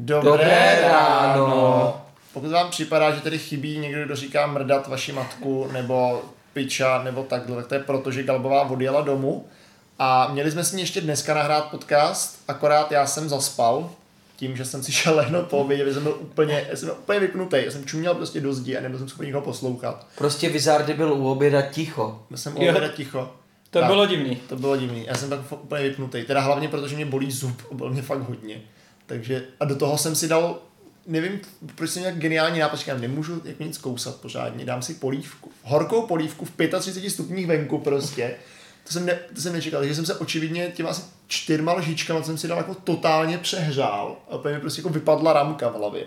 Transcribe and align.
Dobré, 0.00 0.30
Dobré 0.30 0.78
ráno. 0.88 2.00
Pokud 2.32 2.50
vám 2.50 2.70
připadá, 2.70 3.10
že 3.14 3.20
tady 3.20 3.38
chybí 3.38 3.78
někdo, 3.78 4.04
kdo 4.04 4.16
říká 4.16 4.46
mrdat 4.46 4.88
vaši 4.88 5.12
matku, 5.12 5.68
nebo 5.72 6.22
piča, 6.52 7.02
nebo 7.02 7.22
takhle, 7.22 7.56
tak 7.56 7.66
to 7.66 7.74
je 7.74 7.80
proto, 7.80 8.10
že 8.10 8.22
Galbová 8.22 8.62
odjela 8.70 9.00
domů. 9.00 9.46
A 9.98 10.28
měli 10.32 10.50
jsme 10.50 10.64
si 10.64 10.80
ještě 10.80 11.00
dneska 11.00 11.34
nahrát 11.34 11.70
podcast, 11.70 12.38
akorát 12.48 12.92
já 12.92 13.06
jsem 13.06 13.28
zaspal, 13.28 13.90
tím, 14.36 14.56
že 14.56 14.64
jsem 14.64 14.82
si 14.82 14.92
šel 15.02 15.16
lehnout 15.16 15.46
po 15.46 15.58
obědě, 15.58 15.84
že 15.84 15.94
jsem 15.94 16.02
byl 16.02 16.16
úplně, 16.20 16.66
já 16.70 16.76
jsem 16.76 16.88
byl 16.88 16.96
úplně 17.00 17.20
vypnutý, 17.20 17.56
já 17.64 17.70
jsem 17.70 17.84
čuměl 17.84 18.14
prostě 18.14 18.40
do 18.40 18.52
zdi 18.54 18.76
a 18.76 18.80
nebyl 18.80 18.98
jsem 18.98 19.08
schopný 19.08 19.26
nikoho 19.26 19.44
poslouchat. 19.44 20.06
Prostě 20.18 20.48
Vizardy 20.48 20.94
byl 20.94 21.12
u 21.12 21.30
oběda 21.32 21.62
ticho. 21.62 22.22
Byl 22.30 22.38
jsem 22.38 22.56
u 22.58 22.62
Jo. 22.62 22.70
oběda 22.70 22.88
ticho. 22.88 23.30
To 23.70 23.78
Tak. 23.78 23.88
bylo 23.88 24.06
divný. 24.06 24.36
To 24.36 24.56
bylo 24.56 24.76
divný. 24.76 25.04
Já 25.06 25.14
jsem 25.14 25.30
tak 25.30 25.40
úplně 25.52 25.82
vypnutý. 25.82 26.22
Teda 26.24 26.40
hlavně 26.40 26.68
protože 26.68 26.96
mě 26.96 27.06
bolí 27.06 27.30
zub, 27.30 27.72
byl 27.72 27.90
mě 27.90 28.02
fakt 28.02 28.20
hodně. 28.28 28.60
Takže 29.08 29.44
a 29.60 29.64
do 29.64 29.76
toho 29.76 29.98
jsem 29.98 30.14
si 30.14 30.28
dal, 30.28 30.58
nevím, 31.06 31.40
proč 31.74 31.90
jsem 31.90 32.02
nějak 32.02 32.18
geniální 32.18 32.58
nápad, 32.58 32.76
říkám, 32.76 33.00
nemůžu 33.00 33.42
jak 33.44 33.60
nic 33.60 33.78
kousat 33.78 34.16
pořádně, 34.16 34.64
dám 34.64 34.82
si 34.82 34.94
polívku. 34.94 35.50
Horkou 35.62 36.06
polívku 36.06 36.44
v 36.44 36.50
35 36.80 37.10
stupních 37.10 37.46
venku 37.46 37.78
prostě. 37.78 38.34
To 38.86 38.92
jsem, 38.92 39.06
ne, 39.06 39.18
to 39.34 39.40
jsem 39.40 39.52
nečekal, 39.52 39.80
takže 39.80 39.94
jsem 39.94 40.06
se 40.06 40.14
očividně 40.14 40.72
těma 40.74 40.90
asi 40.90 41.02
čtyřma 41.26 41.72
lžičkama 41.72 42.22
jsem 42.22 42.38
si 42.38 42.48
dal 42.48 42.58
jako 42.58 42.74
totálně 42.74 43.38
přehřál. 43.38 44.16
A 44.30 44.36
úplně 44.36 44.58
prostě 44.58 44.80
jako 44.80 44.88
vypadla 44.88 45.32
ramka 45.32 45.68
v 45.68 45.74
hlavě. 45.74 46.04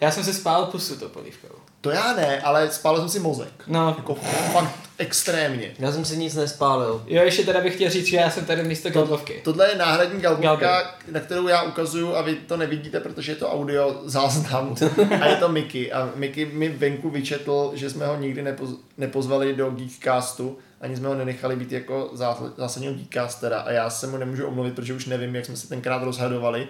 Já 0.00 0.10
jsem 0.10 0.24
si 0.24 0.34
spál 0.34 0.66
pusu 0.66 0.96
to 0.96 1.08
polívkou. 1.08 1.63
To 1.84 1.90
já 1.90 2.12
ne, 2.12 2.40
ale 2.40 2.70
spálil 2.70 3.00
jsem 3.00 3.08
si 3.08 3.18
mozek. 3.20 3.52
No, 3.66 3.94
Jako 3.96 4.14
fakt 4.52 4.70
extrémně. 4.98 5.70
Já 5.78 5.92
jsem 5.92 6.04
si 6.04 6.16
nic 6.16 6.34
nespálil. 6.34 7.02
jo, 7.06 7.22
ještě 7.24 7.42
teda 7.44 7.60
bych 7.60 7.74
chtěl 7.74 7.90
říct, 7.90 8.06
že 8.06 8.16
já 8.16 8.30
jsem 8.30 8.44
tady 8.44 8.62
místo 8.62 8.90
galbovky. 8.90 9.40
Tohle 9.44 9.68
je 9.70 9.76
náhradní 9.78 10.20
galbovka, 10.20 10.56
Galby. 10.56 10.88
na 11.10 11.20
kterou 11.20 11.48
já 11.48 11.62
ukazuju 11.62 12.14
a 12.16 12.22
vy 12.22 12.34
to 12.34 12.56
nevidíte, 12.56 13.00
protože 13.00 13.32
je 13.32 13.36
to 13.36 13.52
audio 13.52 14.00
záznam 14.04 14.74
a 15.20 15.26
je 15.26 15.36
to 15.36 15.48
Mickey. 15.48 15.92
A 15.92 16.10
Mickey 16.14 16.44
mi 16.44 16.68
venku 16.68 17.10
vyčetl, 17.10 17.70
že 17.74 17.90
jsme 17.90 18.06
ho 18.06 18.16
nikdy 18.16 18.42
nepoz, 18.42 18.70
nepozvali 18.98 19.54
do 19.54 19.70
Geekcastu, 19.70 20.58
ani 20.84 20.96
jsme 20.96 21.08
ho 21.08 21.14
nenechali 21.14 21.56
být 21.56 21.72
jako 21.72 22.10
zás- 22.14 22.52
zásadního 22.56 22.94
Geekcastera 22.94 23.60
a 23.60 23.70
já 23.70 23.90
se 23.90 24.06
mu 24.06 24.16
nemůžu 24.16 24.46
omluvit, 24.46 24.74
protože 24.74 24.94
už 24.94 25.06
nevím, 25.06 25.34
jak 25.34 25.44
jsme 25.46 25.56
se 25.56 25.68
tenkrát 25.68 26.02
rozhadovali, 26.02 26.68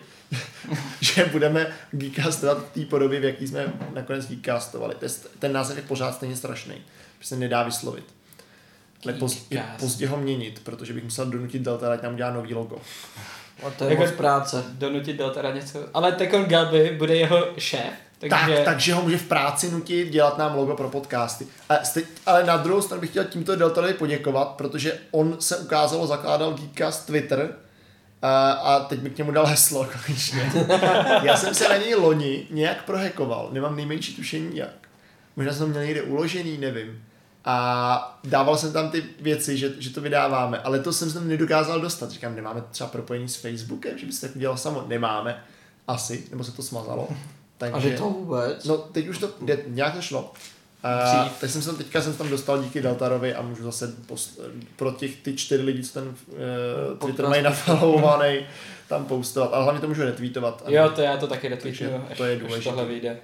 že 1.00 1.24
budeme 1.24 1.66
Geekcastovat 1.90 2.58
v 2.58 2.70
té 2.74 2.80
podobě, 2.86 3.20
v 3.20 3.24
jaký 3.24 3.48
jsme 3.48 3.72
nakonec 3.94 4.28
Geekcastovali. 4.28 4.94
Ten 5.38 5.52
název 5.52 5.76
je 5.76 5.82
pořád 5.82 6.14
stejně 6.14 6.36
strašný, 6.36 6.74
že 7.20 7.28
se 7.28 7.36
nedá 7.36 7.62
vyslovit. 7.62 8.04
Ale 9.04 9.12
poz, 9.12 9.46
pozdě 9.80 10.08
ho 10.08 10.16
měnit, 10.16 10.60
protože 10.64 10.92
bych 10.92 11.04
musel 11.04 11.26
donutit 11.26 11.62
Delta, 11.62 11.92
ať 11.92 12.02
nám 12.02 12.16
dělá 12.16 12.30
nový 12.32 12.54
logo. 12.54 12.76
A 13.66 13.70
to 13.70 13.84
je 13.84 13.90
Jako- 13.90 14.02
moc 14.02 14.10
práce. 14.12 14.64
Donutit 14.68 15.16
dal 15.16 15.30
teda 15.30 15.50
něco. 15.54 15.88
Ale 15.94 16.12
Tekon 16.12 16.44
Galby 16.44 16.94
bude 16.98 17.16
jeho 17.16 17.46
šéf, 17.58 17.92
takže... 18.30 18.56
Tak, 18.56 18.64
takže 18.64 18.94
ho 18.94 19.02
může 19.02 19.18
v 19.18 19.28
práci 19.28 19.70
nutit 19.70 20.08
dělat 20.08 20.38
nám 20.38 20.54
logo 20.54 20.76
pro 20.76 20.88
podcasty. 20.88 21.46
A 21.68 21.84
ste, 21.84 22.02
ale 22.26 22.44
na 22.44 22.56
druhou 22.56 22.82
stranu 22.82 23.00
bych 23.00 23.10
chtěl 23.10 23.24
tímto 23.24 23.56
Deltalovi 23.56 23.94
poděkovat, 23.94 24.48
protože 24.48 24.98
on 25.10 25.36
se 25.40 25.56
ukázalo, 25.56 26.06
zakládal 26.06 26.52
Geekcast 26.54 27.06
Twitter 27.06 27.54
a, 28.22 28.50
a 28.50 28.80
teď 28.80 29.02
mi 29.02 29.10
k 29.10 29.18
němu 29.18 29.30
dal 29.30 29.46
heslo 29.46 29.88
konečně. 30.06 30.52
Já 31.22 31.36
jsem 31.36 31.54
se 31.54 31.68
na 31.68 31.76
něj 31.76 31.94
loni 31.94 32.46
nějak 32.50 32.84
prohekoval, 32.84 33.48
nemám 33.52 33.76
nejmenší 33.76 34.16
tušení 34.16 34.56
jak. 34.56 34.88
Možná 35.36 35.52
jsem 35.52 35.66
to 35.66 35.70
měl 35.70 35.84
někde 35.84 36.02
uložený, 36.02 36.58
nevím. 36.58 37.02
A 37.44 38.20
dával 38.24 38.56
jsem 38.56 38.72
tam 38.72 38.90
ty 38.90 39.04
věci, 39.20 39.56
že, 39.58 39.72
že 39.78 39.90
to 39.90 40.00
vydáváme, 40.00 40.58
ale 40.58 40.78
to 40.78 40.92
jsem 40.92 41.08
se 41.08 41.18
tam 41.18 41.28
nedokázal 41.28 41.80
dostat. 41.80 42.10
Říkám, 42.10 42.36
nemáme 42.36 42.62
třeba 42.70 42.90
propojení 42.90 43.28
s 43.28 43.36
Facebookem, 43.36 43.98
že 43.98 44.06
byste 44.06 44.28
tak 44.28 44.36
udělal 44.36 44.56
samo. 44.56 44.84
Nemáme. 44.88 45.44
Asi, 45.88 46.24
nebo 46.30 46.44
se 46.44 46.52
to 46.52 46.62
smazalo. 46.62 47.08
Takže... 47.58 47.76
A 47.76 47.80
že 47.80 47.98
to 47.98 48.04
vůbec? 48.04 48.64
No, 48.64 48.76
teď 48.76 49.08
už 49.08 49.18
to 49.18 49.30
jde, 49.40 49.58
nějak 49.66 49.94
to 49.94 50.02
šlo. 50.02 50.32
A, 50.82 51.28
tak 51.40 51.50
jsem 51.50 51.62
se 51.62 51.68
tam, 51.68 51.76
teďka 51.76 52.02
jsem 52.02 52.12
se 52.12 52.18
tam 52.18 52.28
dostal 52.28 52.62
díky 52.62 52.82
Deltarovi 52.82 53.34
a 53.34 53.42
můžu 53.42 53.62
zase 53.64 53.94
post, 54.06 54.40
pro 54.76 54.92
těch 54.92 55.16
ty 55.16 55.36
čtyři 55.36 55.62
lidi, 55.62 55.82
co 55.82 55.92
ten 55.92 56.08
uh, 56.08 56.14
Twitter 56.14 56.96
Podcast. 56.98 57.28
mají 57.28 57.42
nafollowovaný, 57.42 58.46
tam 58.88 59.04
postovat. 59.04 59.50
Ale 59.52 59.62
hlavně 59.64 59.80
to 59.80 59.88
můžu 59.88 60.02
retweetovat. 60.02 60.62
Jo, 60.68 60.90
to 60.94 61.00
já 61.00 61.16
to 61.16 61.26
taky 61.26 61.48
retweetuju, 61.48 61.90
to 62.16 62.24
je 62.24 62.36
důležité. 62.40 62.70
tohle 62.70 62.84
vyjde. 62.84 63.18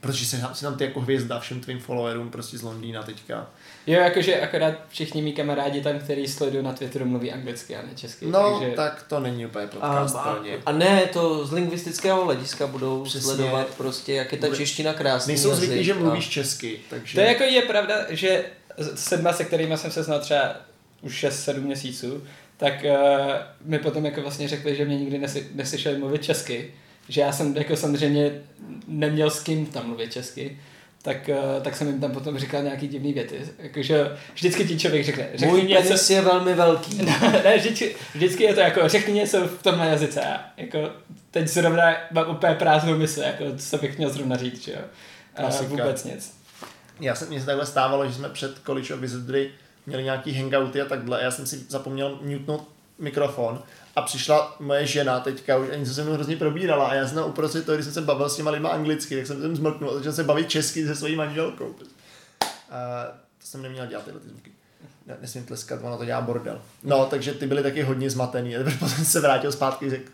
Protože 0.00 0.24
si, 0.24 0.42
si 0.52 0.64
tam 0.64 0.76
ty 0.76 0.84
jako 0.84 1.00
hvězda 1.00 1.40
všem 1.40 1.60
tvým 1.60 1.80
followerům 1.80 2.30
prostě 2.30 2.58
z 2.58 2.62
Londýna 2.62 3.02
teďka. 3.02 3.46
Jo, 3.86 4.00
jakože 4.00 4.40
akorát 4.40 4.74
všichni 4.88 5.22
mý 5.22 5.32
kamarádi 5.32 5.80
tam, 5.80 5.98
který 5.98 6.28
sledují 6.28 6.64
na 6.64 6.72
Twitteru, 6.72 7.04
mluví 7.04 7.32
anglicky 7.32 7.76
a 7.76 7.82
ne 7.82 7.88
česky. 7.94 8.26
No, 8.26 8.58
takže... 8.58 8.76
tak 8.76 9.04
to 9.08 9.20
není 9.20 9.46
úplně 9.46 9.64
A, 9.64 9.68
podcast 9.68 10.16
a, 10.16 10.38
a 10.66 10.72
ne, 10.72 11.06
to 11.12 11.46
z 11.46 11.52
lingvistického 11.52 12.24
hlediska 12.24 12.66
budou 12.66 13.04
Přesně. 13.04 13.20
sledovat 13.20 13.66
prostě, 13.76 14.12
jak 14.12 14.32
je 14.32 14.38
ta 14.38 14.56
čeština 14.56 14.94
krásný 14.94 15.30
Nejsou 15.30 15.54
zvyklí, 15.54 15.84
že 15.84 15.92
a- 15.92 15.98
mluvíš 15.98 16.28
česky, 16.28 16.80
takže... 16.90 17.14
To 17.14 17.20
je 17.20 17.26
jako 17.26 17.42
je 17.42 17.62
pravda, 17.62 17.94
že 18.08 18.44
s 18.76 19.04
sedma, 19.04 19.32
se 19.32 19.44
kterými 19.44 19.76
jsem 19.76 19.90
se 19.90 20.02
znal 20.02 20.20
třeba 20.20 20.56
už 21.02 21.24
6-7 21.24 21.60
měsíců, 21.60 22.24
tak 22.56 22.74
uh, 22.84 23.34
mi 23.64 23.78
potom 23.78 24.04
jako 24.04 24.22
vlastně 24.22 24.48
řekli, 24.48 24.76
že 24.76 24.84
mě 24.84 24.98
nikdy 24.98 25.20
neslyšeli 25.54 25.98
mluvit 25.98 26.24
česky, 26.24 26.74
že 27.08 27.20
já 27.20 27.32
jsem 27.32 27.56
jako 27.56 27.76
samozřejmě 27.76 28.40
neměl 28.88 29.30
s 29.30 29.40
kým 29.40 29.66
tam 29.66 29.86
mluvit 29.86 30.12
česky, 30.12 30.58
tak, 31.02 31.28
uh, 31.28 31.62
tak 31.62 31.76
jsem 31.76 31.86
jim 31.86 32.00
tam 32.00 32.12
potom 32.12 32.38
říkal 32.38 32.62
nějaký 32.62 32.88
divný 32.88 33.12
věty. 33.12 33.40
Jakože 33.58 34.16
vždycky 34.34 34.64
ti 34.64 34.78
člověk 34.78 35.04
řekne, 35.04 35.28
řekni 35.34 35.46
Můj 35.46 35.62
něco, 35.62 35.82
penis 35.82 36.10
je 36.10 36.20
velmi 36.20 36.54
velký. 36.54 37.02
ne, 37.44 37.54
vždycky, 37.58 37.96
vždycky 38.14 38.44
je 38.44 38.54
to 38.54 38.60
jako, 38.60 38.88
řekni 38.88 39.14
něco 39.14 39.48
v 39.48 39.62
tomhle 39.62 39.86
jazyce. 39.86 40.20
A 40.20 40.40
jako, 40.56 40.90
teď 41.30 41.48
zrovna 41.48 41.96
mám 42.10 42.30
úplně 42.30 42.54
prázdnou 42.54 42.98
mysl, 42.98 43.20
jako, 43.20 43.44
co 43.56 43.78
bych 43.78 43.98
měl 43.98 44.10
zrovna 44.10 44.36
říct, 44.36 44.64
že 44.64 44.72
jo. 44.72 44.80
A 45.34 45.40
Klasika. 45.40 45.68
vůbec 45.68 46.04
nic. 46.04 46.38
Já 47.00 47.14
jsem, 47.14 47.28
mně 47.28 47.40
se 47.40 47.46
takhle 47.46 47.66
stávalo, 47.66 48.08
že 48.08 48.14
jsme 48.14 48.28
před 48.28 48.58
College 48.66 48.94
of 48.94 49.00
Wizardry 49.00 49.50
měli 49.86 50.04
nějaký 50.04 50.34
hangouty 50.34 50.80
a 50.80 50.84
takhle. 50.84 51.18
a 51.18 51.22
Já 51.22 51.30
jsem 51.30 51.46
si 51.46 51.58
zapomněl 51.68 52.18
mutnout 52.22 52.68
mikrofon 52.98 53.62
a 53.98 54.02
přišla 54.02 54.56
moje 54.60 54.86
žena 54.86 55.20
teďka 55.20 55.56
už 55.56 55.68
a 55.72 55.76
něco 55.76 55.94
se 55.94 56.02
mnou 56.04 56.12
hrozně 56.12 56.36
probírala 56.36 56.88
a 56.88 56.94
já 56.94 57.08
jsem 57.08 57.24
uprostřed 57.24 57.66
toho, 57.66 57.76
když 57.76 57.84
jsem 57.84 57.94
se 57.94 58.00
bavil 58.00 58.28
s 58.28 58.36
těma 58.36 58.50
lidma 58.50 58.68
anglicky, 58.68 59.16
tak 59.16 59.26
jsem 59.26 59.42
tam 59.42 59.56
zmrknul 59.56 59.90
a 59.90 59.94
začal 59.94 60.12
se 60.12 60.24
bavit 60.24 60.50
česky 60.50 60.86
se 60.86 60.94
svojí 60.94 61.16
manželkou. 61.16 61.74
A 62.70 63.04
to 63.38 63.46
jsem 63.46 63.62
neměl 63.62 63.86
dělat 63.86 64.04
tyhle 64.04 64.20
ty 64.20 64.28
zvuky. 64.28 64.52
Ne, 65.06 65.16
nesmím 65.20 65.44
tleskat, 65.44 65.80
ono 65.82 65.98
to 65.98 66.04
dělá 66.04 66.20
bordel. 66.20 66.60
No, 66.82 67.06
takže 67.06 67.34
ty 67.34 67.46
byly 67.46 67.62
taky 67.62 67.82
hodně 67.82 68.10
zmatený. 68.10 68.56
A 68.56 68.64
potom 68.78 69.04
se 69.04 69.20
vrátil 69.20 69.52
zpátky, 69.52 69.90
řek, 69.90 70.12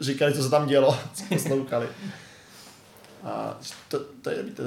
říkali, 0.00 0.34
co 0.34 0.42
se 0.42 0.50
tam 0.50 0.66
dělo, 0.66 0.98
co 1.14 1.24
poslouchali. 1.28 1.88
A 3.24 3.58
to, 3.88 3.98
to 4.22 4.30
je, 4.30 4.42
to 4.42 4.62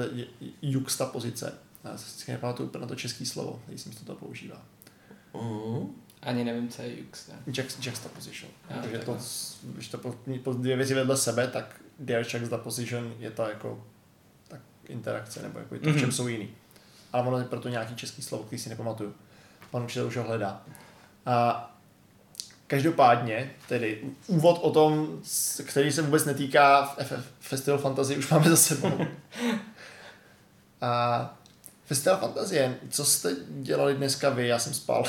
juxta 0.62 1.06
pozice. 1.06 1.54
Já 1.84 1.98
se 1.98 2.04
vždycky 2.06 2.32
nepamatuju 2.32 2.68
úplně 2.68 2.82
na 2.82 2.88
to 2.88 2.94
český 2.94 3.26
slovo, 3.26 3.62
když 3.66 3.80
jsem 3.80 3.92
to 3.92 4.14
používá. 4.14 4.62
Mhm. 5.34 6.02
Ani 6.22 6.44
nevím, 6.44 6.68
co 6.68 6.82
je 6.82 6.98
Jux. 7.00 7.28
ne? 7.28 7.34
Juxt, 7.46 7.86
juxtaposition. 7.86 8.50
Jo, 8.70 8.76
Takže 8.82 8.98
to, 8.98 9.18
když 9.62 9.88
to 9.88 9.98
po, 9.98 10.14
po 10.42 10.52
dvě 10.52 10.76
věci 10.76 10.94
vedle 10.94 11.16
sebe, 11.16 11.48
tak 11.48 11.80
their 12.06 12.26
juxtaposition 12.36 13.14
je 13.18 13.30
to 13.30 13.42
jako 13.42 13.84
tak 14.48 14.60
interakce, 14.88 15.42
nebo 15.42 15.58
jako 15.58 15.74
je 15.74 15.80
to, 15.80 15.90
v 15.90 15.92
čem 15.92 16.02
Mhm. 16.02 16.12
jsou 16.12 16.28
jiný. 16.28 16.48
Ale 17.12 17.26
ono 17.28 17.38
je 17.38 17.44
proto 17.44 17.68
nějaký 17.68 17.94
český 17.96 18.22
slovo, 18.22 18.44
který 18.44 18.58
si 18.62 18.68
nepamatuju. 18.68 19.14
Pan 19.70 19.82
učitel 19.84 20.06
už 20.06 20.16
ho 20.16 20.22
hledá. 20.22 20.62
A 21.26 21.68
každopádně, 22.66 23.50
tedy 23.68 24.02
úvod 24.26 24.58
o 24.62 24.70
tom, 24.70 25.20
který 25.66 25.92
se 25.92 26.02
vůbec 26.02 26.24
netýká 26.24 26.84
FF 27.02 27.26
Festival 27.40 27.78
Fantasy, 27.80 28.16
už 28.16 28.28
máme 28.30 28.50
za 28.50 28.56
sebou. 28.56 28.98
A 30.80 31.38
Festival 31.84 32.18
Fantazie, 32.20 32.78
co 32.90 33.04
jste 33.04 33.36
dělali 33.48 33.94
dneska 33.94 34.30
vy? 34.30 34.48
Já 34.48 34.58
jsem 34.58 34.74
spal. 34.74 35.04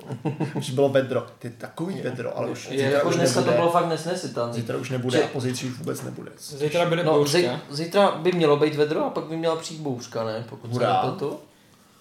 už 0.54 0.70
bylo 0.70 0.88
vedro. 0.88 1.26
Ty 1.38 1.50
takový 1.50 2.00
vedro, 2.00 2.38
ale 2.38 2.48
už 2.50 2.64
Je, 2.70 2.70
zítra 2.70 2.90
Jako 2.90 3.08
už 3.08 3.14
dneska 3.16 3.34
to 3.34 3.40
nebude. 3.40 3.56
bylo 3.56 3.70
fakt 3.72 3.88
nesnesitelný. 3.88 4.52
Zítra 4.54 4.76
už 4.76 4.90
nebude 4.90 5.18
Že- 5.18 5.24
a 5.24 5.28
pozítří 5.28 5.66
už 5.66 5.78
vůbec 5.78 6.02
nebude. 6.02 6.30
Zítra 6.38 6.88
bude 6.88 7.04
No, 7.04 7.12
bouřka. 7.12 7.38
zí, 7.38 7.48
zítra 7.70 8.10
by 8.10 8.32
mělo 8.32 8.56
být 8.56 8.74
vedro 8.74 9.04
a 9.04 9.10
pak 9.10 9.24
by 9.24 9.36
měla 9.36 9.56
přijít 9.56 9.80
bouřka, 9.80 10.24
ne? 10.24 10.44
Pokud 10.48 10.66
se 10.68 10.72
Hurá. 10.72 10.92
nepletu. 11.02 11.38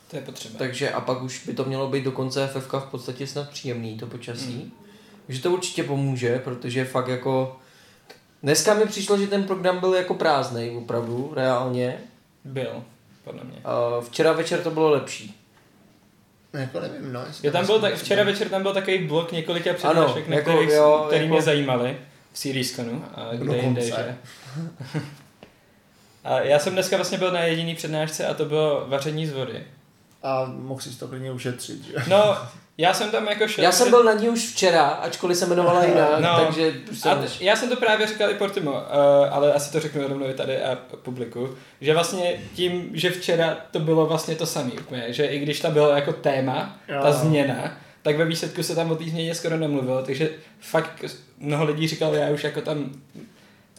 To 0.10 0.16
je 0.18 0.22
potřeba. 0.22 0.56
Takže 0.58 0.90
a 0.92 1.02
pak 1.02 1.22
už 1.22 1.46
by 1.46 1.54
to 1.54 1.66
mělo 1.66 1.88
být 1.88 2.04
dokonce 2.04 2.48
FFK 2.48 2.74
v 2.74 2.84
podstatě 2.92 3.28
snad 3.28 3.50
příjemný, 3.50 3.98
to 4.00 4.08
počasí. 4.08 4.54
Mm. 4.56 4.72
Že 5.30 5.42
to 5.42 5.52
určitě 5.52 5.84
pomůže, 5.84 6.40
protože 6.44 6.86
fakt 6.86 7.08
jako... 7.08 7.58
Dneska 8.44 8.74
mi 8.74 8.86
přišlo, 8.86 9.18
že 9.18 9.28
ten 9.28 9.44
program 9.44 9.80
byl 9.80 9.94
jako 9.94 10.14
prázdnej, 10.14 10.78
opravdu, 10.78 11.32
reálně. 11.36 11.98
Byl, 12.46 12.84
podle 13.24 13.44
mě. 13.44 13.58
A 13.66 14.02
včera 14.02 14.32
večer 14.34 14.60
to 14.64 14.72
bylo 14.72 14.90
lepší. 14.90 15.41
No, 16.54 16.60
jako 16.60 16.80
nevím, 16.80 17.14
no. 17.14 17.24
Jo, 17.44 17.52
tam 17.52 17.66
byl 17.66 17.76
myslím, 17.76 17.92
tak, 17.92 18.00
včera 18.00 18.24
večer 18.24 18.50
tam 18.50 18.62
byl 18.62 18.74
takový 18.74 18.98
blok 18.98 19.32
několika 19.32 19.74
přednášek, 19.74 20.28
na 20.28 20.36
jako, 20.36 20.52
kterých, 20.52 20.70
jo, 20.70 21.04
který 21.08 21.24
jako- 21.24 21.34
mě 21.34 21.42
zajímaly 21.42 21.98
v 22.34 22.40
Seriesconu 22.40 23.06
a 23.16 23.30
kde 23.36 23.58
jinde, 23.58 23.82
že? 23.82 24.16
A 26.24 26.40
já 26.40 26.60
jsem 26.60 26.74
dneska 26.74 26.96
vlastně 26.96 27.18
byl 27.18 27.32
na 27.32 27.40
jediný 27.44 27.76
přednášce 27.76 28.28
a 28.28 28.34
to 28.34 28.46
bylo 28.46 28.86
vaření 28.88 29.28
z 29.28 29.34
vody. 29.34 29.64
A 30.24 30.46
mohl 30.56 30.82
si 30.82 31.00
to 31.00 31.08
klidně 31.08 31.32
ušetřit, 31.32 31.84
že? 31.86 31.94
No, 32.08 32.38
já 32.78 32.94
jsem 32.94 33.12
tam 33.12 33.28
jako 33.28 33.48
šel. 33.48 33.64
Já 33.64 33.72
jsem 33.72 33.90
byl 33.90 34.04
na 34.04 34.14
ní 34.14 34.30
už 34.30 34.52
včera, 34.52 34.88
ačkoliv 34.88 35.38
se 35.38 35.46
jmenovala 35.46 35.86
jinak, 35.86 36.20
No, 36.20 36.46
takže 36.46 36.74
A 37.12 37.16
t- 37.16 37.28
já 37.40 37.56
jsem 37.56 37.70
to 37.70 37.76
právě 37.76 38.08
říkal 38.08 38.32
i 38.32 38.34
Portimo, 38.34 38.72
uh, 38.72 38.78
ale 39.32 39.54
asi 39.54 39.72
to 39.72 39.80
řeknu 39.80 40.08
rovnou 40.08 40.30
i 40.30 40.34
tady 40.34 40.64
a 40.64 40.78
publiku, 41.02 41.50
že 41.82 41.94
vlastně 41.94 42.40
tím, 42.56 42.90
že 42.94 43.10
včera 43.12 43.58
to 43.72 43.80
bylo 43.80 44.06
vlastně 44.06 44.36
to 44.36 44.46
samé 44.46 44.72
úplně, 44.72 45.14
že 45.14 45.26
i 45.26 45.40
když 45.40 45.60
tam 45.60 45.74
bylo 45.74 45.90
jako 45.90 46.14
téma, 46.14 46.78
Jo. 46.88 47.00
ta 47.02 47.12
změna, 47.12 47.78
tak 48.02 48.18
ve 48.18 48.26
výsledku 48.26 48.64
se 48.64 48.76
tam 48.76 48.92
o 48.92 48.96
té 48.96 49.04
změně 49.04 49.36
skoro 49.36 49.58
nemluvilo, 49.58 50.04
takže 50.04 50.30
fakt 50.60 51.04
mnoho 51.38 51.66
lidí 51.66 51.88
říkalo, 51.88 52.14
já 52.16 52.30
už 52.30 52.44
jako 52.44 52.62
tam 52.62 52.92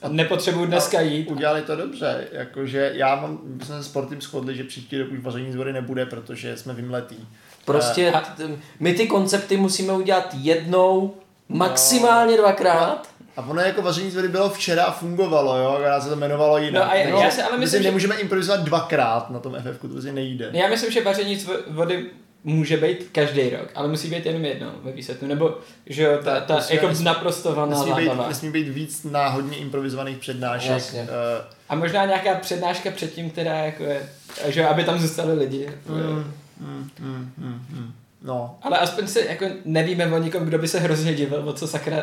nepotřebuji 0.09 0.67
dneska 0.67 1.01
jít. 1.01 1.31
Udělali 1.31 1.63
to 1.63 1.77
dobře, 1.77 2.29
jakože 2.33 2.91
já 2.95 3.17
mám, 3.17 3.39
my 3.45 3.65
jsme 3.65 3.77
se 3.77 3.83
s 3.85 3.89
Portym 3.89 4.21
shodli, 4.21 4.57
že 4.57 4.65
příští 4.65 4.99
rok 4.99 5.09
už 5.13 5.19
vaření 5.21 5.53
z 5.53 5.57
vody 5.57 5.73
nebude, 5.73 6.07
protože 6.07 6.57
jsme 6.57 6.75
vymletí. 6.75 7.29
Prostě 7.65 8.11
A- 8.11 8.21
t- 8.21 8.49
my 8.81 8.95
ty 8.95 9.07
koncepty 9.07 9.57
musíme 9.57 9.93
udělat 9.93 10.29
jednou, 10.35 11.15
maximálně 11.49 12.37
dvakrát. 12.37 13.09
A 13.37 13.43
ono 13.47 13.61
jako 13.61 13.83
vaření 13.83 14.11
z 14.11 14.15
vody 14.17 14.29
bylo 14.29 14.51
včera 14.51 14.85
a 14.85 14.93
fungovalo, 14.93 15.59
jo, 15.59 15.71
akorát 15.71 16.03
se 16.03 16.09
to 16.09 16.15
jmenovalo 16.15 16.59
jinak. 16.59 16.85
No 16.85 16.91
a 16.91 16.95
já- 16.95 17.05
Takže 17.11 17.25
já 17.25 17.31
si 17.31 17.43
ale 17.43 17.53
my 17.53 17.59
myslím, 17.59 17.79
si 17.79 17.83
že- 17.83 17.89
nemůžeme 17.89 18.15
improvizovat 18.17 18.61
dvakrát 18.61 19.31
na 19.31 19.39
tom 19.39 19.55
FF, 19.55 19.81
to 19.81 19.89
prostě 19.89 20.13
nejde. 20.13 20.51
Já 20.53 20.69
myslím, 20.69 20.93
že 20.93 21.05
vaření 21.05 21.37
z 21.37 21.47
vo- 21.49 21.57
vody 21.71 22.07
může 22.45 22.77
být 22.77 23.09
každý 23.13 23.51
rok, 23.51 23.69
ale 23.75 23.89
musí 23.89 24.11
být 24.11 24.27
jenom 24.27 24.45
jednou 24.45 24.71
ve 24.83 24.93
výsledku, 24.93 25.27
nebo 25.27 25.59
že 25.87 26.03
jo, 26.03 26.19
ta, 26.25 26.41
ta 26.41 26.55
Musí- 26.55 26.75
jako 26.75 26.89
nesmí- 26.89 27.05
naprostovaná 27.05 27.79
Nesmí 27.79 27.93
být, 27.95 28.11
nesmí 28.29 28.51
být 28.51 28.69
víc 28.69 29.05
náhodně 29.05 29.57
improvizovaných 29.57 30.19
přednášek. 30.19 30.71
Jasně. 30.71 31.01
eh, 31.01 31.45
A 31.69 31.75
možná 31.75 32.05
nějaká 32.05 32.35
přednáška 32.35 32.91
předtím, 32.91 33.31
která 33.31 33.55
jako 33.59 33.85
je, 33.85 34.09
že 34.49 34.61
jo, 34.61 34.69
aby 34.69 34.85
tam 34.85 34.99
zůstali 34.99 35.33
lidi. 35.39 35.69
mm, 35.89 36.33
mm, 36.61 36.91
mm, 37.01 37.33
mm, 37.39 37.67
mm. 37.71 37.93
No, 38.23 38.59
Ale 38.63 38.79
aspoň 38.79 39.07
se 39.07 39.21
jako 39.25 39.47
nevíme 39.65 40.07
o 40.13 40.19
nikom, 40.19 40.45
kdo 40.45 40.59
by 40.59 40.69
se 40.69 40.79
hrozně 40.81 41.15
divil, 41.15 41.49
o 41.49 41.53
co 41.53 41.69
sakra 41.69 41.97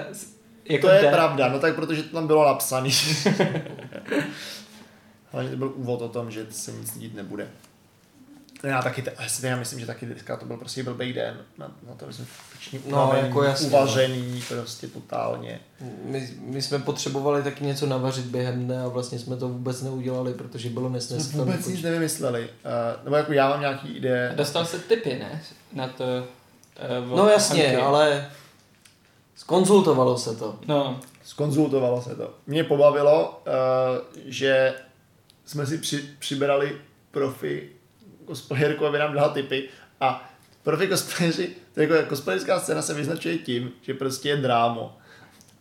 jako 0.69 0.87
to 0.87 0.93
je 0.93 1.01
jde. 1.01 1.11
pravda, 1.11 1.47
no 1.49 1.59
tak 1.59 1.75
protože 1.75 2.03
to 2.03 2.15
tam 2.15 2.27
bylo 2.27 2.45
napsané. 2.45 2.89
Hlavně 5.31 5.51
to 5.51 5.57
byl 5.57 5.71
úvod 5.75 6.01
o 6.01 6.09
tom, 6.09 6.31
že 6.31 6.45
se 6.49 6.71
nic 6.71 6.97
dít 6.97 7.15
nebude. 7.15 7.47
Já 8.63 8.81
taky, 8.81 9.01
te, 9.01 9.13
já 9.43 9.55
myslím, 9.55 9.79
že 9.79 9.85
taky 9.85 10.05
dneska 10.05 10.37
to 10.37 10.45
byl 10.45 10.57
prostě 10.57 10.83
blbý 10.83 11.13
den. 11.13 11.37
Na, 11.57 11.71
na 11.89 11.95
to 11.95 12.13
jsme 12.13 12.25
všichni 12.59 12.79
No, 12.91 13.13
jako 13.21 13.43
jasně, 13.43 13.67
uvařený, 13.67 14.43
prostě 14.49 14.87
totálně. 14.87 15.59
My, 16.03 16.29
my 16.39 16.61
jsme 16.61 16.79
potřebovali 16.79 17.43
taky 17.43 17.63
něco 17.65 17.85
navařit 17.85 18.25
během 18.25 18.65
dne 18.65 18.81
a 18.83 18.87
vlastně 18.87 19.19
jsme 19.19 19.37
to 19.37 19.49
vůbec 19.49 19.81
neudělali, 19.81 20.33
protože 20.33 20.69
bylo 20.69 20.89
nesnesitelné. 20.89 21.51
vůbec 21.51 21.67
nic 21.67 21.81
nevymysleli. 21.81 22.41
Uh, 22.43 23.03
nebo 23.03 23.15
jako 23.15 23.33
já 23.33 23.49
mám 23.49 23.59
nějaký 23.59 23.97
ideje. 23.97 24.33
Dostal 24.35 24.65
se 24.65 24.79
typy, 24.79 25.19
ne? 25.19 25.41
Na 25.73 25.87
to. 25.87 26.03
Uh, 27.11 27.17
No 27.17 27.27
jasně, 27.29 27.77
ale 27.77 28.29
skonzultovalo 29.35 30.17
se 30.17 30.35
to. 30.35 30.59
No, 30.67 30.99
Skonzultovalo 31.23 32.01
se 32.01 32.15
to. 32.15 32.33
Mě 32.47 32.63
pobavilo, 32.63 33.41
uh, 33.47 34.05
že 34.25 34.73
jsme 35.45 35.65
si 35.65 35.77
při, 35.77 36.09
přibrali 36.19 36.77
profi 37.11 37.69
cosplayerku, 38.29 38.85
aby 38.85 38.99
nám 38.99 39.13
dala 39.13 39.29
tipy 39.29 39.69
a 40.01 40.29
profi 40.63 40.87
cosplayeři, 40.87 41.49
to 41.73 41.81
jako 41.81 42.09
cosplayerská 42.09 42.59
scéna 42.59 42.81
se 42.81 42.93
vyznačuje 42.93 43.37
tím, 43.37 43.71
že 43.81 43.93
prostě 43.93 44.29
je 44.29 44.37
drámo. 44.37 44.97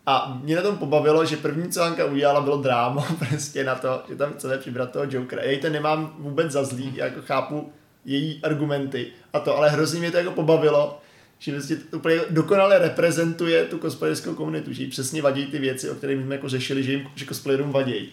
A 0.07 0.39
mě 0.43 0.57
na 0.57 0.63
tom 0.63 0.79
pobavilo, 0.79 1.25
že 1.25 1.37
první, 1.37 1.69
co 1.69 1.81
Hanka 1.81 2.05
udělala, 2.05 2.41
bylo 2.41 2.63
drámo 2.63 3.07
prostě 3.29 3.65
na 3.65 3.75
to, 3.75 4.03
že 4.09 4.17
tam 4.17 4.33
chceme 4.33 4.59
přibrat 4.59 4.91
toho 4.91 5.05
Jokera. 5.09 5.43
Já 5.43 5.61
to 5.61 5.69
nemám 5.71 6.17
vůbec 6.19 6.53
za 6.53 6.65
zlý, 6.65 6.97
jako 6.97 7.23
chápu 7.23 7.73
její 8.05 8.41
argumenty 8.43 9.07
a 9.33 9.41
to, 9.41 9.57
ale 9.57 9.71
hrozně 9.71 10.01
mě 10.01 10.11
to 10.11 10.17
jako 10.17 10.31
pobavilo, 10.31 11.01
že 11.39 11.77
to 11.91 11.97
úplně 11.97 12.21
dokonale 12.31 12.79
reprezentuje 12.79 13.65
tu 13.65 13.79
cosplayerskou 13.79 14.35
komunitu, 14.35 14.73
že 14.73 14.83
jí 14.83 14.91
přesně 14.91 15.23
vadí 15.23 15.47
ty 15.47 15.59
věci, 15.59 15.91
o 15.91 15.95
kterých 15.95 16.25
jsme 16.25 16.35
jako 16.35 16.49
řešili, 16.49 16.83
že 16.83 16.93
jim 16.93 17.09
že 17.15 17.27
cosplayerům 17.27 17.73
vadí. 17.73 18.09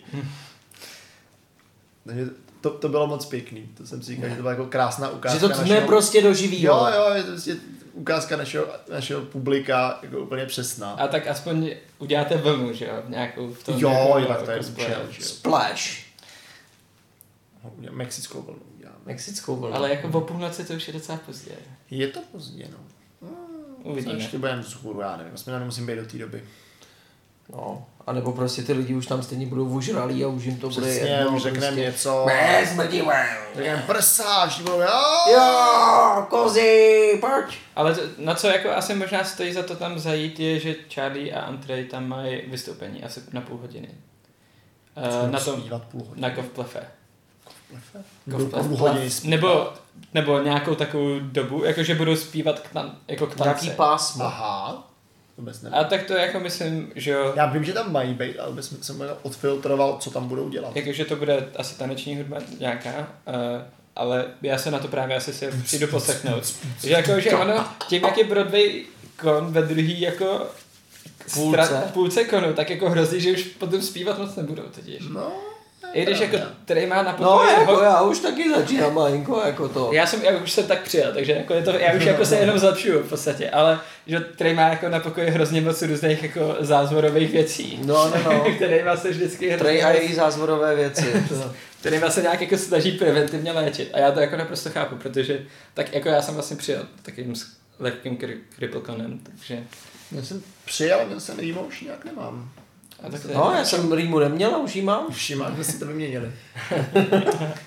Takže 2.07 2.29
to, 2.65 2.71
to 2.71 2.89
bylo 2.89 3.07
moc 3.07 3.25
pěkný, 3.25 3.69
to 3.77 3.87
jsem 3.87 4.01
si 4.01 4.15
říkal, 4.15 4.29
že 4.29 4.35
to 4.35 4.41
byla 4.41 4.51
jako 4.51 4.65
krásná 4.65 5.09
ukázka 5.09 5.39
Že 5.39 5.47
to 5.47 5.63
tne 5.63 5.81
prostě 5.81 6.21
do 6.21 6.33
živýho. 6.33 6.75
Jo, 6.75 6.87
jo, 6.95 7.13
je 7.13 7.23
to 7.23 7.31
prostě 7.31 7.55
ukázka 7.93 8.37
našeho, 8.37 8.65
našeho 8.91 9.21
publika 9.21 9.99
jako 10.01 10.19
úplně 10.19 10.45
přesná. 10.45 10.91
a 10.91 11.07
tak 11.07 11.27
aspoň 11.27 11.71
uděláte 11.99 12.37
vlnu, 12.37 12.73
že 12.73 12.85
jo, 12.85 13.03
nějakou 13.07 13.53
v 13.53 13.63
tom. 13.63 13.79
jo, 13.79 13.89
jako, 13.89 14.19
jo, 14.19 14.25
tak 14.25 14.41
to 14.41 14.51
je 14.51 14.59
účel, 14.59 15.07
že 15.09 15.21
jo. 15.21 15.27
Splash. 15.27 16.05
No, 17.63 17.71
Mexickou 17.91 18.41
vlnu 18.41 18.61
uděláme. 18.75 18.97
Mexickou 19.05 19.55
vlnu. 19.55 19.75
Ale 19.75 19.89
jako 19.89 20.07
o 20.17 20.21
půlnoci 20.21 20.65
to 20.65 20.73
už 20.73 20.87
je 20.87 20.93
docela 20.93 21.19
pozdě. 21.25 21.51
Je 21.91 22.07
to 22.07 22.19
pozdě, 22.31 22.67
no. 22.71 22.77
Uvidíme. 23.83 24.13
Co 24.13 24.17
ještě 24.17 24.37
budeme 24.37 24.61
vzhůru, 24.61 25.01
já 25.01 25.17
nevím, 25.17 25.33
aspoň 25.33 25.53
já 25.53 25.59
nemusím 25.59 25.85
být 25.85 25.95
do 25.95 26.05
té 26.05 26.17
doby. 26.17 26.43
No, 27.53 27.85
a 28.07 28.13
nebo 28.13 28.31
prostě 28.31 28.63
ty 28.63 28.73
lidi 28.73 28.95
už 28.95 29.05
tam 29.07 29.23
stejně 29.23 29.45
budou 29.45 29.77
ožralí 29.77 30.23
a 30.23 30.27
už 30.27 30.43
jim 30.43 30.57
to 30.57 30.69
bude 30.69 30.81
Přesně, 30.87 31.09
jedno. 31.09 31.35
už 31.35 31.41
řekneme 31.41 31.67
prostě. 31.67 31.81
něco. 31.81 32.25
Ne, 32.25 32.67
smrdí, 32.73 33.01
Řekneme 33.55 33.83
prsa, 33.87 34.47
všichni 34.47 34.63
budou, 34.65 34.79
jo. 34.81 34.87
Jo, 35.31 36.25
kozy, 36.29 37.17
pojď. 37.21 37.57
Ale 37.75 37.95
to, 37.95 38.01
na 38.17 38.35
co 38.35 38.47
jako 38.47 38.71
asi 38.71 38.95
možná 38.95 39.23
stojí 39.23 39.53
za 39.53 39.63
to 39.63 39.75
tam 39.75 39.99
zajít, 39.99 40.39
je, 40.39 40.59
že 40.59 40.75
Charlie 40.93 41.33
a 41.33 41.41
Andrej 41.41 41.85
tam 41.85 42.07
mají 42.07 42.41
vystoupení 42.47 43.03
asi 43.03 43.21
na 43.33 43.41
půl 43.41 43.57
hodiny. 43.57 43.89
Uh, 45.25 45.31
na 45.31 45.39
tom, 45.39 45.59
Zpívat 45.59 45.83
půl 45.83 46.01
hodiny. 46.01 46.21
na 46.21 46.29
Kovplefe. 46.29 46.87
Nebo, 49.23 49.69
nebo 50.13 50.39
nějakou 50.39 50.75
takovou 50.75 51.19
dobu, 51.19 51.63
jakože 51.63 51.95
budou 51.95 52.15
zpívat 52.15 52.59
k 52.59 52.73
tan, 52.73 52.97
jako 53.07 53.27
k 53.27 53.35
Nějaký 53.39 53.65
tance. 53.65 53.75
pásmo. 53.77 54.23
Aha. 54.25 54.91
Vůbec 55.37 55.61
nevím. 55.61 55.79
A 55.79 55.83
tak 55.83 56.03
to 56.03 56.13
jako 56.13 56.39
myslím, 56.39 56.91
že 56.95 57.11
jo, 57.11 57.33
Já 57.35 57.45
vím, 57.45 57.63
že 57.63 57.73
tam 57.73 57.91
mají 57.91 58.13
být, 58.13 58.39
ale 58.39 58.63
jsem, 58.63 58.83
jsem 58.83 59.03
odfiltroval, 59.23 59.97
co 59.99 60.11
tam 60.11 60.27
budou 60.27 60.49
dělat. 60.49 60.75
jakože 60.75 61.05
to 61.05 61.15
bude 61.15 61.47
asi 61.55 61.77
taneční 61.77 62.15
hudba 62.15 62.37
nějaká, 62.59 62.89
uh, 62.99 63.03
ale 63.95 64.25
já 64.41 64.57
se 64.57 64.71
na 64.71 64.79
to 64.79 64.87
právě 64.87 65.15
asi 65.15 65.33
si 65.33 65.49
přijdu 65.63 65.87
poslechnout. 65.87 66.53
že 66.83 66.89
jako, 66.91 67.19
že 67.19 67.31
ono, 67.31 67.65
tím 67.87 68.03
jak 68.03 68.17
je 68.17 68.23
Broadway 68.23 68.83
kon 69.21 69.51
ve 69.53 69.61
druhý 69.61 70.01
jako 70.01 70.47
Půlce. 71.33 71.57
stra- 71.61 71.81
půlce 71.91 72.23
konu, 72.23 72.53
tak 72.53 72.69
jako 72.69 72.89
hrozí, 72.89 73.21
že 73.21 73.31
už 73.31 73.43
potom 73.43 73.81
zpívat 73.81 74.19
moc 74.19 74.35
nebudou 74.35 74.63
totiž. 74.63 75.03
No, 75.09 75.31
I 75.95 76.05
když 76.05 76.19
jako 76.19 76.37
který 76.65 76.85
má 76.85 77.03
na 77.03 77.11
No, 77.11 77.17
pokoji 77.31 77.49
jako 77.53 77.75
ho- 77.75 77.81
já 77.83 78.01
už 78.01 78.19
taky 78.19 78.53
začínám 78.55 78.93
malinko 78.93 79.41
jako 79.45 79.69
to. 79.69 79.89
já 79.93 80.05
jsem, 80.07 80.21
já 80.23 80.31
už 80.37 80.51
jsem 80.51 80.67
tak 80.67 80.81
přijel, 80.81 81.13
takže 81.13 81.31
jako 81.31 81.53
je 81.53 81.61
to, 81.63 81.71
já 81.71 81.93
už 81.93 82.03
jako 82.05 82.25
se 82.25 82.35
jenom 82.37 82.59
zlepšuju 82.59 82.99
v 83.03 83.09
podstatě, 83.09 83.49
ale 83.49 83.79
že 84.07 84.19
který 84.19 84.53
má 84.53 84.61
jako 84.61 84.89
na 84.89 84.99
pokoji 84.99 85.29
hrozně 85.29 85.61
moc 85.61 85.81
různých 85.81 86.23
jako 86.23 86.55
zázvorových 86.59 87.31
věcí. 87.31 87.79
No, 87.85 88.09
no, 88.09 88.23
no. 88.23 88.45
kterýma 88.55 88.97
se 88.97 89.09
vždycky 89.09 89.57
Trej 89.57 89.83
a 89.83 89.87
hrozně 89.87 90.05
její 90.07 90.15
zázvorové 90.15 90.75
věci. 90.75 91.05
To. 91.29 91.53
kterýma 91.79 92.09
se 92.09 92.21
nějak 92.21 92.41
jako 92.41 92.57
snaží 92.57 92.91
preventivně 92.91 93.51
léčit. 93.51 93.89
A 93.93 93.99
já 93.99 94.11
to 94.11 94.19
jako 94.19 94.37
naprosto 94.37 94.69
chápu, 94.69 94.95
protože 94.95 95.39
tak 95.73 95.93
jako 95.93 96.09
já 96.09 96.21
jsem 96.21 96.33
vlastně 96.33 96.57
přijel 96.57 96.85
takovým 97.01 97.35
s 97.35 97.45
lehkým 97.79 98.17
kri- 98.17 98.37
kripelkonem, 98.55 99.19
takže... 99.23 99.63
já 100.11 100.21
jsem 100.23 100.43
přijel, 100.65 100.99
měl 101.07 101.19
jsem 101.19 101.37
už 101.67 101.81
nějak 101.81 102.05
nemám. 102.05 102.49
A 103.05 103.09
tak 103.09 103.25
No, 103.25 103.51
já 103.57 103.65
jsem 103.65 103.91
rýmu 103.93 104.19
neměl 104.19 104.55
a 104.55 104.57
už 104.57 104.75
jí 104.75 104.81
mám. 104.81 105.11
Všimám, 105.11 105.53
jsme 105.53 105.63
si 105.63 105.79
to 105.79 105.85
vyměnili. 105.85 106.31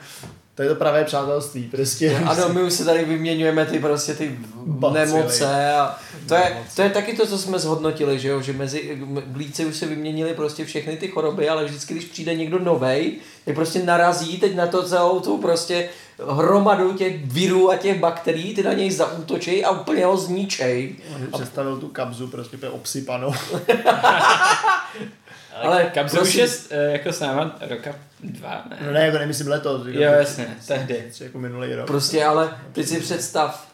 to 0.55 0.63
je 0.63 0.69
to 0.69 0.75
pravé 0.75 1.03
přátelství, 1.03 1.63
prostě. 1.63 2.17
Ano, 2.25 2.49
my 2.49 2.63
už 2.63 2.73
se 2.73 2.85
tady 2.85 3.05
vyměňujeme 3.05 3.65
ty 3.65 3.79
prostě 3.79 4.13
ty 4.13 4.39
Bacily. 4.65 5.05
nemoce 5.05 5.73
a 5.73 5.97
to 6.27 6.35
je, 6.35 6.63
to 6.75 6.81
je 6.81 6.89
taky 6.89 7.13
to, 7.13 7.27
co 7.27 7.37
jsme 7.37 7.59
zhodnotili, 7.59 8.19
že 8.19 8.27
jo, 8.27 8.41
že 8.41 8.53
mezi 8.53 9.01
blíci 9.25 9.65
už 9.65 9.75
se 9.75 9.85
vyměnili 9.85 10.33
prostě 10.33 10.65
všechny 10.65 10.97
ty 10.97 11.07
choroby, 11.07 11.49
ale 11.49 11.65
vždycky, 11.65 11.93
když 11.93 12.05
přijde 12.05 12.35
někdo 12.35 12.59
novej, 12.59 13.15
tak 13.45 13.55
prostě 13.55 13.83
narazí 13.83 14.37
teď 14.37 14.55
na 14.55 14.67
to 14.67 14.83
celou 14.83 15.19
tu 15.19 15.37
prostě 15.37 15.89
hromadu 16.29 16.93
těch 16.93 17.25
virů 17.25 17.71
a 17.71 17.77
těch 17.77 17.99
bakterií, 17.99 18.55
ty 18.55 18.63
na 18.63 18.73
něj 18.73 18.91
zaútočí 18.91 19.65
a 19.65 19.71
úplně 19.71 20.05
ho 20.05 20.17
zničej. 20.17 20.95
Představil 21.33 21.77
tu 21.77 21.87
kabzu 21.87 22.27
prostě 22.27 22.57
obsypanou. 22.69 23.33
Ale 25.61 25.91
Kabze 25.93 26.17
prosím- 26.17 26.43
už 26.43 26.51
je 26.71 26.91
jako 26.91 27.13
s 27.13 27.19
náma 27.19 27.55
roka 27.61 27.95
dva, 28.23 28.65
ne? 28.69 28.77
No 28.85 28.91
ne, 28.91 29.05
jako 29.05 29.17
nemyslím 29.17 29.47
letos. 29.47 29.81
Jo, 29.87 30.01
jasně, 30.01 30.47
tehdy. 30.67 31.03
Jako 31.19 31.39
minulý 31.39 31.75
rok. 31.75 31.87
Prostě, 31.87 32.25
ale 32.25 32.57
teď 32.73 32.87
si 32.87 32.99
představ, 32.99 33.67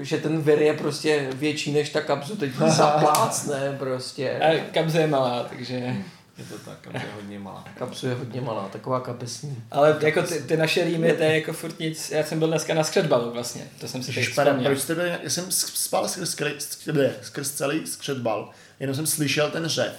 že 0.00 0.18
ten 0.18 0.42
vir 0.42 0.62
je 0.62 0.74
prostě 0.74 1.28
větší 1.34 1.72
než 1.72 1.90
ta 1.90 2.00
kapsu, 2.00 2.36
teď 2.36 2.50
zaplácne 2.68 3.76
prostě. 3.78 4.30
A 4.38 4.64
kabze 4.72 5.00
je 5.00 5.06
malá, 5.06 5.42
takže... 5.44 5.94
Je 6.38 6.44
to 6.44 6.58
tak, 6.58 6.94
je 6.94 7.02
hodně 7.14 7.38
malá. 7.38 7.64
Kapsu 7.78 8.06
je 8.06 8.14
hodně 8.14 8.40
malá, 8.40 8.68
taková 8.72 9.00
kapesní. 9.00 9.56
Ale 9.70 9.96
jako 10.00 10.22
ty, 10.22 10.42
ty 10.42 10.56
naše 10.56 10.84
rýmy, 10.84 11.12
to 11.12 11.22
je 11.22 11.34
jako 11.34 11.52
furt 11.52 11.78
nic. 11.78 12.10
Já 12.10 12.24
jsem 12.24 12.38
byl 12.38 12.48
dneska 12.48 12.74
na 12.74 12.84
skřetbalu 12.84 13.30
vlastně, 13.30 13.62
to 13.80 13.88
jsem 13.88 14.02
si 14.02 14.12
teď 14.12 14.28
vzpomněl. 14.28 14.64
proč 14.64 14.78
jste 14.78 14.94
byli, 14.94 15.08
já 15.22 15.30
jsem 15.30 15.44
spal 15.50 16.08
skrz, 16.08 16.30
skrz, 16.58 16.86
ne, 16.92 17.10
skrz 17.22 17.50
celý 17.50 17.86
skřetbal, 17.86 18.50
jenom 18.80 18.96
jsem 18.96 19.06
slyšel 19.06 19.50
ten 19.50 19.66
řev. 19.66 19.92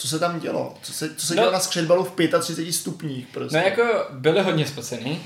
Co 0.00 0.08
se 0.08 0.18
tam 0.18 0.40
dělo? 0.40 0.78
Co 0.82 0.92
se, 0.92 1.14
co 1.14 1.26
se 1.26 1.34
No. 1.34 1.42
dělo 1.42 1.52
na 1.52 1.60
skřetbalu 1.60 2.04
v 2.04 2.12
35 2.40 2.72
stupních 2.72 3.26
prostě? 3.26 3.56
No 3.56 3.62
jako 3.62 4.06
byli 4.10 4.42
hodně 4.42 4.66
spocený 4.66 5.22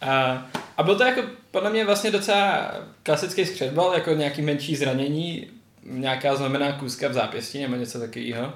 a, 0.00 0.46
a 0.76 0.82
byl 0.82 0.96
to 0.96 1.04
jako 1.04 1.22
podle 1.50 1.70
mě 1.70 1.84
vlastně 1.84 2.10
docela 2.10 2.74
klasický 3.02 3.46
skřetbal, 3.46 3.94
jako 3.94 4.10
nějaký 4.10 4.42
menší 4.42 4.76
zranění, 4.76 5.50
nějaká 5.82 6.36
znamená 6.36 6.72
kůzka 6.72 7.08
v 7.08 7.12
zápěstí 7.12 7.62
nebo 7.62 7.76
něco 7.76 7.98
takového. 8.00 8.52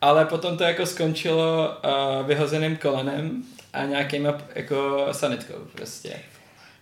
Ale 0.00 0.24
potom 0.24 0.56
to 0.56 0.64
jako 0.64 0.86
skončilo 0.86 1.68
uh, 1.84 2.26
vyhozeným 2.26 2.76
kolenem 2.76 3.42
a 3.72 3.84
nějakýma 3.84 4.38
jako 4.54 5.06
sanitkou 5.12 5.54
prostě. 5.72 6.16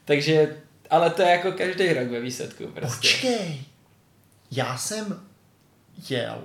Takže, 0.04 0.56
ale 0.90 1.10
to 1.10 1.22
je 1.22 1.28
jako 1.28 1.52
každý 1.52 1.92
rok 1.92 2.08
ve 2.08 2.20
výsledku 2.20 2.66
prostě. 2.66 2.96
Počkej, 3.08 3.60
já 4.50 4.76
jsem 4.78 5.20
jel 6.10 6.38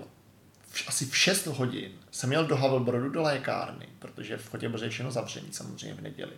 asi 0.87 1.05
v 1.05 1.17
6 1.17 1.45
hodin, 1.47 1.91
jsem 2.11 2.31
jel 2.31 2.45
do 2.45 2.55
Havelbrodu 2.55 3.09
do 3.09 3.21
lékárny, 3.21 3.87
protože 3.99 4.37
v 4.37 4.49
Chotě 4.49 4.71
je 4.81 4.89
všechno 4.89 5.11
zavřený, 5.11 5.47
samozřejmě 5.51 5.95
v 5.95 6.01
neděli. 6.01 6.33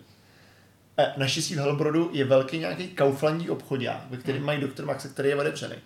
E, 0.98 1.14
naštěstí 1.16 1.54
v 1.54 1.58
Havelbrodu 1.58 2.10
je 2.12 2.24
velký 2.24 2.58
nějaký 2.58 2.88
kauflandí 2.88 3.50
obchodák, 3.50 4.10
ve 4.10 4.16
kterém 4.16 4.42
mají 4.42 4.60
doktor 4.60 4.86
Max, 4.86 5.06
který 5.06 5.28
je 5.28 5.36
otevřený. 5.36 5.76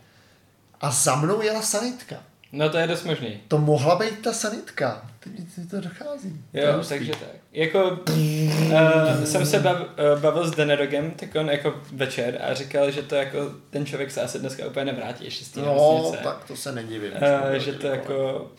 A 0.81 0.91
za 0.91 1.17
mnou 1.17 1.43
jela 1.43 1.63
sanitka. 1.63 2.17
No 2.53 2.71
to 2.71 2.79
je 2.79 2.87
dost 2.87 3.05
možný. 3.05 3.41
To 3.49 3.59
mohla 3.59 3.97
být 3.99 4.19
ta 4.23 4.33
sanitka. 4.33 5.11
Teď 5.21 5.33
mi 5.57 5.67
to 5.67 5.81
dochází. 5.81 6.45
To 6.53 6.59
Jo, 6.59 6.73
hustý. 6.77 6.89
takže 6.95 7.13
tak. 7.13 7.29
Jako 7.53 7.91
uh, 7.91 9.25
jsem 9.25 9.47
se 9.47 9.59
bav, 9.61 9.81
uh, 9.81 10.21
bavil 10.21 10.49
s 10.49 10.51
Denerogem 10.51 11.11
tak 11.11 11.35
on 11.35 11.51
jako 11.51 11.75
večer 11.93 12.39
a 12.43 12.55
říkal, 12.55 12.91
že 12.91 13.03
to 13.03 13.15
jako 13.15 13.39
ten 13.71 13.87
člověk 13.87 14.11
se 14.11 14.21
asi 14.21 14.39
dneska 14.39 14.67
úplně 14.67 14.85
nevrátí 14.85 15.25
ještě 15.25 15.45
z 15.45 15.49
té 15.49 15.61
No, 15.61 15.67
nemocnice. 15.67 16.25
tak 16.25 16.45
to 16.45 16.57
se 16.57 16.73
nedivím. 16.73 17.13
Uh, 17.13 17.53
že 17.59 17.73
to 17.73 17.87
jako 17.87 18.51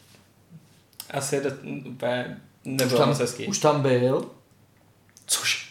asi 1.12 1.42
do, 1.44 1.50
úplně 1.90 2.38
Už 2.66 2.72
nebylo 2.72 3.00
tam, 3.00 3.10
moc 3.10 3.20
hezký. 3.20 3.48
už 3.48 3.60
tam 3.60 3.82
byl. 3.82 4.26
Což? 5.26 5.63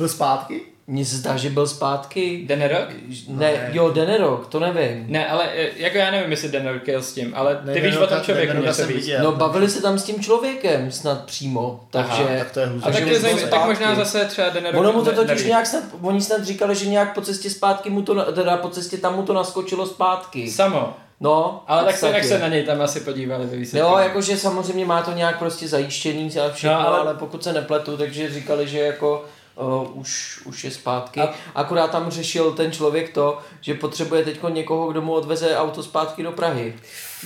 Byl 0.00 0.08
zpátky? 0.08 0.60
Mně 0.86 1.04
se 1.04 1.16
zdá, 1.16 1.36
že 1.36 1.50
byl 1.50 1.66
zpátky. 1.66 2.44
Denerog? 2.46 2.88
Ne, 3.28 3.36
Ne. 3.52 3.70
jo, 3.72 3.90
Denerok, 3.90 4.46
to 4.46 4.60
nevím. 4.60 5.04
Ne, 5.08 5.28
ale 5.28 5.44
eh, 5.54 5.68
jako 5.76 5.98
já 5.98 6.10
nevím, 6.10 6.30
jestli 6.30 6.48
Denerog 6.48 6.88
jel 6.88 7.02
s 7.02 7.12
tím, 7.12 7.32
ale 7.36 7.56
ty 7.56 7.80
Ne, 7.80 7.80
víš 7.80 7.96
o 7.96 8.06
tom 8.06 8.20
člověku 8.20 8.56
něco 8.62 8.86
víc. 8.86 8.96
viděl. 8.96 9.22
No, 9.24 9.32
bavili 9.32 9.68
se 9.68 9.82
tam 9.82 9.98
s 9.98 10.04
tím 10.04 10.20
člověkem 10.22 10.90
snad 10.92 11.24
přímo, 11.24 11.80
Aha, 11.94 12.06
takže... 12.16 12.38
tak 12.38 12.50
to 12.50 12.60
je 12.60 12.66
hustý. 12.66 12.88
A 12.88 12.92
tak, 12.92 12.94
Takže 13.00 13.14
je 13.14 13.20
zajímavé, 13.20 13.48
tak 13.48 13.64
možná 13.66 13.94
zase 13.94 14.24
třeba 14.24 14.48
Denerog 14.48 14.80
Ono 14.80 14.92
mu 14.92 15.04
to 15.04 15.12
totiž 15.12 15.44
nějak 15.44 15.66
snad, 15.66 15.82
oni 16.02 16.20
snad 16.20 16.44
říkali, 16.44 16.74
že 16.74 16.86
nějak 16.86 17.14
po 17.14 17.20
cestě 17.20 17.50
zpátky 17.50 17.90
mu 17.90 18.02
to, 18.02 18.32
teda 18.32 18.56
po 18.56 18.68
cestě 18.68 18.98
tam 18.98 19.16
mu 19.16 19.22
to 19.22 19.32
naskočilo 19.32 19.86
zpátky. 19.86 20.50
Samo. 20.50 20.96
No, 21.20 21.64
Ale 21.66 21.84
tak 21.84 21.96
se, 21.96 22.06
jak 22.06 22.14
podstatě. 22.14 22.34
se 22.34 22.42
na 22.42 22.48
něj 22.48 22.62
tam 22.64 22.80
asi 22.82 23.00
podívali 23.00 23.46
ve 23.46 23.56
výsledku. 23.56 23.88
Jo, 23.88 23.98
jakože 23.98 24.36
samozřejmě 24.36 24.86
má 24.86 25.02
to 25.02 25.12
nějak 25.12 25.38
prostě 25.38 25.68
zajištěný 25.68 26.30
a 26.38 26.50
všechno, 26.52 26.70
No, 26.74 26.78
ale- 26.78 26.88
ale... 26.88 26.98
ale 26.98 27.14
pokud 27.14 27.44
se 27.44 27.52
nepletu, 27.52 27.96
takže 27.96 28.30
říkali, 28.30 28.68
že 28.68 28.78
jako 28.78 29.24
uh, 29.54 29.98
už, 30.00 30.40
už 30.44 30.64
je 30.64 30.70
zpátky. 30.70 31.20
A-. 31.20 31.34
Akorát 31.54 31.90
tam 31.90 32.10
řešil 32.10 32.52
ten 32.52 32.72
člověk 32.72 33.12
to, 33.14 33.38
že 33.60 33.74
potřebuje 33.74 34.24
teď 34.24 34.40
někoho, 34.48 34.90
kdo 34.90 35.02
mu 35.02 35.12
odveze 35.12 35.56
auto 35.56 35.82
zpátky 35.82 36.22
do 36.22 36.32
Prahy. 36.32 36.74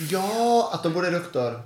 Jo, 0.09 0.67
a 0.71 0.77
to 0.77 0.89
bude 0.89 1.11
doktor. 1.11 1.63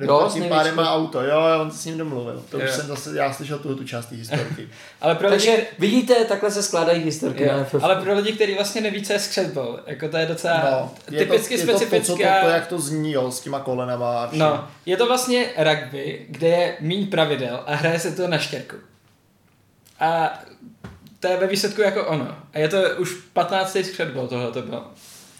Jo, 0.00 0.06
Doktor 0.06 0.30
s 0.30 0.34
tím 0.34 0.48
pádem 0.48 0.76
má 0.76 0.94
auto, 0.94 1.20
jo, 1.22 1.40
jo, 1.40 1.60
on 1.60 1.70
se 1.70 1.78
s 1.78 1.84
ním 1.84 1.98
domluvil. 1.98 2.42
To 2.50 2.56
už 2.56 2.62
Jo. 2.62 2.72
jsem 2.72 2.86
zase, 2.86 3.10
já 3.16 3.32
slyšel 3.32 3.58
tuhle 3.58 3.76
tu 3.76 3.84
část 3.84 4.06
té 4.06 4.14
historky. 4.14 4.68
Ale 5.00 5.14
pro 5.14 5.28
lidi, 5.28 5.46
Takže 5.46 5.66
vidíte, 5.78 6.24
takhle 6.24 6.50
se 6.50 6.62
skládají 6.62 7.02
historky 7.02 7.42
Jo, 7.44 7.64
FF. 7.64 7.74
ale 7.84 7.96
pro 7.96 8.14
lidi, 8.14 8.32
kteří 8.32 8.54
vlastně 8.54 8.80
neví, 8.80 9.02
co 9.02 9.12
je 9.12 9.18
skřetbol, 9.18 9.80
jako 9.86 10.08
to 10.08 10.16
je 10.16 10.26
docela 10.26 10.60
No, 10.70 10.90
je 11.10 11.18
typicky 11.18 11.54
to, 11.54 11.60
je 11.60 11.66
to, 11.66 11.72
to, 11.72 11.78
specifická... 11.78 12.40
to, 12.40 12.46
to, 12.46 12.52
jak 12.52 12.66
to 12.66 12.78
zní, 12.80 13.12
jo, 13.12 13.30
s 13.30 13.40
těma 13.40 13.60
kolenama 13.60 14.22
a 14.22 14.26
všem. 14.26 14.38
No, 14.38 14.68
je 14.86 14.96
to 14.96 15.06
vlastně 15.06 15.46
rugby, 15.58 16.26
kde 16.28 16.48
je 16.48 16.76
méně 16.80 17.06
pravidel 17.06 17.62
a 17.66 17.74
hraje 17.74 17.98
se 17.98 18.12
to 18.12 18.28
na 18.28 18.38
štěrku. 18.38 18.76
A 20.00 20.38
to 21.20 21.28
je 21.28 21.36
ve 21.36 21.46
výsledku 21.46 21.80
jako 21.82 22.04
ono. 22.06 22.36
A 22.54 22.58
je 22.58 22.68
to 22.68 22.76
už 22.98 23.14
15. 23.32 23.76
skřetbol 23.84 24.28
tohle 24.28 24.52
to 24.52 24.62
bylo. 24.62 24.84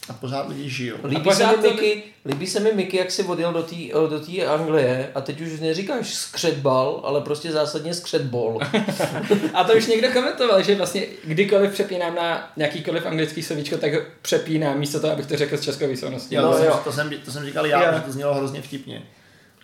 A 0.08 0.12
pořád 0.12 0.48
lidi 0.48 0.68
žijou. 0.70 0.96
Líbí 1.04 1.16
se, 1.16 1.22
pořád 1.24 1.56
mi 1.56 1.62
to- 1.62 1.70
Mickey, 1.70 2.02
líbí 2.26 2.46
se 2.46 2.60
mi 2.60 2.72
Mickey, 2.72 2.98
jak 3.00 3.10
si 3.10 3.22
odjel 3.24 3.52
do 3.52 3.62
té 3.62 3.74
do 4.10 4.20
té 4.20 4.46
Anglie 4.46 5.10
a 5.14 5.20
teď 5.20 5.40
už 5.40 5.60
neříkáš 5.60 6.14
skřetbal, 6.14 7.00
ale 7.04 7.20
prostě 7.20 7.52
zásadně 7.52 7.94
skřetbol. 7.94 8.58
A 9.54 9.64
to 9.64 9.72
už 9.72 9.86
někdo 9.86 10.08
komentoval, 10.12 10.62
že 10.62 10.74
vlastně 10.74 11.02
kdykoliv 11.24 11.72
přepínám 11.72 12.14
na 12.14 12.52
jakýkoliv 12.56 13.06
anglický 13.06 13.42
slovíčko, 13.42 13.76
tak 13.78 13.92
přepínám 14.22 14.78
místo 14.78 15.00
toho, 15.00 15.12
abych 15.12 15.26
to 15.26 15.36
řekl 15.36 15.56
s 15.56 15.60
českou 15.60 15.86
výslovností. 15.88 16.34
Jo, 16.34 16.42
No, 16.42 16.52
to, 16.52 16.56
jsem, 16.58 16.66
jo. 16.66 16.80
to, 16.84 16.92
jsem, 16.92 17.10
to 17.24 17.32
jsem 17.32 17.44
říkal 17.46 17.66
já, 17.66 17.86
Jo. 17.86 17.92
že 17.94 18.00
to 18.00 18.12
znělo 18.12 18.34
hrozně 18.34 18.62
vtipně. 18.62 19.02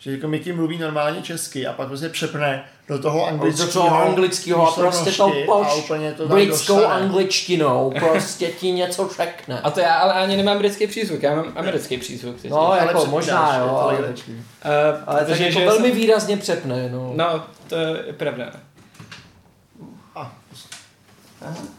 Že 0.00 0.12
jako 0.12 0.29
Mickey 0.29 0.53
mluví 0.53 0.79
normálně 0.79 1.23
česky 1.23 1.67
a 1.67 1.73
pak 1.73 1.88
prostě 1.88 2.09
přepne 2.09 2.65
do 2.88 2.99
toho 2.99 3.26
anglického. 3.26 3.67
Do 3.67 3.73
toho 3.73 3.97
anglického 4.03 4.69
a 4.69 4.73
prostě 4.73 5.05
to 5.05 5.26
výslovnosti 5.26 5.43
a 5.43 5.55
poš 5.75 5.85
úplně 5.85 6.12
to 6.12 6.29
britskou 6.29 6.75
dostane. 6.76 6.95
angličtinou, 6.95 7.93
prostě 7.99 8.47
ti 8.49 8.71
něco 8.71 9.09
řekne. 9.17 9.61
A 9.61 9.71
to 9.71 9.81
já 9.81 9.95
ale 9.95 10.12
ani 10.15 10.37
nemám 10.37 10.59
britský 10.59 10.87
přízvuk, 10.87 11.23
já 11.23 11.35
mám 11.37 11.53
americký 11.57 11.97
přízvuk. 11.99 12.37
No, 12.49 12.61
Ale 12.61 12.79
jako 12.79 12.88
přepínáš, 12.88 13.11
možná, 13.12 13.57
jo, 13.59 13.67
to 13.69 13.79
ale. 13.81 13.99
Uh, 13.99 14.05
ale 15.07 15.19
tak 15.19 15.26
protože, 15.29 15.45
jako 15.45 15.59
že 15.59 15.67
velmi 15.67 15.88
jsem- 15.88 15.97
výrazně 15.97 16.37
přepne, 16.37 16.88
no. 16.93 17.12
No, 17.17 17.43
to 17.69 17.75
je 17.76 18.12
pravda. 18.17 18.45
A, 18.45 18.57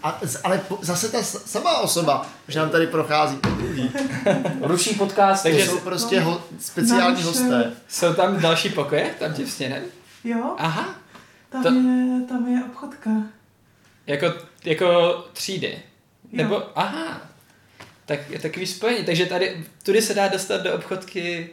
a, 0.03 0.19
ale 0.43 0.57
po- 0.57 0.79
zase 0.81 1.09
ta 1.11 1.23
samá 1.23 1.77
osoba, 1.77 2.25
že 2.47 2.59
nám 2.59 2.69
tady 2.69 2.87
prochází 2.87 3.37
po 3.37 3.49
druhý. 3.49 3.91
Ruší 4.61 4.95
podcast. 4.95 5.43
Takže 5.43 5.65
jsou 5.65 5.79
prostě 5.79 6.19
ho, 6.21 6.41
speciální 6.59 7.15
Náš, 7.15 7.23
hosté. 7.25 7.71
Jsou 7.87 8.13
tam 8.13 8.39
další 8.41 8.69
pokoje, 8.69 9.09
tam 9.19 9.33
ti 9.33 9.43
v 9.45 9.51
stěně? 9.51 9.81
Jo, 10.23 10.55
Aha, 10.57 10.95
tam, 11.49 11.63
To- 11.63 11.69
je, 11.69 12.21
tam 12.29 12.47
je 12.47 12.63
obchodka. 12.65 13.09
jako, 14.07 14.33
jako 14.65 15.17
třídy. 15.33 15.67
Jo. 16.31 16.37
Nebo, 16.43 16.63
aha, 16.75 17.21
tak 18.05 18.19
je 18.29 18.39
takový 18.39 18.67
spojení. 18.67 19.05
Takže 19.05 19.25
tady, 19.25 19.65
tudy 19.83 20.01
se 20.01 20.13
dá 20.13 20.27
dostat 20.27 20.61
do 20.61 20.73
obchodky 20.73 21.49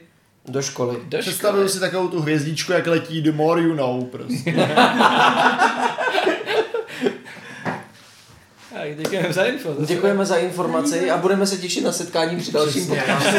Do 0.48 0.62
školy. 0.62 0.96
do 1.08 1.18
Představuju 1.18 1.62
školy. 1.62 1.72
si 1.74 1.80
takovou 1.80 2.08
tu 2.08 2.20
hvězdičku, 2.20 2.72
jak 2.72 2.86
letí 2.86 3.22
The 3.22 3.32
More 3.32 3.62
You 3.62 3.74
Know 3.74 4.04
prostě. 4.04 4.52
Tak, 8.88 8.96
děkujeme 8.98 9.32
za 9.32 9.44
info. 9.44 9.74
zase. 9.74 9.94
Děkujeme 9.94 10.26
za 10.26 10.36
informaci 10.36 11.10
a 11.10 11.16
budeme 11.16 11.46
se 11.46 11.56
těšit 11.58 11.84
na 11.84 11.92
setkání 11.92 12.36
při 12.40 12.52
dalším 12.52 12.86
podcastu. 12.86 13.30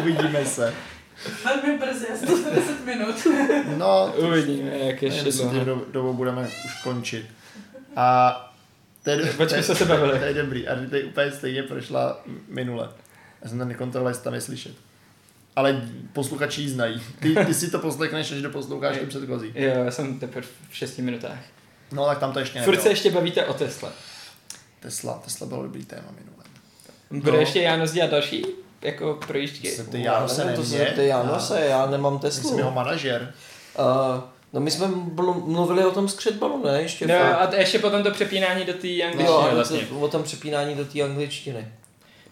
Uvidíme 0.00 0.46
se. 0.46 0.74
Velmi 1.44 1.78
brzy, 1.78 2.06
asi 2.08 2.26
10 2.26 2.84
minut. 2.84 3.26
No, 3.78 4.14
Uvidíme, 4.16 4.70
jak 4.78 5.02
je 5.02 5.08
nevím, 5.10 5.26
jestli 5.26 5.42
šedlo. 5.44 5.64
do, 5.64 5.84
dobou 5.92 6.12
budeme 6.12 6.42
už 6.66 6.82
končit. 6.82 7.26
A 7.96 8.36
to 9.02 9.10
je, 9.10 9.16
Počkej, 9.36 9.62
se 9.62 9.84
bavili. 9.84 10.18
To 10.18 10.24
je 10.24 10.34
dobrý. 10.34 10.68
A 10.68 10.74
tady 10.90 11.04
úplně 11.04 11.30
stejně 11.30 11.62
prošla 11.62 12.20
minule. 12.48 12.88
Já 13.42 13.48
jsem 13.48 13.58
tam 13.58 13.68
nekontroloval, 13.68 14.10
jestli 14.10 14.24
tam 14.24 14.34
je 14.34 14.40
slyšet. 14.40 14.72
Ale 15.56 15.82
posluchači 16.12 16.62
ji 16.62 16.68
znají. 16.68 17.02
Ty, 17.20 17.34
ty 17.46 17.54
si 17.54 17.70
to 17.70 17.78
poslechneš, 17.78 18.32
až 18.32 18.42
doposloucháš 18.42 18.98
to 18.98 19.06
předchozí. 19.06 19.52
Jo, 19.54 19.70
já 19.84 19.90
jsem 19.90 20.18
teprve 20.18 20.46
v 20.70 20.76
6 20.76 20.98
minutách. 20.98 21.38
No 21.92 22.06
tak 22.06 22.18
tam 22.18 22.32
to 22.32 22.38
ještě 22.38 22.58
Furt 22.60 22.64
se 22.74 22.76
nebylo. 22.78 22.90
ještě 22.92 23.10
bavíte 23.10 23.44
o 23.46 23.54
Tesla. 23.54 23.92
Tesla, 24.80 25.20
Tesla 25.24 25.46
bylo 25.46 25.62
dobrý 25.62 25.84
téma 25.84 26.08
minule. 26.18 26.44
Bude 27.22 27.32
No. 27.32 27.38
ještě 27.38 27.62
János 27.62 27.92
dělat 27.92 28.10
další 28.10 28.46
jako 28.82 29.18
projížďky? 29.26 29.70
Se 29.70 29.84
ty 29.84 30.02
Jáno 30.02 30.28
se 30.28 30.44
nevím, 30.44 30.60
to 30.60 30.66
se 30.68 30.84
ty 30.96 31.06
Jáno 31.06 31.40
se, 31.40 31.60
já 31.66 31.86
nemám 31.86 32.18
Teslu. 32.18 32.48
jsem 32.48 32.58
jeho 32.58 32.70
manažer. 32.70 33.34
Uh, 33.78 33.84
no 34.52 34.60
my 34.60 34.70
jsme 34.70 34.86
mluvili 35.44 35.84
o 35.84 35.90
tom 35.90 36.08
skřetbalu, 36.08 36.62
ne? 36.66 36.82
Ještě 36.82 37.06
No 37.06 37.14
fakt. 37.14 37.54
a 37.54 37.56
ještě 37.56 37.78
potom 37.78 38.02
to 38.02 38.10
přepínání 38.10 38.64
do 38.64 38.72
té 38.74 38.88
Jo, 38.88 39.06
angličtiny 39.06 39.50
a 39.50 39.54
vlastně. 39.54 39.80
to, 39.80 40.00
o 40.00 40.08
tom 40.08 40.22
přepínání 40.22 40.74
do 40.74 40.84
té 40.84 41.02
angličtiny. 41.02 41.68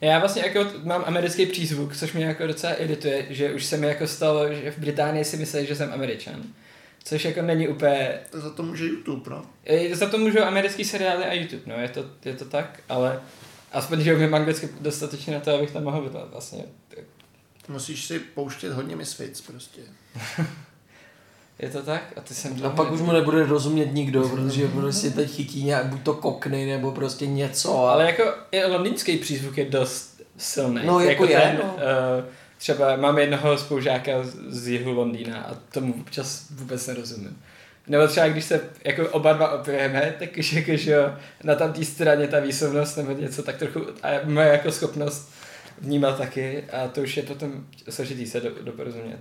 Já 0.01 0.19
vlastně 0.19 0.43
jako 0.43 0.67
mám 0.85 1.05
americký 1.07 1.47
přízvuk, 1.47 1.97
což 1.97 2.13
mě 2.13 2.25
jako 2.25 2.47
docela 2.47 2.73
irituje, 2.75 3.27
že 3.31 3.53
už 3.55 3.65
se 3.65 3.77
mi 3.77 3.87
jako 3.87 4.07
stalo, 4.07 4.53
že 4.55 4.71
v 4.71 4.79
Británii 4.79 5.25
si 5.25 5.37
mysleli, 5.37 5.67
že 5.67 5.77
jsem 5.77 5.93
američan. 5.93 6.43
Což 7.05 7.25
jako 7.25 7.43
není 7.43 7.69
úplně... 7.69 8.21
To 8.31 8.41
za 8.41 8.51
to 8.51 8.63
může 8.63 8.85
YouTube, 8.85 9.31
no. 9.31 9.47
e, 9.67 9.97
Za 9.97 10.11
to 10.11 10.19
můžou 10.19 10.43
americký 10.43 10.85
seriály 10.85 11.25
a 11.25 11.33
YouTube, 11.33 11.63
no, 11.67 11.75
je 11.75 11.89
to, 11.89 12.05
je 12.25 12.35
to 12.35 12.45
tak, 12.45 12.81
ale 12.89 13.21
aspoň, 13.73 14.01
že 14.01 14.15
umím 14.15 14.35
anglicky 14.35 14.69
dostatečně 14.81 15.35
na 15.35 15.41
to, 15.41 15.55
abych 15.55 15.71
tam 15.71 15.85
mohl 15.85 16.03
bydlet 16.03 16.31
vlastně. 16.31 16.65
Musíš 17.69 18.07
si 18.07 18.19
pouštět 18.19 18.73
hodně 18.73 18.97
Misfits 18.97 19.41
prostě. 19.41 19.81
Je 21.59 21.71
to 21.71 21.83
tak? 21.83 22.13
A 22.17 22.21
ty 22.21 22.35
jsem 22.35 22.67
A 22.67 22.71
pak 22.71 22.93
už 22.93 23.01
mu 23.01 23.13
nebude 23.13 23.47
rozumět 23.47 23.93
nikdo, 23.93 24.29
protože 24.29 24.69
prostě 24.69 25.11
teď 25.11 25.31
chytí 25.31 25.65
nějak 25.65 25.87
buď 25.87 26.03
to 26.03 26.15
kokny, 26.15 26.67
nebo 26.67 26.93
prostě 26.93 27.27
něco. 27.27 27.87
A... 27.87 27.93
Ale 27.93 28.07
jako 28.07 28.35
i 28.51 28.65
londýnský 28.65 29.17
přízvuk 29.19 29.59
je 29.59 29.65
dost 29.65 30.23
silný. 30.37 30.81
No, 30.85 31.01
jako 31.01 31.25
je, 31.25 31.41
ten, 31.41 31.61
no. 31.63 31.75
Uh, 31.75 32.25
třeba 32.65 32.97
mám 32.97 33.19
jednoho 33.19 33.59
spolužáka 33.59 34.11
z- 34.49 34.69
jihu 34.69 34.93
Londýna 34.93 35.43
a 35.43 35.55
tomu 35.55 35.95
občas 36.01 36.51
vůbec 36.51 36.87
nerozumím. 36.87 37.43
Nebo 37.87 38.07
třeba 38.09 38.29
když 38.29 38.45
se 38.45 38.71
jako 38.85 39.09
oba 39.11 39.33
dva 39.33 39.61
opijeme, 39.61 40.15
tak 40.19 40.29
už 40.39 40.53
jako, 40.53 40.77
že 40.77 40.91
jo, 40.91 41.17
na 41.43 41.55
tam 41.55 41.73
té 41.73 41.85
straně 41.85 42.29
ta 42.29 42.41
výslovnost 42.41 42.97
nebo 42.97 43.13
něco 43.13 43.43
tak 43.43 43.57
trochu, 43.57 43.81
a 44.03 44.09
moje 44.25 44.49
jako 44.49 44.73
schopnost 44.73 45.33
vnímat 45.79 46.19
taky 46.19 46.65
a 46.65 46.89
to 46.89 47.01
už 47.01 47.17
je 47.17 47.23
potom 47.23 47.67
složitý 47.91 48.27
se 48.27 48.41
do, 48.41 48.51
doporozumět. 48.63 49.21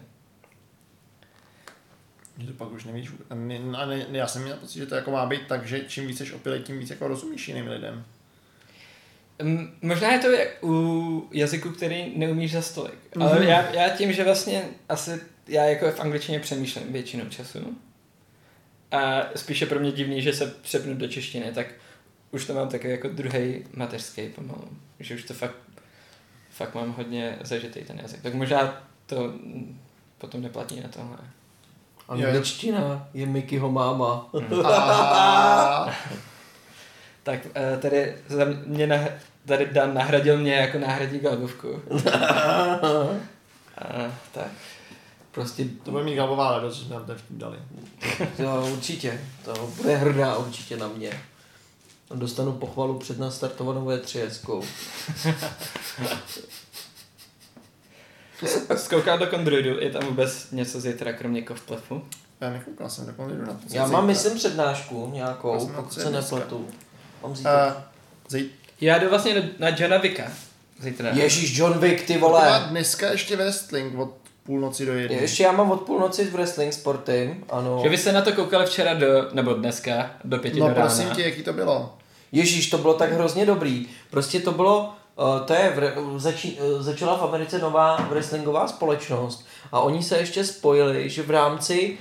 Že 2.37 2.47
to 2.47 2.53
pak 2.53 2.71
už 2.71 2.83
nevíš. 2.85 3.11
Ne, 3.33 3.59
ne, 3.59 4.05
já 4.11 4.27
jsem 4.27 4.43
měl 4.43 4.55
pocit, 4.57 4.79
že 4.79 4.85
to 4.85 4.95
jako 4.95 5.11
má 5.11 5.25
být 5.25 5.47
tak, 5.47 5.67
že 5.67 5.79
čím 5.79 6.07
víc 6.07 6.17
jsi 6.17 6.33
opilej, 6.33 6.59
tím 6.59 6.79
víc 6.79 6.89
jako 6.89 7.07
rozumíš 7.07 7.47
jiným 7.47 7.67
lidem. 7.67 8.05
Mm, 9.41 9.77
Možná 9.81 10.11
je 10.11 10.19
to 10.19 10.31
jak 10.31 10.63
u 10.63 11.27
jazyku, 11.31 11.69
který 11.69 12.13
neumíš 12.15 12.51
za 12.51 12.61
stolik. 12.61 13.15
Mhm. 13.15 13.27
Ale 13.27 13.45
já, 13.45 13.71
já 13.71 13.89
tím, 13.89 14.13
že 14.13 14.23
vlastně 14.23 14.63
asi 14.89 15.21
já 15.47 15.63
jako 15.63 15.91
v 15.91 15.99
angličtině 15.99 16.39
přemýšlím 16.39 16.93
většinou 16.93 17.25
času. 17.29 17.77
A 18.91 19.21
spíše 19.35 19.65
pro 19.65 19.79
mě 19.79 19.91
divný, 19.91 20.21
že 20.21 20.33
se 20.33 20.47
přepnu 20.61 20.93
do 20.95 21.07
češtiny, 21.07 21.51
tak 21.53 21.67
už 22.31 22.45
to 22.45 22.53
mám 22.53 22.69
taky 22.69 22.89
jako 22.89 23.07
druhý 23.07 23.65
mateřský 23.73 24.29
pomalu. 24.29 24.67
Že 24.99 25.15
už 25.15 25.23
to 25.23 25.33
fakt, 25.33 25.55
fakt 26.51 26.75
mám 26.75 26.93
hodně 26.93 27.37
zažitý 27.41 27.83
ten 27.83 27.99
jazyk. 27.99 28.21
Tak 28.21 28.33
možná 28.33 28.83
to 29.05 29.23
mm, 29.27 29.79
potom 30.17 30.41
neplatí 30.41 30.79
na 30.81 30.87
tohle. 30.87 31.17
Angličtina 32.07 33.07
je 33.13 33.25
Mickeyho 33.25 33.71
máma. 33.71 34.29
A 34.65 35.95
Tak 37.23 37.39
eh, 37.55 37.77
tady 37.77 38.15
za 38.27 38.45
mě 38.65 38.87
nah, 38.87 39.07
tady 39.45 39.65
Dan 39.65 39.93
nahradil 39.93 40.37
mě 40.37 40.53
jako 40.53 40.79
náhradní 40.79 41.19
galbovku. 41.19 41.81
A, 43.77 44.11
tak. 44.31 44.51
Prostě 45.31 45.65
to 45.83 45.91
bude 45.91 46.03
mít 46.03 46.15
galbová 46.15 46.51
radost, 46.51 46.75
že 46.75 46.85
jsme 46.85 46.95
nám 46.95 47.05
ten 47.05 47.15
vtip 47.15 47.37
dali. 47.37 47.57
to 48.37 48.67
určitě, 48.73 49.21
to 49.45 49.69
bude 49.77 49.95
hrdá 49.95 50.37
určitě 50.37 50.77
na 50.77 50.87
mě. 50.87 51.21
A 52.09 52.15
Dostanu 52.15 52.51
pochvalu 52.51 52.99
před 52.99 53.19
nastartovanou 53.19 53.85
V3 53.85 54.63
Zkouká 58.75 59.17
do 59.17 59.27
Kondroidu, 59.27 59.79
je 59.79 59.89
tam 59.89 60.05
vůbec 60.05 60.51
něco 60.51 60.79
zítra, 60.81 61.13
kromě 61.13 61.41
kovplefu? 61.41 62.03
Já 62.41 62.49
nekoukal 62.49 62.89
jsem, 62.89 63.05
tak 63.05 63.15
jdu 63.17 63.45
na 63.45 63.53
to. 63.53 63.59
Já 63.69 63.87
mám, 63.87 64.07
myslím, 64.07 64.35
přednášku 64.35 65.09
nějakou, 65.13 65.67
pokud 65.67 65.93
co 65.93 65.99
se 65.99 66.07
je 66.07 66.09
dneska. 66.09 66.41
Mám 67.23 67.35
zítra. 67.35 67.65
Uh, 67.67 67.81
zej, 68.29 68.45
Já 68.81 68.97
jdu 68.97 69.09
vlastně 69.09 69.49
na 69.59 69.69
Johna 69.69 69.97
Vicka 69.97 70.23
zítra. 70.79 71.09
Ježíš, 71.13 71.57
John 71.57 71.79
Wick, 71.79 72.01
ty 72.07 72.13
to 72.13 72.19
má 72.19 72.27
vole. 72.27 72.65
dneska 72.69 73.11
ještě 73.11 73.35
wrestling 73.35 73.99
od 73.99 74.13
půlnoci 74.43 74.85
do 74.85 74.93
jedné. 74.93 75.17
Ještě 75.17 75.43
já 75.43 75.51
mám 75.51 75.71
od 75.71 75.81
půlnoci 75.81 76.25
v 76.25 76.33
wrestling 76.33 76.73
sporty, 76.73 77.37
ano. 77.49 77.79
Že 77.83 77.89
vy 77.89 77.97
jste 77.97 78.11
na 78.11 78.21
to 78.21 78.31
koukali 78.31 78.65
včera 78.65 78.93
do, 78.93 79.07
nebo 79.33 79.53
dneska, 79.53 80.11
do 80.23 80.37
pěti 80.37 80.59
No 80.59 80.67
do 80.67 80.73
rána. 80.73 80.85
prosím 80.85 81.09
tě, 81.09 81.23
jaký 81.23 81.43
to 81.43 81.53
bylo? 81.53 81.93
Ježíš, 82.31 82.69
to 82.69 82.77
bylo 82.77 82.93
tak 82.93 83.11
hrozně 83.13 83.45
dobrý. 83.45 83.87
Prostě 84.09 84.39
to 84.39 84.51
bylo, 84.51 84.93
uh, 85.15 85.39
to 85.45 85.53
je, 85.53 85.73
v, 85.95 86.19
začí, 86.19 86.59
uh, 86.75 86.81
začala 86.81 87.17
v 87.17 87.23
Americe 87.23 87.59
nová 87.59 87.95
wrestlingová 88.09 88.67
společnost 88.67 89.45
a 89.71 89.79
oni 89.79 90.03
se 90.03 90.17
ještě 90.17 90.43
spojili, 90.43 91.09
že 91.09 91.23
v 91.23 91.29
rámci 91.31 91.97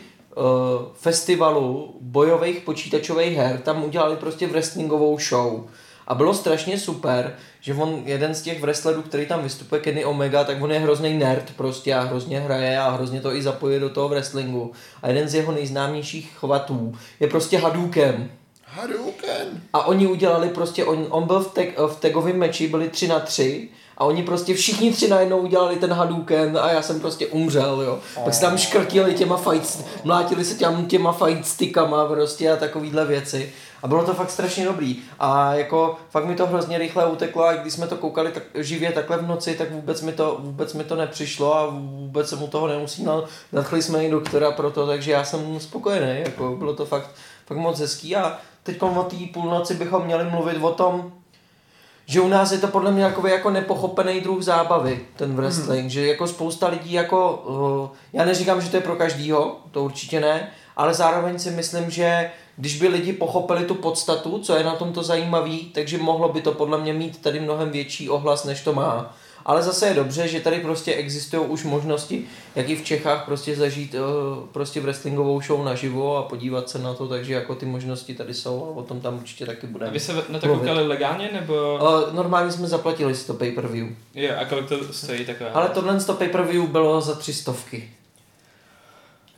festivalu 0.95 1.97
bojových 2.01 2.61
počítačových 2.61 3.37
her 3.37 3.59
tam 3.59 3.85
udělali 3.85 4.17
prostě 4.17 4.47
wrestlingovou 4.47 5.19
show. 5.19 5.65
A 6.07 6.15
bylo 6.15 6.35
strašně 6.35 6.79
super, 6.79 7.37
že 7.61 7.75
on, 7.75 8.03
jeden 8.05 8.35
z 8.35 8.43
těch 8.43 8.61
wrestlerů, 8.61 9.03
který 9.03 9.27
tam 9.27 9.43
vystupuje, 9.43 9.81
Kenny 9.81 10.05
Omega, 10.05 10.45
tak 10.45 10.63
on 10.63 10.73
je 10.73 10.79
hrozný 10.79 11.19
nerd 11.19 11.53
prostě 11.57 11.95
a 11.95 12.01
hrozně 12.01 12.41
hraje 12.41 12.79
a 12.79 12.91
hrozně 12.91 13.21
to 13.21 13.35
i 13.35 13.43
zapojuje 13.43 13.81
do 13.81 13.91
toho 13.91 14.09
wrestlingu. 14.09 14.73
A 15.03 15.09
jeden 15.09 15.29
z 15.29 15.35
jeho 15.35 15.53
nejznámějších 15.53 16.33
chvatů 16.39 16.95
je 17.21 17.29
prostě 17.29 17.59
Hadouken. 17.59 18.31
Hadouken. 18.75 19.63
A 19.73 19.87
oni 19.87 20.07
udělali 20.07 20.49
prostě, 20.49 20.85
on, 20.85 21.07
on 21.11 21.27
byl 21.27 21.41
v, 21.41 21.55
tag, 21.55 21.67
v 21.87 22.01
tagovém 22.01 22.39
meči, 22.39 22.69
byli 22.69 22.89
tři 22.89 23.09
na 23.09 23.21
tři 23.21 23.69
a 23.99 24.05
oni 24.05 24.23
prostě 24.23 24.55
všichni 24.55 24.93
tři 24.93 25.09
najednou 25.09 25.39
udělali 25.39 25.77
ten 25.77 25.93
Hadouken 25.93 26.59
a 26.63 26.71
já 26.71 26.83
jsem 26.83 27.01
prostě 27.01 27.27
umřel, 27.27 27.83
jo. 27.83 27.99
Pak 28.25 28.35
se 28.35 28.41
tam 28.41 28.59
škrtili 28.59 29.15
těma 29.15 29.37
fight, 29.37 29.85
mlátili 30.05 30.45
se 30.45 30.55
těm, 30.55 30.87
těma 30.87 31.13
fight 31.13 31.47
stickama 31.47 32.07
prostě 32.07 32.51
a 32.51 32.57
takovýhle 32.57 33.05
věci. 33.05 33.53
A 33.83 33.89
bylo 33.89 34.05
to 34.05 34.15
fakt 34.15 34.31
strašně 34.31 34.65
dobrý. 34.65 35.03
A 35.19 35.55
jako 35.55 35.97
fakt 36.11 36.25
mi 36.25 36.35
to 36.35 36.47
hrozně 36.47 36.79
rychle 36.79 37.07
uteklo 37.07 37.45
a 37.45 37.55
když 37.55 37.73
jsme 37.73 37.87
to 37.87 37.97
koukali 37.97 38.31
tak, 38.31 38.43
živě 38.55 38.93
takhle 38.93 39.17
v 39.17 39.29
noci, 39.29 39.55
tak 39.55 39.71
vůbec 39.71 40.03
mi 40.03 40.13
to, 40.13 40.37
vůbec 40.41 40.75
mi 40.75 40.85
to 40.85 40.97
nepřišlo 40.97 41.57
a 41.57 41.67
vůbec 41.67 42.29
jsem 42.29 42.43
u 42.43 42.47
toho 42.47 42.69
neusínal. 42.69 43.25
Nadchli 43.53 43.83
jsme 43.83 44.05
i 44.05 44.11
doktora 44.11 44.51
pro 44.51 44.71
to, 44.71 44.87
takže 44.87 45.13
já 45.13 45.25
jsem 45.25 45.61
spokojený. 45.61 46.21
Jako 46.21 46.57
bylo 46.59 46.75
to 46.75 46.87
fakt, 46.87 47.11
fakt 47.47 47.59
moc 47.59 47.81
hezký 47.81 48.17
a 48.17 48.39
teď 48.63 48.83
o 48.83 49.03
té 49.03 49.17
půlnoci 49.33 49.75
bychom 49.75 50.05
měli 50.05 50.25
mluvit 50.31 50.59
o 50.63 50.73
tom, 50.73 51.13
že 52.07 52.21
u 52.21 52.29
nás 52.29 52.53
je 52.53 52.59
to 52.59 52.69
podle 52.69 52.93
mě 52.93 53.03
jako, 53.03 53.27
jako 53.27 53.51
nepochopený 53.51 54.21
druh 54.21 54.43
zábavy, 54.43 55.07
ten 55.17 55.37
wrestling, 55.37 55.85
mm. 55.85 55.91
že 55.91 56.07
jako 56.07 56.27
spousta 56.27 56.69
lidí 56.69 56.93
jako, 56.93 57.33
uh, 57.33 57.97
já 58.13 58.25
neříkám, 58.25 58.61
že 58.61 58.71
to 58.71 58.77
je 58.77 58.83
pro 58.83 58.97
každýho, 58.97 59.57
to 59.71 59.85
určitě 59.85 60.21
ne, 60.21 60.51
ale 60.77 60.95
zároveň 60.95 61.39
si 61.39 61.51
myslím, 61.51 61.91
že 61.91 62.31
když 62.57 62.81
by 62.81 62.89
lidi 62.89 63.13
pochopili 63.13 63.65
tu 63.65 63.75
podstatu, 63.75 64.39
co 64.39 64.57
je 64.57 64.65
na 64.65 64.75
tomto 64.75 65.03
zajímavý, 65.03 65.65
takže 65.75 65.99
mohlo 65.99 66.29
by 66.29 66.43
to 66.43 66.53
podle 66.53 66.79
mě 66.79 66.93
mít 66.93 67.23
tady 67.23 67.41
mnohem 67.41 67.71
větší 67.71 68.11
ohlas, 68.11 68.45
než 68.45 68.61
to 68.61 68.73
má. 68.73 69.15
Ale 69.47 69.63
zase 69.63 69.87
je 69.87 69.95
dobře, 69.95 70.29
že 70.29 70.41
tady 70.41 70.61
prostě 70.61 70.95
existují 70.95 71.47
už 71.49 71.65
možnosti, 71.65 72.25
jak 72.57 72.69
i 72.69 72.77
v 72.77 72.85
Čechách 72.85 73.25
prostě 73.25 73.57
zažít 73.57 73.95
uh, 73.95 74.47
prostě 74.49 74.81
wrestlingovou 74.81 75.41
show 75.43 75.65
naživo 75.65 76.17
a 76.17 76.23
podívat 76.23 76.71
se 76.71 76.79
na 76.79 76.95
to, 76.95 77.09
takže 77.09 77.35
jako 77.35 77.55
ty 77.55 77.67
možnosti 77.67 78.15
tady 78.15 78.35
jsou 78.35 78.67
a 78.67 78.79
o 78.79 78.83
tom 78.83 79.01
tam 79.01 79.15
určitě 79.19 79.47
taky 79.47 79.67
A 79.67 79.71
budeme. 79.71 79.93
vy 79.93 80.01
se 80.01 80.13
na 80.29 80.39
to 80.39 80.47
mluvit. 80.47 80.61
koukali 80.61 80.87
legálně, 80.87 81.31
nebo... 81.33 81.79
Uh, 81.83 82.15
normálně 82.15 82.53
jsme 82.53 82.67
zaplatili 82.69 83.15
si 83.15 83.27
to 83.27 83.35
pay-per-view. 83.35 83.89
Jo, 84.15 84.31
a 84.41 84.45
kolik 84.45 84.69
to 84.69 84.93
stojí 84.93 85.25
takové? 85.27 85.51
Ale 85.51 85.69
tohle 85.69 86.01
to 86.05 86.15
pay-per-view 86.15 86.67
bylo 86.67 87.01
za 87.01 87.15
tři 87.15 87.33
stovky. 87.33 87.91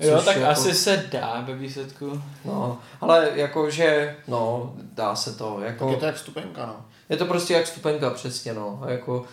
Jo, 0.01 0.17
což 0.17 0.25
tak 0.25 0.37
jako- 0.37 0.49
asi 0.51 0.75
se 0.75 1.09
dá 1.13 1.45
ve 1.47 1.55
výsledku. 1.55 2.23
No, 2.45 2.79
ale 3.01 3.31
jakože, 3.35 4.17
no, 4.29 4.73
dá 4.95 5.17
se 5.17 5.33
to, 5.39 5.55
Tak 5.61 5.65
jako, 5.67 5.89
je 5.91 5.97
to 5.97 6.07
jak 6.07 6.15
vstupenka, 6.15 6.67
no. 6.67 6.77
je 7.09 7.17
to 7.17 7.25
prostě 7.25 7.55
jak 7.55 7.67
stupenka 7.67 8.11
přesně, 8.11 8.55
no, 8.55 8.81
a 8.83 8.91
jako, 8.91 9.25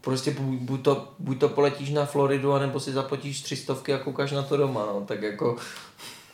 prostě 0.00 0.30
bu- 0.30 0.58
buď 0.60 0.82
to, 0.82 1.08
buď 1.18 1.40
to 1.40 1.48
poletíš 1.48 1.90
na 1.90 2.06
Floridu, 2.06 2.52
anebo 2.52 2.80
si 2.80 2.92
zaplatíš 2.92 3.40
tři 3.40 3.56
stovky 3.56 3.94
a 3.94 3.98
koukáš 3.98 4.32
na 4.32 4.42
to 4.42 4.56
doma, 4.56 4.86
no, 4.86 5.00
tak 5.06 5.22
jako, 5.22 5.56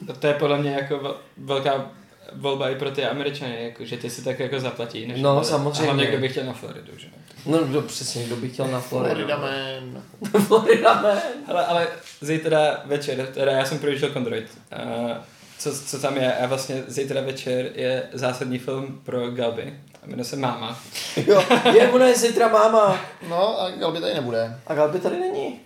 No 0.09 0.15
To 0.15 0.27
je 0.27 0.35
podle 0.35 0.59
mě 0.59 0.71
jako 0.71 0.95
vel- 0.99 1.17
velká 1.37 1.91
volba 2.33 2.69
i 2.71 2.75
pro 2.75 2.91
ty 2.91 3.05
Američany, 3.05 3.65
jako, 3.65 3.85
že 3.85 3.97
ty 3.97 4.11
si 4.11 4.25
tak 4.25 4.39
jako 4.41 4.61
zaplatí. 4.61 5.07
Než 5.07 5.21
No, 5.23 5.39
a 5.39 5.45
samozřejmě. 5.45 5.85
hlavně, 5.85 6.07
kdo 6.07 6.19
by 6.19 6.29
chtěl 6.29 6.45
na 6.45 6.53
Floridu, 6.53 6.93
že? 6.99 7.09
no, 7.47 7.65
no 7.67 7.83
přesně, 7.83 8.25
kdo 8.25 8.37
by 8.37 8.49
chtěl 8.49 8.67
na 8.69 8.81
Floridu. 8.81 9.15
Florida 9.15 9.39
man. 9.39 10.03
Florida 10.47 11.03
man. 11.03 11.19
Ale, 11.49 11.67
ale 11.67 11.89
zítra 12.21 12.83
večer, 12.85 13.27
teda 13.27 13.53
já 13.53 13.65
jsem 13.65 13.79
projížděl 13.79 14.11
Kondroid. 14.11 14.59
Uh, 14.85 15.11
co, 15.59 15.79
co 15.87 15.99
tam 15.99 16.17
je? 16.17 16.35
A 16.37 16.47
vlastně 16.47 16.83
zítra 16.87 17.21
večer 17.21 17.71
je 17.75 18.03
zásadní 18.13 18.59
film 18.59 19.01
pro 19.05 19.31
Galby. 19.31 19.75
A 20.05 20.07
jmenuje 20.07 20.25
se 20.25 20.37
Máma. 20.37 20.79
Jo, 21.27 21.45
je, 21.75 21.91
ona 21.91 22.07
je 22.07 22.17
zítra 22.17 22.49
máma. 22.49 23.01
No 23.29 23.61
a 23.61 23.71
Galby 23.71 24.01
tady 24.01 24.15
nebude. 24.15 24.61
A 24.67 24.75
Galby 24.75 25.01
tady 25.01 25.21
není. 25.21 25.61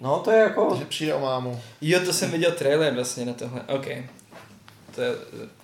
No, 0.00 0.18
to 0.18 0.30
je 0.30 0.38
jako, 0.38 0.70
Takže 0.70 0.84
přijde 0.84 1.14
o 1.14 1.20
mámu. 1.20 1.60
Jo, 1.80 2.00
to 2.04 2.12
jsem 2.12 2.30
viděl 2.30 2.52
trailer 2.52 2.94
vlastně 2.94 3.24
na 3.24 3.32
tohle. 3.32 3.60
OK. 3.68 3.86
To 4.94 5.00
je, 5.00 5.14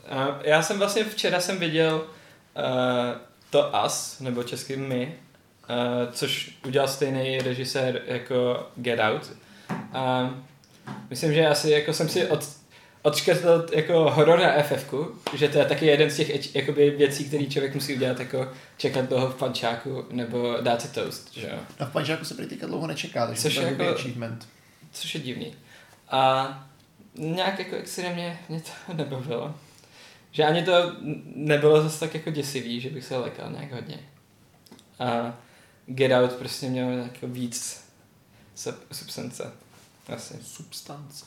a 0.08 0.38
já 0.42 0.62
jsem 0.62 0.78
vlastně 0.78 1.04
včera 1.04 1.40
jsem 1.40 1.58
viděl 1.58 1.94
uh, 1.94 3.20
to 3.50 3.72
Us, 3.86 4.20
nebo 4.20 4.42
česky 4.42 4.76
My, 4.76 5.14
uh, 5.70 6.12
což 6.12 6.58
udělal 6.66 6.88
stejný 6.88 7.38
režisér 7.38 8.02
jako 8.06 8.66
Get 8.76 9.00
Out. 9.00 9.32
A 9.92 10.34
myslím, 11.10 11.34
že 11.34 11.48
asi 11.48 11.70
jako 11.70 11.92
jsem 11.92 12.08
si 12.08 12.26
od, 12.26 12.48
odškrtl 13.02 13.66
jako 13.72 14.10
horor 14.10 14.38
na 14.38 14.62
ff 14.62 14.94
že 15.34 15.48
to 15.48 15.58
je 15.58 15.64
taky 15.64 15.86
jeden 15.86 16.10
z 16.10 16.16
těch 16.16 16.54
jakoby 16.54 16.90
věcí, 16.90 17.24
které 17.24 17.46
člověk 17.46 17.74
musí 17.74 17.94
udělat, 17.94 18.20
jako 18.20 18.52
čekat 18.76 19.04
dlouho 19.08 19.28
v 19.28 19.34
pančáku, 19.34 20.04
nebo 20.10 20.56
dát 20.60 20.82
si 20.82 20.88
toast, 20.88 21.34
že 21.34 21.46
jo. 21.52 21.58
A 21.78 21.84
v 21.84 21.92
Panžáku 21.92 22.24
se 22.24 22.34
prý 22.34 22.46
dlouho 22.46 22.86
nečeká, 22.86 23.26
takže 23.26 23.42
Což 23.42 23.54
to 23.54 23.60
je 23.60 23.66
jako- 23.66 23.88
achievement. 23.88 24.48
což 24.92 25.14
je 25.14 25.20
divný. 25.20 25.54
A 26.08 26.48
nějak 27.14 27.58
jako 27.58 27.76
extrémně 27.76 28.38
mě 28.48 28.60
to 28.60 28.92
nebavilo. 28.94 29.54
Že 30.32 30.44
ani 30.44 30.62
to 30.62 30.72
nebylo 31.34 31.82
zase 31.82 32.00
tak 32.00 32.14
jako 32.14 32.30
děsivý, 32.30 32.80
že 32.80 32.90
bych 32.90 33.04
se 33.04 33.16
lekal 33.16 33.52
nějak 33.52 33.72
hodně. 33.72 33.98
A 34.98 35.38
Get 35.86 36.12
Out 36.12 36.32
prostě 36.32 36.66
měl 36.68 36.90
jako 36.92 37.26
víc 37.26 37.84
sub- 38.56 38.78
substance. 38.92 39.52
Asi. 40.08 40.34
Substance. 40.42 41.24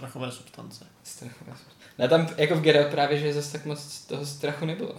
Strachové 0.00 0.30
substance. 0.32 0.84
Strachové 1.04 1.52
substance. 1.52 1.84
Ne, 1.98 2.08
tam 2.08 2.28
jako 2.36 2.54
v 2.54 2.60
Get 2.60 2.76
Out 2.76 2.86
právě, 2.90 3.18
že 3.18 3.32
zase 3.32 3.52
tak 3.52 3.64
moc 3.66 4.00
toho 4.06 4.26
strachu 4.26 4.66
nebylo. 4.66 4.92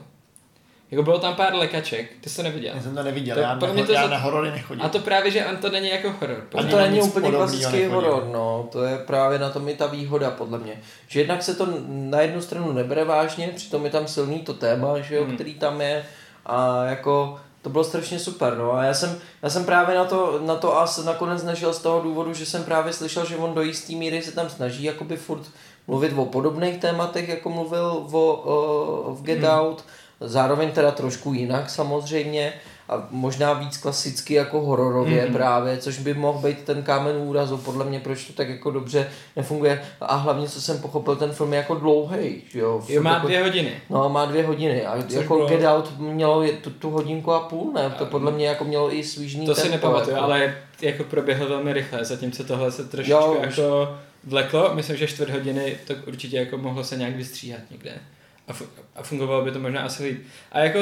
Jako 0.92 1.04
bylo 1.04 1.20
tam 1.20 1.36
pár 1.36 1.56
lekaček, 1.56 2.12
ty 2.22 2.30
jsi 2.30 2.36
to 2.36 2.44
neviděl. 2.44 2.76
Já 2.76 2.82
jsem 2.82 2.96
to 2.96 3.04
neviděl, 3.04 3.36
To- 3.36 3.42
já, 3.42 3.56
na, 3.56 3.74
mě 3.74 3.86
to 3.86 3.92
já 3.92 4.04
za- 4.04 4.10
na 4.10 4.18
horory 4.18 4.52
nechodím. 4.52 4.86
A 4.86 4.90
to 4.90 5.00
právě, 5.00 5.32
že 5.32 5.46
on 5.46 5.58
to 5.58 5.70
není 5.70 5.90
jako 5.90 6.12
horor. 6.20 6.48
A 6.58 6.64
to 6.64 6.78
není 6.80 7.02
úplně 7.02 7.32
klasický 7.32 7.86
horor, 7.86 8.30
no. 8.34 8.70
To 8.72 8.84
je 8.84 8.98
právě 8.98 9.40
na 9.40 9.50
tom 9.50 9.70
i 9.70 9.74
ta 9.76 9.88
výhoda, 9.88 10.32
podle 10.32 10.60
mě. 10.60 10.82
Že 11.08 11.20
jednak 11.20 11.44
se 11.44 11.56
to 11.56 11.68
na 11.88 12.22
jednu 12.22 12.42
stranu 12.42 12.72
nebere 12.72 13.04
vážně, 13.06 13.48
přitom 13.48 13.86
je 13.86 13.92
tam 13.92 14.08
silný 14.08 14.40
to 14.40 14.54
téma, 14.54 15.00
že 15.00 15.16
jo, 15.16 15.24
Hmm. 15.26 15.36
který 15.36 15.54
tam 15.54 15.82
je. 15.82 16.06
A 16.46 16.84
jako 16.86 17.40
To 17.62 17.70
bylo 17.70 17.84
strašně 17.84 18.20
super, 18.20 18.58
no. 18.58 18.74
A 18.74 18.84
já 18.84 18.94
jsem, 18.94 19.18
já 19.42 19.50
jsem 19.50 19.66
právě 19.66 19.96
na 19.96 20.06
to, 20.06 20.40
na 20.46 20.56
to 20.56 20.80
as 20.80 21.04
nakonec 21.04 21.44
nešel 21.44 21.74
z 21.74 21.80
toho 21.80 22.02
důvodu, 22.02 22.34
že 22.34 22.46
jsem 22.46 22.64
právě 22.64 22.94
slyšel, 22.94 23.26
že 23.26 23.38
on 23.38 23.54
do 23.54 23.62
jistý 23.62 23.96
míry 23.96 24.22
se 24.22 24.32
tam 24.32 24.50
snaží 24.50 24.84
jakoby 24.84 25.18
furt 25.18 25.46
mluvit 25.88 26.14
o 26.16 26.26
podobných 26.26 26.78
tématech, 26.78 27.30
jako 27.30 27.50
mluvil 27.50 28.06
o, 28.12 28.34
o, 28.34 29.14
v 29.14 29.24
Get 29.24 29.40
hmm. 29.40 29.50
Out, 29.50 29.86
zároveň 30.20 30.72
teda 30.72 30.92
trošku 30.92 31.34
jinak 31.34 31.70
samozřejmě 31.70 32.54
a 32.92 33.08
možná 33.12 33.54
víc 33.54 33.78
klasicky 33.78 34.34
jako 34.34 34.62
hororově 34.62 35.26
mm. 35.26 35.34
právě, 35.34 35.78
což 35.78 36.00
by 36.00 36.14
mohl 36.14 36.40
být 36.48 36.62
ten 36.64 36.84
kámen 36.84 37.16
úrazu, 37.18 37.58
podle 37.58 37.86
mě 37.86 38.00
proč 38.00 38.24
to 38.26 38.34
tak 38.34 38.50
jako 38.50 38.72
dobře 38.72 39.08
nefunguje 39.36 39.82
a 40.02 40.16
hlavně 40.16 40.50
co 40.50 40.62
jsem 40.62 40.80
pochopil, 40.80 41.16
ten 41.16 41.32
film 41.32 41.54
je 41.54 41.58
jako 41.58 41.76
dlouhý, 41.76 42.42
jo. 42.54 42.84
Jo, 42.88 43.02
má 43.02 43.14
jako, 43.14 43.28
dvě 43.28 43.44
hodiny. 43.44 43.72
No, 43.90 44.10
má 44.10 44.26
dvě 44.26 44.44
hodiny 44.46 44.86
a 44.86 45.04
Což 45.04 45.14
jako 45.14 45.36
bylo- 45.36 45.48
Get 45.50 45.64
Out 45.66 46.00
mělo 46.00 46.44
tu, 46.62 46.70
tu 46.70 46.90
hodinku 46.90 47.32
a 47.32 47.40
půl, 47.40 47.74
ne? 47.74 47.90
To 47.98 48.06
podle 48.06 48.32
mě 48.32 48.48
jako 48.48 48.64
mělo 48.64 48.96
i 48.96 49.04
svížný 49.04 49.46
To 49.46 49.56
si 49.56 49.62
tempo, 49.62 49.76
nepamatuju, 49.76 50.16
jako. 50.16 50.26
ale 50.26 50.56
jako 50.82 51.04
proběhlo 51.04 51.48
velmi 51.50 51.74
rychle, 51.74 52.06
zatímco 52.06 52.44
tohle 52.44 52.72
se 52.72 52.84
trošičku 52.86 53.12
Jo, 53.22 53.38
jako 53.42 53.96
vleklo, 54.24 54.72
myslím, 54.76 54.98
že 54.98 55.08
čtvrt 55.08 55.30
hodiny 55.30 55.78
to 55.88 55.94
určitě 56.08 56.38
jako 56.38 56.58
mohlo 56.58 56.84
se 56.84 56.98
nějak 56.98 57.16
vystříhat 57.16 57.62
někde. 57.72 57.92
A, 58.48 58.54
fu- 58.54 58.66
a 58.96 59.04
fungovalo 59.04 59.44
by 59.46 59.52
to 59.52 59.60
možná 59.60 59.82
asi 59.82 60.04
líp. 60.04 60.22
A 60.52 60.60
jako 60.60 60.80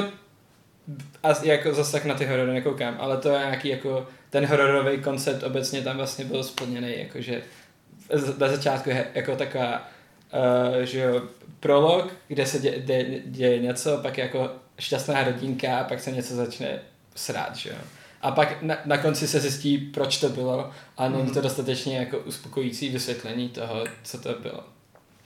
a 1.24 1.44
jako 1.44 1.74
zase 1.74 1.92
tak 1.92 2.06
na 2.06 2.16
ty 2.16 2.26
horory 2.26 2.54
nekoukám, 2.54 2.96
ale 3.00 3.18
to 3.18 3.30
je 3.30 3.40
nějaký 3.40 3.70
jako 3.70 4.08
ten 4.30 4.46
hororový 4.46 5.02
koncept 5.02 5.44
obecně 5.44 5.82
tam 5.82 5.98
vlastně 5.98 6.26
byl 6.26 6.44
splněný, 6.44 6.94
jakože 6.98 7.42
na 8.38 8.48
začátku 8.48 8.90
je 8.90 9.08
jako 9.14 9.36
taková 9.36 9.90
uh, 10.78 10.82
že 10.82 11.00
jo, 11.00 11.22
prolog, 11.60 12.14
kde 12.28 12.46
se 12.46 12.60
dě, 12.60 12.80
dě, 12.80 13.22
děje 13.26 13.60
něco, 13.60 13.98
pak 13.98 14.18
jako 14.18 14.52
šťastná 14.80 15.24
rodinka 15.24 15.80
a 15.80 15.84
pak 15.84 16.00
se 16.00 16.12
něco 16.12 16.36
začne 16.36 16.80
srát, 17.16 17.56
že 17.56 17.70
jo. 17.70 17.76
A 18.22 18.32
pak 18.32 18.62
na, 18.62 18.78
na 18.86 18.98
konci 18.98 19.28
se 19.28 19.40
zjistí, 19.40 19.78
proč 19.78 20.18
to 20.18 20.30
bylo 20.30 20.72
a 20.98 21.10
není 21.10 21.32
to 21.32 21.42
dostatečně 21.42 21.98
jako 21.98 22.20
uspokojící 22.20 22.90
vysvětlení 22.90 23.50
toho, 23.50 23.84
co 24.04 24.18
to 24.18 24.34
bylo. 24.34 24.64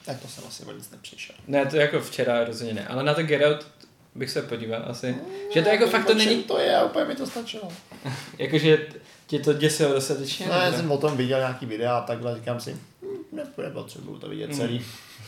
Tak 0.04 0.20
to 0.20 0.28
jsem 0.28 0.44
asi 0.48 0.64
o 0.64 0.72
nic 0.72 0.90
nepřišel. 0.90 1.36
Ne, 1.46 1.66
to 1.66 1.76
jako 1.76 2.00
včera 2.00 2.44
rozhodně 2.44 2.74
ne, 2.74 2.86
ale 2.86 3.02
na 3.02 3.14
to 3.14 3.22
Get 3.22 3.42
Out 3.42 3.66
bych 4.14 4.30
se 4.30 4.42
podíval 4.42 4.82
asi. 4.86 5.16
Že 5.54 5.62
to 5.62 5.68
jako 5.68 5.86
fakt 5.86 6.06
to 6.06 6.14
není, 6.14 6.42
to 6.42 6.58
je, 6.58 6.76
a 6.76 6.84
úplně 6.84 7.04
mi 7.04 7.14
to 7.14 7.26
stačilo. 7.26 7.68
jakože 8.38 8.86
tě 9.26 9.38
to 9.38 9.52
děsilo 9.52 9.94
dostatečně. 9.94 10.46
No, 10.46 10.52
já 10.52 10.72
jsem 10.72 10.92
o 10.92 10.98
tom 10.98 11.16
viděl 11.16 11.38
nějaký 11.38 11.66
videa 11.66 11.96
a 11.96 12.06
takhle, 12.06 12.34
říkám 12.34 12.60
si, 12.60 12.76
hm, 13.02 13.06
nebude 13.32 13.70
potřebuju 13.70 14.18
to 14.18 14.28
vidět 14.28 14.54
celý. 14.54 14.84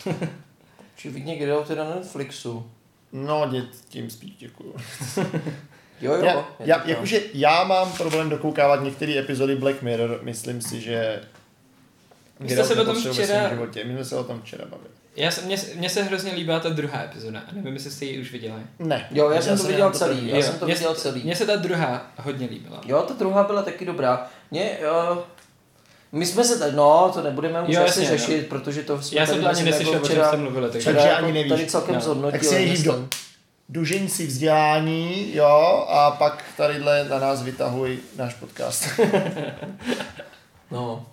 Očividně 0.97 1.37
Get 1.37 1.57
Out 1.57 1.71
je 1.71 1.77
na 1.77 1.85
Netflixu. 1.85 2.71
No, 3.13 3.49
dě, 3.51 3.65
tím 3.89 4.11
spíš 4.11 4.33
děkuju. 4.39 4.77
Jo, 6.01 6.15
jo. 6.15 6.25
Já, 6.25 6.47
já, 6.59 6.83
jakože 6.87 7.21
já 7.35 7.65
mám 7.65 7.93
problém 7.93 8.31
dokoukávat 8.31 8.83
některé 8.83 9.19
epizody 9.19 9.57
Black 9.57 9.83
Mirror, 9.83 10.21
myslím 10.23 10.61
si, 10.61 10.81
že 10.81 11.21
Vy 12.41 12.49
jste 12.49 12.65
se 12.65 12.75
o 12.75 12.85
tom 12.85 12.97
včera- 12.97 13.49
životě. 13.49 13.85
My 13.85 13.95
jsme 13.95 14.05
se 14.05 14.17
o 14.17 14.25
tom 14.25 14.41
včera 14.43 14.65
bavili. 14.65 14.89
Já 15.17 15.31
se, 15.31 15.43
mně, 15.43 15.57
mně 15.75 15.91
se 15.91 16.03
hrozně 16.03 16.33
líbila 16.33 16.61
ta 16.61 16.69
druhá 16.69 17.03
epizoda, 17.03 17.41
a 17.41 17.53
nevím, 17.53 17.75
jestli 17.75 17.91
jste 17.91 18.05
ji 18.05 18.21
už 18.21 18.33
viděli. 18.33 18.61
Ne. 18.79 19.09
Jo, 19.11 19.31
já 19.31 19.43
jsem 19.43 19.59
to 19.59 19.65
viděl 19.65 19.91
celý, 19.91 20.29
já 20.29 20.37
Jo, 20.37 20.43
jsem 20.43 20.59
to 20.59 20.65
mně- 20.65 20.75
viděl 20.75 20.95
celý. 20.95 21.23
Mně 21.25 21.37
se 21.37 21.47
ta 21.47 21.57
druhá 21.57 22.07
hodně 22.19 22.47
líbila. 22.47 22.81
Jo, 22.87 23.03
ta 23.03 23.15
druhá 23.15 23.45
byla 23.45 23.63
taky 23.63 23.85
dobrá. 23.85 24.27
Mě, 24.51 24.79
uh, 25.13 25.19
my 26.13 26.27
jsme 26.27 26.45
se 26.45 26.59
tady, 26.59 26.77
no, 26.77 27.11
to 27.15 27.23
nebudeme 27.23 27.63
už 27.63 27.75
Jo, 27.75 27.85
asi 27.85 28.01
jasně, 28.01 28.19
řešit, 28.19 28.49
protože 28.49 28.83
to 28.83 29.03
jsme 29.03 29.19
Já 29.21 29.27
jsem 29.27 29.41
to 29.43 29.49
ani 29.49 29.63
neslyšel, 29.63 29.93
jako 29.93 30.07
o 30.07 30.09
čem 30.09 30.25
jste 30.25 30.37
mluvili, 30.37 30.71
takže... 30.71 30.85
Takže 30.85 31.01
včera 31.01 31.17
ani 31.17 31.27
jako 31.27 31.35
nevíš. 31.35 31.51
Tady 31.53 31.67
celkem 31.67 31.95
No. 31.95 32.01
zhodnotili. 32.01 32.41
Tak 32.41 32.49
si 32.49 32.67
myslím. 32.67 32.93
do 32.93 33.09
dužení 33.69 34.09
si 34.09 34.27
vzdělání, 34.27 35.35
jo, 35.37 35.87
a 35.89 36.11
pak 36.11 36.45
tadyhle 36.57 37.05
na 37.09 37.19
nás 37.19 37.43
vytahuj 37.43 37.99
náš 38.17 38.35
podcast. 38.35 38.85
No. 40.71 41.07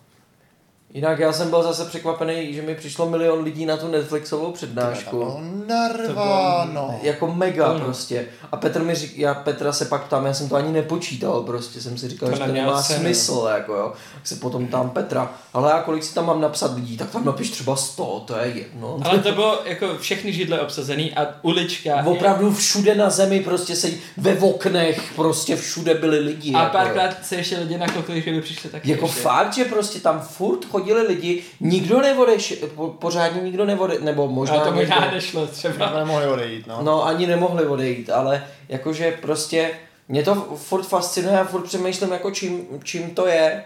Jinak 0.93 1.19
já 1.19 1.33
jsem 1.33 1.49
byl 1.49 1.63
zase 1.63 1.85
překvapený, 1.85 2.53
že 2.53 2.61
mi 2.61 2.75
přišlo 2.75 3.09
milion 3.09 3.43
lidí 3.43 3.65
na 3.65 3.77
tu 3.77 3.87
Netflixovou 3.87 4.51
přednášku. 4.51 5.19
To 5.19 5.39
narváno. 5.67 6.99
Jako 7.03 7.27
mega 7.33 7.73
Mm. 7.73 7.79
prostě. 7.79 8.25
A 8.51 8.57
Petr 8.57 8.83
mi 8.83 8.95
řík, 8.95 9.17
já 9.17 9.33
Petra 9.33 9.73
se 9.73 9.85
pak 9.85 10.03
ptám, 10.03 10.25
já 10.25 10.33
jsem 10.33 10.49
to 10.49 10.55
ani 10.55 10.71
nepočítal 10.71 11.41
prostě, 11.43 11.81
jsem 11.81 11.97
si 11.97 12.09
říkal, 12.09 12.29
To 12.29 12.35
že 12.35 12.41
to 12.41 12.51
nemá 12.51 12.81
cenu. 12.83 12.99
smysl, 12.99 13.47
jako 13.55 13.73
jo. 13.73 13.93
Tak 14.15 14.27
se 14.27 14.35
potom 14.35 14.67
tam 14.67 14.89
Petra, 14.89 15.31
ale 15.53 15.73
a 15.73 15.81
kolik 15.81 16.03
si 16.03 16.13
tam 16.13 16.25
mám 16.25 16.41
napsat 16.41 16.75
lidí, 16.75 16.97
tak 16.97 17.09
tam 17.11 17.25
napiš 17.25 17.49
třeba 17.49 17.75
100, 17.75 18.23
to 18.27 18.37
je 18.37 18.47
jedno. 18.47 18.99
Ale 19.03 19.19
to 19.19 19.31
bylo 19.31 19.59
jako 19.65 19.87
všechny 19.99 20.33
židle 20.33 20.61
obsazený 20.61 21.13
a 21.13 21.27
ulička. 21.41 22.03
Opravdu 22.05 22.53
všude 22.53 22.95
na 22.95 23.09
zemi 23.09 23.39
prostě 23.39 23.75
se 23.75 23.89
ve 24.17 24.37
oknech 24.39 25.01
prostě 25.15 25.55
všude 25.55 25.93
byli 25.93 26.19
lidi. 26.19 26.53
A 26.53 26.59
jako, 26.63 26.71
párkrát 26.77 27.25
se 27.25 27.35
ještě 27.35 27.57
lidi 27.59 27.77
nakoukli, 27.77 28.21
že 28.21 28.31
by 28.31 28.41
přišli 28.41 28.69
taky. 28.69 28.91
Jako 28.91 29.05
ještě. 29.05 29.21
fakt, 29.21 29.53
že 29.53 29.65
prostě 29.65 29.99
tam 29.99 30.21
furt 30.21 30.65
chodili 30.83 31.07
lidi, 31.07 31.43
nikdo 31.59 32.01
neodeš, 32.01 32.53
po, 32.75 32.87
pořádně 32.87 33.41
nikdo 33.41 33.65
neode, 33.65 33.99
nebo 33.99 34.27
možná 34.27 34.55
Ale 34.55 34.65
to 34.65 34.71
možná 34.71 35.11
nešlo 35.11 35.47
třeba. 35.47 35.89
Jsme 35.89 35.99
nemohli 35.99 36.27
odejít, 36.27 36.67
no. 36.67 36.79
No 36.81 37.05
ani 37.05 37.27
nemohli 37.27 37.65
odejít, 37.65 38.09
ale 38.09 38.47
jakože 38.69 39.17
prostě 39.21 39.71
mě 40.07 40.23
to 40.23 40.35
furt 40.55 40.83
fascinuje 40.83 41.39
a 41.39 41.43
furt 41.43 41.63
přemýšlím 41.63 42.11
jako 42.11 42.31
čím, 42.31 42.67
čím 42.83 43.15
to 43.15 43.27
je, 43.27 43.63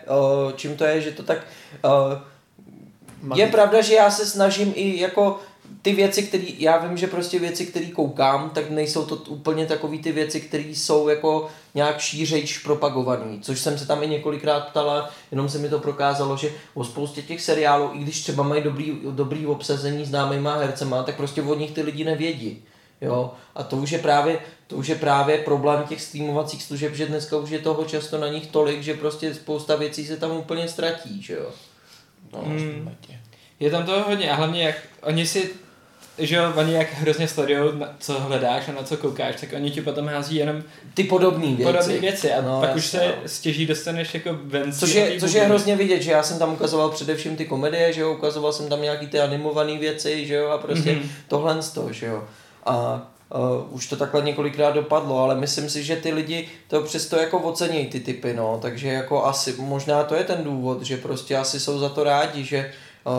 čím 0.55 0.77
to 0.77 0.83
je, 0.83 1.01
že 1.01 1.11
to 1.11 1.23
tak 1.23 1.37
uh, 1.85 3.37
je 3.37 3.47
pravda, 3.47 3.81
že 3.81 3.95
já 3.95 4.11
se 4.11 4.25
snažím 4.25 4.73
i 4.75 4.99
jako 4.99 5.39
ty 5.87 5.93
věci, 5.93 6.23
které, 6.23 6.43
já 6.57 6.77
vím, 6.77 6.97
že 6.97 7.07
prostě 7.07 7.39
věci, 7.39 7.65
které 7.65 7.85
koukám, 7.85 8.49
tak 8.49 8.69
nejsou 8.69 9.05
to 9.05 9.15
úplně 9.15 9.65
takový 9.65 9.99
ty 9.99 10.11
věci, 10.11 10.41
které 10.41 10.63
jsou 10.63 11.07
jako 11.07 11.49
nějak 11.75 11.99
šířejš 11.99 12.57
propagovaný, 12.57 13.39
což 13.41 13.59
jsem 13.59 13.77
se 13.77 13.87
tam 13.87 14.03
i 14.03 14.07
několikrát 14.07 14.59
ptala, 14.59 15.09
jenom 15.31 15.49
se 15.49 15.57
mi 15.57 15.69
to 15.69 15.79
prokázalo, 15.79 16.37
že 16.37 16.51
o 16.73 16.83
spoustě 16.83 17.21
těch 17.21 17.41
seriálů, 17.41 17.89
i 17.93 17.97
když 17.97 18.23
třeba 18.23 18.43
mají 18.43 18.63
dobrý, 18.63 18.97
dobrý 19.11 19.45
obsazení 19.45 20.05
známýma 20.05 20.57
hercema, 20.57 21.03
tak 21.03 21.15
prostě 21.15 21.41
od 21.41 21.59
nich 21.59 21.71
ty 21.71 21.81
lidi 21.81 22.03
nevědí. 22.03 22.63
Jo, 23.01 23.31
a 23.55 23.63
to 23.63 23.77
už 23.77 23.91
je 23.91 23.99
právě, 23.99 24.39
to 24.67 24.75
už 24.75 24.87
je 24.87 24.95
právě 24.95 25.37
problém 25.37 25.83
těch 25.83 26.01
streamovacích 26.01 26.63
služeb, 26.63 26.95
že 26.95 27.05
dneska 27.05 27.37
už 27.37 27.49
je 27.49 27.59
toho 27.59 27.85
často 27.85 28.17
na 28.17 28.27
nich 28.27 28.47
tolik, 28.47 28.83
že 28.83 28.93
prostě 28.93 29.33
spousta 29.33 29.75
věcí 29.75 30.05
se 30.05 30.17
tam 30.17 30.31
úplně 30.31 30.67
ztratí, 30.67 31.21
že 31.21 31.33
jo. 31.33 31.51
no 32.33 32.41
Mm. 32.45 32.55
mm. 32.55 32.95
Je 33.59 33.71
tam 33.71 33.85
toho 33.85 34.03
hodně 34.03 34.31
a 34.31 34.35
hlavně 34.35 34.63
jak 34.63 34.75
oni 35.01 35.27
si 35.27 35.66
že 36.19 36.41
oni 36.41 36.73
jak 36.73 36.93
hrozně 36.93 37.27
sledují, 37.27 37.71
co 37.99 38.19
hledáš 38.19 38.69
a 38.69 38.71
na 38.71 38.83
co 38.83 38.97
koukáš, 38.97 39.35
tak 39.41 39.49
oni 39.55 39.71
ti 39.71 39.81
potom 39.81 40.07
hází 40.07 40.35
jenom 40.35 40.63
Ty 40.93 41.03
podobné 41.03 41.47
věci. 41.47 41.63
podobné 41.63 41.97
věci 41.99 42.33
a 42.33 42.41
No, 42.41 42.61
pak 42.61 42.75
už 42.75 42.85
se 42.85 42.97
no. 43.07 43.13
stěží 43.25 43.65
dostaneš 43.65 44.13
jako 44.13 44.29
ven 44.43 44.73
Což 44.73 44.93
je, 44.93 45.19
což 45.19 45.33
je 45.33 45.43
hrozně 45.43 45.75
vidět, 45.75 46.01
že 46.01 46.11
já 46.11 46.23
jsem 46.23 46.39
tam 46.39 46.53
ukazoval 46.53 46.89
především 46.89 47.35
ty 47.35 47.45
komedie, 47.45 47.93
že 47.93 48.01
jo, 48.01 48.11
ukazoval 48.13 48.53
jsem 48.53 48.69
tam 48.69 48.81
nějaký 48.81 49.07
ty 49.07 49.19
animované 49.19 49.77
věci, 49.77 50.25
že 50.27 50.33
jo, 50.35 50.49
a 50.49 50.57
prostě 50.57 50.91
Mhm. 50.91 51.01
mm-hmm. 51.01 51.09
tohle 51.27 51.61
z 51.61 51.69
toho, 51.69 51.93
že 51.93 52.05
jo. 52.05 52.23
A 52.65 53.07
Uh, 53.35 53.73
už 53.75 53.87
to 53.87 53.95
takhle 53.95 54.21
několikrát 54.21 54.71
dopadlo, 54.71 55.19
ale 55.19 55.35
myslím 55.35 55.69
si, 55.69 55.83
že 55.83 55.95
ty 55.95 56.11
lidi 56.13 56.47
to 56.67 56.81
přesto 56.81 57.15
jako 57.17 57.39
ocení 57.39 57.85
ty 57.85 57.99
typy, 57.99 58.33
no, 58.33 58.59
takže 58.61 58.87
jako 58.87 59.25
asi, 59.25 59.55
možná 59.57 60.03
to 60.03 60.15
je 60.15 60.23
ten 60.23 60.43
důvod, 60.43 60.81
že 60.81 60.97
prostě 60.97 61.37
asi 61.37 61.59
jsou 61.59 61.79
za 61.79 61.89
to 61.89 62.03
rádi, 62.03 62.43
že 62.43 62.71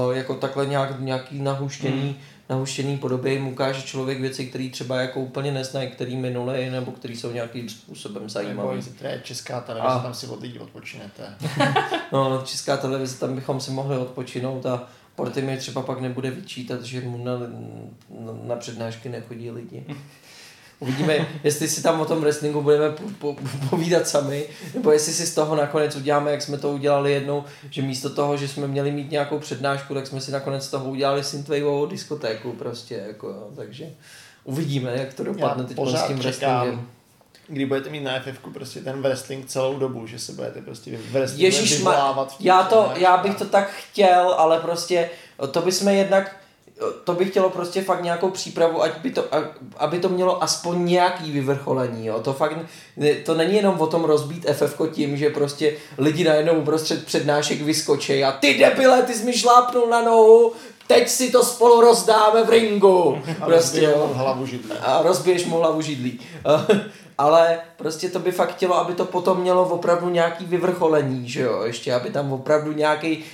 uh, 0.07 0.17
jako 0.17 0.35
takhle 0.35 0.67
nějak, 0.67 1.01
nějaký 1.01 1.39
nahuštěný, 1.43 2.03
mm. 2.03 2.17
Nahuštěný 2.49 2.99
podobě 2.99 3.33
jim 3.33 3.49
ukáže 3.49 3.83
člověk 3.83 4.21
věci, 4.21 4.47
které 4.47 4.69
třeba 4.73 5.01
jako 5.01 5.21
úplně 5.21 5.53
neznají, 5.53 5.91
který 5.91 6.17
minuli, 6.17 6.71
nebo 6.71 6.93
který 6.93 7.17
jsou 7.17 7.33
nějakým 7.33 7.69
způsobem 7.69 8.31
zajímavé. 8.31 8.69
Neboj, 8.69 8.83
zítra 8.83 9.11
je 9.11 9.21
česká 9.25 9.61
televize, 9.61 9.95
A- 9.95 9.99
tam 9.99 10.15
si 10.15 10.27
od 10.27 10.43
lidí 10.43 10.59
odpočinete. 10.59 11.35
No, 12.13 12.43
česká 12.45 12.77
televize, 12.77 13.19
tam 13.19 13.35
bychom 13.35 13.61
si 13.61 13.71
mohli 13.71 13.97
odpočinout 13.97 14.67
a 14.67 14.89
Porty 15.15 15.43
mi 15.43 15.57
třeba 15.57 15.83
pak 15.83 16.01
nebude 16.01 16.31
vyčítat, 16.31 16.83
že 16.83 17.01
mu 17.01 17.25
na, 17.25 17.33
na, 17.39 18.33
na 18.43 18.57
přednášky 18.57 19.09
nechodí 19.09 19.51
lidi. 19.51 19.85
Uvidíme, 20.81 21.29
jestli 21.45 21.69
si 21.69 21.83
tam 21.83 22.01
o 22.01 22.05
tom 22.05 22.21
wrestlingu 22.21 22.63
budeme 22.63 22.91
po, 22.91 23.05
po, 23.19 23.37
povídat 23.71 24.09
sami, 24.09 24.47
nebo 24.75 24.93
jestli 24.93 25.13
si 25.13 25.27
z 25.27 25.35
toho 25.35 25.57
nakonec 25.57 25.97
uděláme, 25.97 26.31
jak 26.31 26.43
jsme 26.43 26.59
to 26.59 26.73
udělali 26.73 27.13
jednou, 27.13 27.45
že 27.71 27.83
místo 27.83 28.11
toho, 28.11 28.37
že 28.37 28.49
jsme 28.49 28.67
měli 28.67 28.91
mít 28.91 29.11
nějakou 29.11 29.39
přednášku, 29.39 29.95
tak 29.95 30.07
jsme 30.07 30.21
si 30.21 30.31
nakonec 30.31 30.65
z 30.65 30.71
toho 30.71 30.91
udělali 30.91 31.25
synthwaveovou 31.25 31.87
diskotéku 31.87 32.53
prostě, 32.53 33.05
jako, 33.07 33.27
jo, 33.29 33.49
takže 33.57 33.87
uvidíme, 34.45 34.93
jak 34.97 35.15
to 35.15 35.25
dopadne 35.25 35.65
teď 35.65 35.79
s 35.95 36.07
tím 36.07 36.17
wrestlingem. 36.17 36.87
Kdy 37.49 37.67
budete 37.67 37.91
mít 37.91 38.01
na 38.01 38.21
FF 38.21 38.39
prostě 38.53 38.81
ten 38.81 39.03
wrestling 39.03 39.47
celou 39.47 39.79
dobu, 39.79 40.07
že 40.07 40.19
se 40.19 40.33
budete 40.33 40.63
prostě 40.63 40.97
v 40.97 41.13
wrestlingu 41.13 41.45
Ježíš, 41.45 41.79
vyvolávat. 41.79 42.37
já, 42.41 42.63
to, 42.63 42.93
já 42.97 43.17
bych 43.17 43.35
to 43.35 43.45
tak 43.45 43.71
chtěl, 43.71 44.35
ale 44.39 44.61
prostě 44.61 45.11
to 45.51 45.63
bychom 45.63 45.89
jednak, 45.89 46.37
to 47.05 47.13
by 47.13 47.25
chtělo 47.25 47.51
prostě 47.51 47.83
fakt 47.83 48.03
nějakou 48.03 48.31
přípravu, 48.31 48.83
ať 48.83 48.99
by 48.99 49.11
to, 49.11 49.25
aby 49.77 49.99
to 49.99 50.09
mělo 50.09 50.43
aspoň 50.43 50.85
nějaký 50.85 51.31
vyvrcholení, 51.31 52.07
jo. 52.07 52.21
To 52.21 52.33
fakt, 52.33 52.57
to 53.25 53.35
není 53.35 53.55
jenom 53.57 53.81
o 53.81 53.87
tom 53.87 54.05
rozbít 54.05 54.47
FF 54.53 54.81
tím, 54.93 55.17
že 55.17 55.31
prostě 55.31 55.77
lidi 55.99 56.25
najednou 56.25 56.55
uprostřed 56.55 57.05
přednášek 57.07 57.61
vyskočí 57.63 58.25
a 58.25 58.33
ty 58.33 58.59
debile, 58.59 59.03
ty 59.03 59.15
jsi 59.15 59.25
mi 59.25 59.33
šlápnul 59.33 59.87
na 59.87 60.03
nohu, 60.03 60.53
teď 60.87 61.09
si 61.09 61.31
to 61.31 61.45
spolu 61.45 61.81
rozdáme 61.81 62.45
v 62.45 62.51
ringu. 62.51 63.19
A 63.41 63.45
Prostě, 63.45 63.83
jo 63.83 64.07
mu 64.09 64.15
hlavu 64.15 64.47
židlí. 64.47 64.73
a 64.81 65.03
rozbiješ 65.03 65.45
mu 65.45 65.57
hlavu 65.57 65.81
židlí. 65.83 66.21
ale 67.19 67.59
prostě 67.77 68.09
to 68.09 68.19
by 68.19 68.33
fakt 68.33 68.55
chtělo, 68.55 68.79
aby 68.79 68.95
to 68.95 69.05
potom 69.05 69.41
mělo 69.41 69.69
opravdu 69.69 70.09
nějaký 70.09 70.45
vyvrcholení, 70.45 71.29
že 71.29 71.43
jo, 71.43 71.63
ještě, 71.63 71.95
aby 71.95 72.11
tam 72.11 72.33
opravdu 72.33 72.73
nějaký, 72.73 73.25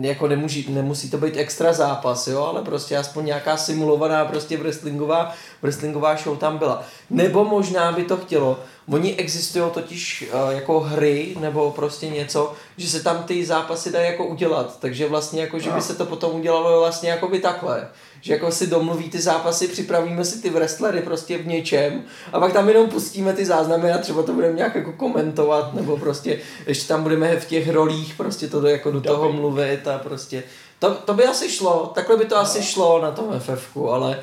jako 0.00 0.28
nemusí, 0.28 0.66
nemusí 0.68 1.10
to 1.10 1.18
být 1.18 1.36
extra 1.36 1.72
zápas, 1.72 2.26
jo, 2.26 2.42
ale 2.44 2.62
prostě 2.62 2.96
aspoň 2.96 3.24
nějaká 3.24 3.56
simulovaná 3.56 4.24
prostě 4.24 4.56
wrestlingová, 4.56 5.32
wrestlingová 5.62 6.16
show 6.16 6.38
tam 6.38 6.58
byla. 6.58 6.82
Nebo 7.10 7.44
možná 7.44 7.92
by 7.92 8.04
to 8.04 8.16
chtělo, 8.16 8.58
Oni 8.92 9.14
existují 9.16 9.64
totiž 9.70 10.24
uh, 10.32 10.50
jako 10.50 10.80
hry 10.80 11.36
nebo 11.40 11.70
prostě 11.70 12.08
něco, 12.08 12.52
že 12.76 12.88
se 12.88 13.02
tam 13.02 13.22
ty 13.22 13.46
zápasy 13.46 13.92
dají 13.92 14.10
jako 14.10 14.26
udělat, 14.26 14.80
takže 14.80 15.08
vlastně 15.08 15.40
jako, 15.40 15.58
že 15.58 15.70
by 15.70 15.82
se 15.82 15.94
to 15.94 16.04
potom 16.04 16.34
udělalo 16.34 16.80
vlastně 16.80 17.10
jako 17.10 17.28
by 17.28 17.38
takhle, 17.38 17.88
že 18.24 18.32
jako 18.32 18.52
si 18.52 18.66
domluví 18.66 19.10
ty 19.10 19.20
zápasy, 19.20 19.68
připravíme 19.68 20.24
si 20.24 20.42
ty 20.42 20.50
wrestlery 20.50 21.02
prostě 21.02 21.38
v 21.38 21.46
něčem 21.46 22.02
a 22.32 22.40
pak 22.40 22.52
tam 22.52 22.68
jenom 22.68 22.88
pustíme 22.90 23.32
ty 23.32 23.46
záznamy 23.46 23.92
a 23.92 23.98
třeba 23.98 24.22
to 24.22 24.32
budeme 24.32 24.56
nějak 24.56 24.74
jako 24.74 24.92
komentovat 24.92 25.74
nebo 25.74 25.96
prostě 25.96 26.40
ještě 26.66 26.88
tam 26.88 27.02
budeme 27.02 27.40
v 27.40 27.46
těch 27.46 27.70
rolích 27.70 28.14
prostě 28.16 28.48
to 28.48 28.60
do, 28.60 28.68
jako 28.68 28.90
do 28.90 29.00
toho 29.00 29.32
mluvit 29.32 29.88
a 29.88 29.98
prostě. 29.98 30.42
To, 30.78 30.94
to 30.94 31.14
by 31.14 31.24
asi 31.24 31.48
šlo, 31.48 31.92
takhle 31.94 32.16
by 32.16 32.24
to 32.24 32.36
asi 32.36 32.62
šlo 32.62 33.02
na 33.02 33.10
tom 33.10 33.40
FFku, 33.40 33.90
ale 33.90 34.20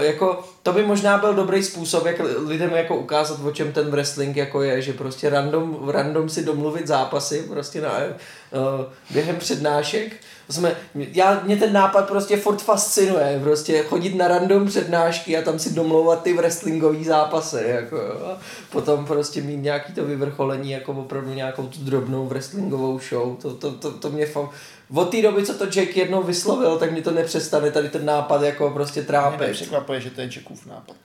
jako, 0.00 0.44
to 0.62 0.72
by 0.72 0.86
možná 0.86 1.18
byl 1.18 1.34
dobrý 1.34 1.62
způsob, 1.62 2.06
jak 2.06 2.16
lidem 2.46 2.70
jako 2.70 2.96
ukázat, 2.96 3.40
o 3.44 3.50
čem 3.50 3.72
ten 3.72 3.90
wrestling 3.90 4.36
jako 4.36 4.62
je, 4.62 4.82
že 4.82 4.92
prostě 4.92 5.30
random, 5.30 5.88
random 5.88 6.28
si 6.28 6.44
domluvit 6.44 6.86
zápasy 6.86 7.44
prostě 7.48 7.80
na, 7.80 7.92
uh, 7.98 8.84
během 9.10 9.36
přednášek. 9.36 10.12
Jsme, 10.48 10.76
já, 10.94 11.40
mě 11.44 11.56
ten 11.56 11.72
nápad 11.72 12.08
prostě 12.08 12.36
furt 12.36 12.62
fascinuje, 12.62 13.40
prostě 13.42 13.82
chodit 13.82 14.14
na 14.14 14.28
random 14.28 14.66
přednášky 14.66 15.38
a 15.38 15.42
tam 15.42 15.58
si 15.58 15.74
domlouvat 15.74 16.22
ty 16.22 16.32
wrestlingový 16.32 17.04
zápasy, 17.04 17.64
jako. 17.66 17.96
A 18.00 18.38
potom 18.70 19.06
prostě 19.06 19.40
mít 19.40 19.56
nějaký 19.56 19.92
to 19.92 20.04
vyvrcholení, 20.04 20.70
jako 20.70 20.92
opravdu 20.92 21.34
nějakou 21.34 21.66
tu 21.66 21.78
drobnou 21.78 22.26
wrestlingovou 22.26 23.00
show, 23.08 23.36
to, 23.36 23.54
to, 23.54 23.72
to, 23.72 23.90
to 23.90 24.10
mě 24.10 24.26
fakt, 24.26 24.50
od 24.94 25.10
té 25.10 25.22
doby, 25.22 25.46
co 25.46 25.58
to 25.58 25.66
Jack 25.66 25.96
jednou 25.96 26.22
vyslovil, 26.22 26.78
tak 26.78 26.92
mi 26.92 27.02
to 27.02 27.10
nepřestane 27.10 27.70
tady 27.70 27.88
ten 27.88 28.04
nápad 28.04 28.42
jako 28.42 28.70
prostě 28.70 29.00
Mě 29.00 29.06
trápit. 29.06 29.40
nepřekvapuje, 29.40 30.00
že 30.00 30.10
to 30.10 30.20
je 30.20 30.26
Jackův 30.26 30.66
nápad. 30.66 30.96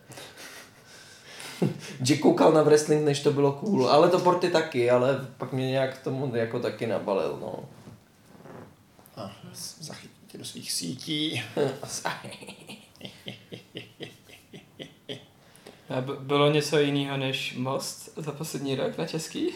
Jack 2.03 2.19
koukal 2.19 2.51
na 2.51 2.63
wrestling, 2.63 3.05
než 3.05 3.19
to 3.19 3.31
bylo 3.31 3.51
cool, 3.51 3.89
ale 3.89 4.09
to 4.09 4.19
Porty 4.19 4.49
taky, 4.49 4.89
ale 4.89 5.27
pak 5.37 5.53
mě 5.53 5.67
nějak 5.71 5.99
k 5.99 6.03
tomu 6.03 6.35
jako 6.35 6.59
taky 6.59 6.87
nabalil, 6.87 7.37
no. 7.41 7.69
A 9.15 9.31
zachytí 9.79 10.13
tě 10.27 10.37
do 10.37 10.45
svých 10.45 10.71
sítí. 10.71 11.43
A 15.89 16.01
bylo 16.01 16.51
něco 16.51 16.79
jiného 16.79 17.17
než 17.17 17.55
Most 17.57 18.09
za 18.15 18.31
poslední 18.31 18.75
rok 18.75 18.97
na 18.97 19.05
český? 19.05 19.49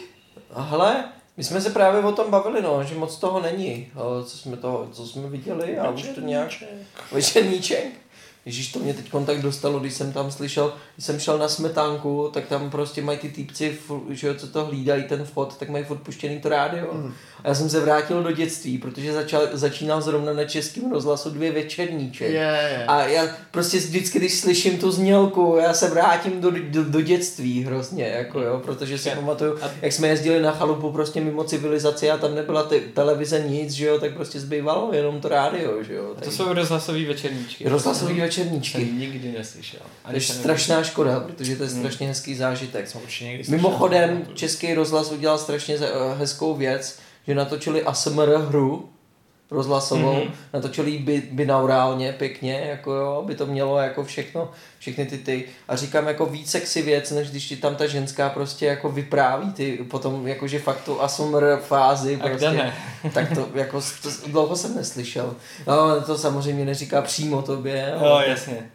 A 0.50 0.62
hele, 0.62 1.12
my 1.36 1.44
jsme 1.44 1.60
se 1.60 1.70
právě 1.70 2.00
o 2.00 2.12
tom 2.12 2.30
bavili, 2.30 2.62
no, 2.62 2.84
že 2.84 2.94
moc 2.94 3.16
toho 3.16 3.40
není, 3.40 3.90
o, 3.94 4.24
co 4.24 4.38
jsme, 4.38 4.56
toho, 4.56 4.88
co 4.92 5.06
jsme 5.06 5.28
viděli 5.28 5.78
a 5.78 5.90
už 5.90 6.02
to 6.14 6.20
nějak... 6.20 6.50
Večerníček. 7.12 7.86
Ježíš, 8.46 8.72
to 8.72 8.78
mě 8.78 8.94
teď 8.94 9.10
tak 9.26 9.42
dostalo, 9.42 9.80
když 9.80 9.94
jsem 9.94 10.12
tam 10.12 10.30
slyšel, 10.30 10.72
když 10.94 11.06
jsem 11.06 11.20
šel 11.20 11.38
na 11.38 11.48
smetánku, 11.48 12.30
tak 12.34 12.46
tam 12.46 12.70
prostě 12.70 13.02
mají 13.02 13.18
ty 13.18 13.28
týpci, 13.28 13.78
že 14.10 14.26
jo, 14.26 14.34
co 14.34 14.46
to 14.46 14.64
hlídají 14.64 15.02
ten 15.02 15.24
vchod, 15.24 15.56
tak 15.58 15.68
mají 15.68 15.84
furt 15.84 15.98
puštěný 15.98 16.40
to 16.40 16.48
rádio. 16.48 16.88
Mm. 16.92 17.12
A 17.44 17.48
já 17.48 17.54
jsem 17.54 17.68
se 17.70 17.80
vrátil 17.80 18.22
do 18.22 18.32
dětství, 18.32 18.78
protože 18.78 19.12
začal, 19.12 19.42
začínal 19.52 20.00
zrovna 20.02 20.32
na 20.32 20.44
českém 20.44 20.92
rozhlasu 20.92 21.30
dvě 21.30 21.52
večerníček. 21.52 22.28
Je, 22.28 22.34
je. 22.72 22.84
A 22.86 23.06
já 23.06 23.28
prostě 23.50 23.78
vždycky, 23.78 24.18
když 24.18 24.34
slyším 24.34 24.78
tu 24.78 24.90
znělku, 24.90 25.58
já 25.62 25.74
se 25.74 25.90
vrátím 25.90 26.40
do, 26.40 26.50
do, 26.50 26.84
do 26.84 27.00
dětství 27.00 27.64
hrozně, 27.64 28.04
jako 28.04 28.40
jo, 28.40 28.60
protože 28.64 28.98
si 28.98 29.08
Já- 29.08 29.14
pamatuju, 29.14 29.58
jak 29.82 29.92
jsme 29.92 30.08
jezdili 30.08 30.42
na 30.42 30.52
chalupu 30.52 30.92
prostě 30.92 31.20
mimo 31.20 31.44
civilizaci 31.44 32.10
a 32.10 32.16
tam 32.16 32.34
nebyla 32.34 32.62
te- 32.62 32.80
televize 32.80 33.40
nic, 33.40 33.70
že 33.72 33.86
jo, 33.86 33.98
tak 33.98 34.14
prostě 34.14 34.40
zbývalo 34.40 34.90
jenom 34.92 35.20
to 35.20 35.28
rádio, 35.28 35.82
že 35.82 35.94
jo. 35.94 36.04
A 36.04 36.08
to 36.08 36.14
Takže- 36.14 36.36
jsou 36.36 36.52
rozhlasový 36.52 37.04
večerníčky. 37.04 37.68
Rozhlasový 37.68 38.14
Jsem 38.14 38.20
večerníčky. 38.40 38.84
nikdy 38.92 39.32
neslyšel. 39.38 39.80
To 40.06 40.14
je 40.14 40.20
jsem 40.20 40.36
strašná 40.36 40.82
škoda, 40.84 41.20
protože 41.20 41.56
to 41.56 41.62
je 41.62 41.68
Hmm. 41.68 41.78
strašně 41.78 42.06
hezký 42.06 42.34
zážitek. 42.34 42.88
Jsem 42.88 43.00
někdy. 43.26 43.44
Mimochodem, 43.50 44.26
Český 44.34 44.74
rozhlas 44.74 45.12
udělal 45.12 45.38
strašně 45.38 45.76
eh, 45.80 45.88
hezkou 46.18 46.54
věc, 46.54 46.98
že 47.26 47.34
natočili 47.34 47.82
ASMR 47.82 48.28
hru 48.36 48.88
rozhlasovou, 49.52 50.12
Mhm. 50.12 50.22
mm-hmm. 50.22 50.34
natočili 50.52 50.90
ji 50.90 50.98
bi, 50.98 51.22
binaurálně, 51.32 52.12
pěkně, 52.12 52.66
jako 52.70 52.92
jo, 52.92 53.20
aby 53.24 53.34
to 53.34 53.46
mělo 53.46 53.78
jako 53.78 54.04
všechno, 54.04 54.50
všechny 54.78 55.06
ty 55.06 55.18
ty. 55.18 55.44
A 55.68 55.76
říkám 55.76 56.08
jako 56.08 56.26
víc 56.26 56.50
sexy 56.50 56.82
věc, 56.82 57.10
než 57.10 57.30
když 57.30 57.46
ti 57.48 57.56
tam 57.56 57.76
ta 57.76 57.86
ženská 57.86 58.28
prostě 58.30 58.66
jako 58.66 58.88
vypráví 58.88 59.52
ty, 59.52 59.72
potom 59.90 60.26
jakože 60.28 60.58
fakt 60.58 60.80
tu 60.84 61.02
ASMR 61.02 61.56
fázi 61.62 62.16
prostě. 62.16 62.50
ne? 62.50 62.74
Tak 63.14 63.34
to 63.34 63.48
jako 63.54 63.80
to, 64.02 64.08
dlouho 64.26 64.56
jsem 64.56 64.76
neslyšel. 64.76 65.34
No, 65.66 66.00
to 66.00 66.18
samozřejmě 66.18 66.64
neříká 66.64 67.02
přímo 67.02 67.42
tobě, 67.42 67.92
Jo, 68.00 68.06
ale, 68.06 68.28
jasně. 68.28 68.70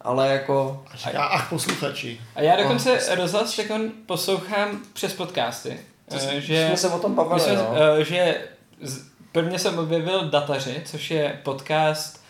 ale 0.00 0.28
jako 0.28 0.84
A 0.92 0.96
říká, 0.96 1.24
ach, 1.24 1.48
posluchači. 1.50 2.20
A 2.34 2.42
já 2.42 2.56
dokonce 2.56 3.14
rozhlas 3.16 3.56
teď 3.56 3.66
poslouchám 4.06 4.80
přes 4.92 5.12
podcasty. 5.12 5.76
to, 6.08 6.16
Eh, 6.20 6.40
že, 6.40 6.66
jsme 6.66 6.76
se 6.76 6.88
o 6.88 6.98
tom 6.98 7.14
bavili, 7.14 7.40
jsme, 7.40 7.54
no. 7.56 7.68
uh, 7.98 8.04
že 8.04 8.40
z, 8.82 9.07
prvně 9.38 9.58
jsem 9.58 9.78
objevil 9.78 10.28
Dataři, 10.28 10.82
což 10.84 11.10
je 11.10 11.40
podcast, 11.42 12.24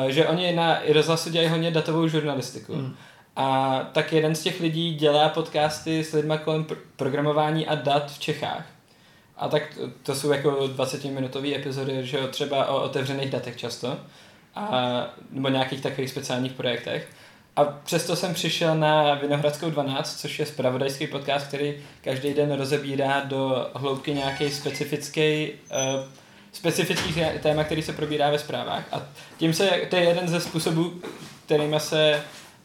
uh, 0.00 0.06
že 0.06 0.26
oni 0.26 0.52
na 0.52 0.80
rozhlasu 0.92 1.30
dělají 1.30 1.50
hodně 1.50 1.70
datovou 1.70 2.08
žurnalistiku. 2.08 2.74
Hmm. 2.74 2.96
A 3.36 3.78
tak 3.92 4.12
jeden 4.12 4.34
z 4.34 4.42
těch 4.42 4.60
lidí 4.60 4.94
dělá 4.94 5.28
podcasty 5.28 6.04
s 6.04 6.12
lidmi 6.12 6.34
kolem 6.44 6.64
pr- 6.64 6.76
programování 6.96 7.66
a 7.66 7.74
dat 7.74 8.12
v 8.12 8.18
Čechách. 8.18 8.66
A 9.36 9.48
tak 9.48 9.62
to, 9.74 9.90
to 10.02 10.14
jsou 10.14 10.30
jako 10.32 10.50
20-minutové 10.50 11.56
epizody, 11.56 12.06
že 12.06 12.18
jo, 12.18 12.26
třeba 12.26 12.66
o 12.66 12.82
otevřených 12.82 13.30
datech 13.30 13.56
často. 13.56 13.96
A, 14.54 15.06
nebo 15.30 15.48
nějakých 15.48 15.80
takových 15.80 16.10
speciálních 16.10 16.52
projektech. 16.52 17.08
A 17.56 17.64
přesto 17.64 18.16
jsem 18.16 18.34
přišel 18.34 18.76
na 18.76 19.14
Vinohradskou 19.14 19.70
12, 19.70 20.20
což 20.20 20.38
je 20.38 20.46
spravodajský 20.46 21.06
podcast, 21.06 21.46
který 21.46 21.74
každý 22.00 22.34
den 22.34 22.52
rozebírá 22.52 23.20
do 23.20 23.70
hloubky 23.74 24.14
nějaký 24.14 24.50
specifický 24.50 25.50
uh, 25.50 26.04
specifický 26.52 27.14
téma, 27.42 27.64
který 27.64 27.82
se 27.82 27.92
probírá 27.92 28.30
ve 28.30 28.38
zprávách. 28.38 28.84
A 28.92 29.02
tím 29.38 29.52
se, 29.54 29.70
to 29.90 29.96
je 29.96 30.02
jeden 30.02 30.28
ze 30.28 30.40
způsobů, 30.40 30.92
kterými 31.46 31.80
se 31.80 32.22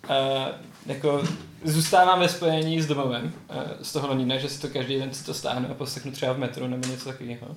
uh, 0.10 0.16
jako 0.86 1.24
zůstávám 1.64 2.20
ve 2.20 2.30
spojení 2.30 2.82
s 2.82 2.88
domovem 2.88 3.34
uh, 3.50 3.62
z 3.82 3.94
toho 3.94 4.08
Londýna, 4.08 4.38
že 4.38 4.50
si 4.50 4.62
to 4.62 4.68
každý 4.68 5.00
den 5.00 5.14
si 5.14 5.26
to 5.26 5.34
stáhnu 5.34 5.68
a 5.72 5.74
poslechnu 5.74 6.12
třeba 6.12 6.34
v 6.34 6.38
metru 6.38 6.68
nebo 6.68 6.88
něco 6.88 7.06
takového. 7.10 7.48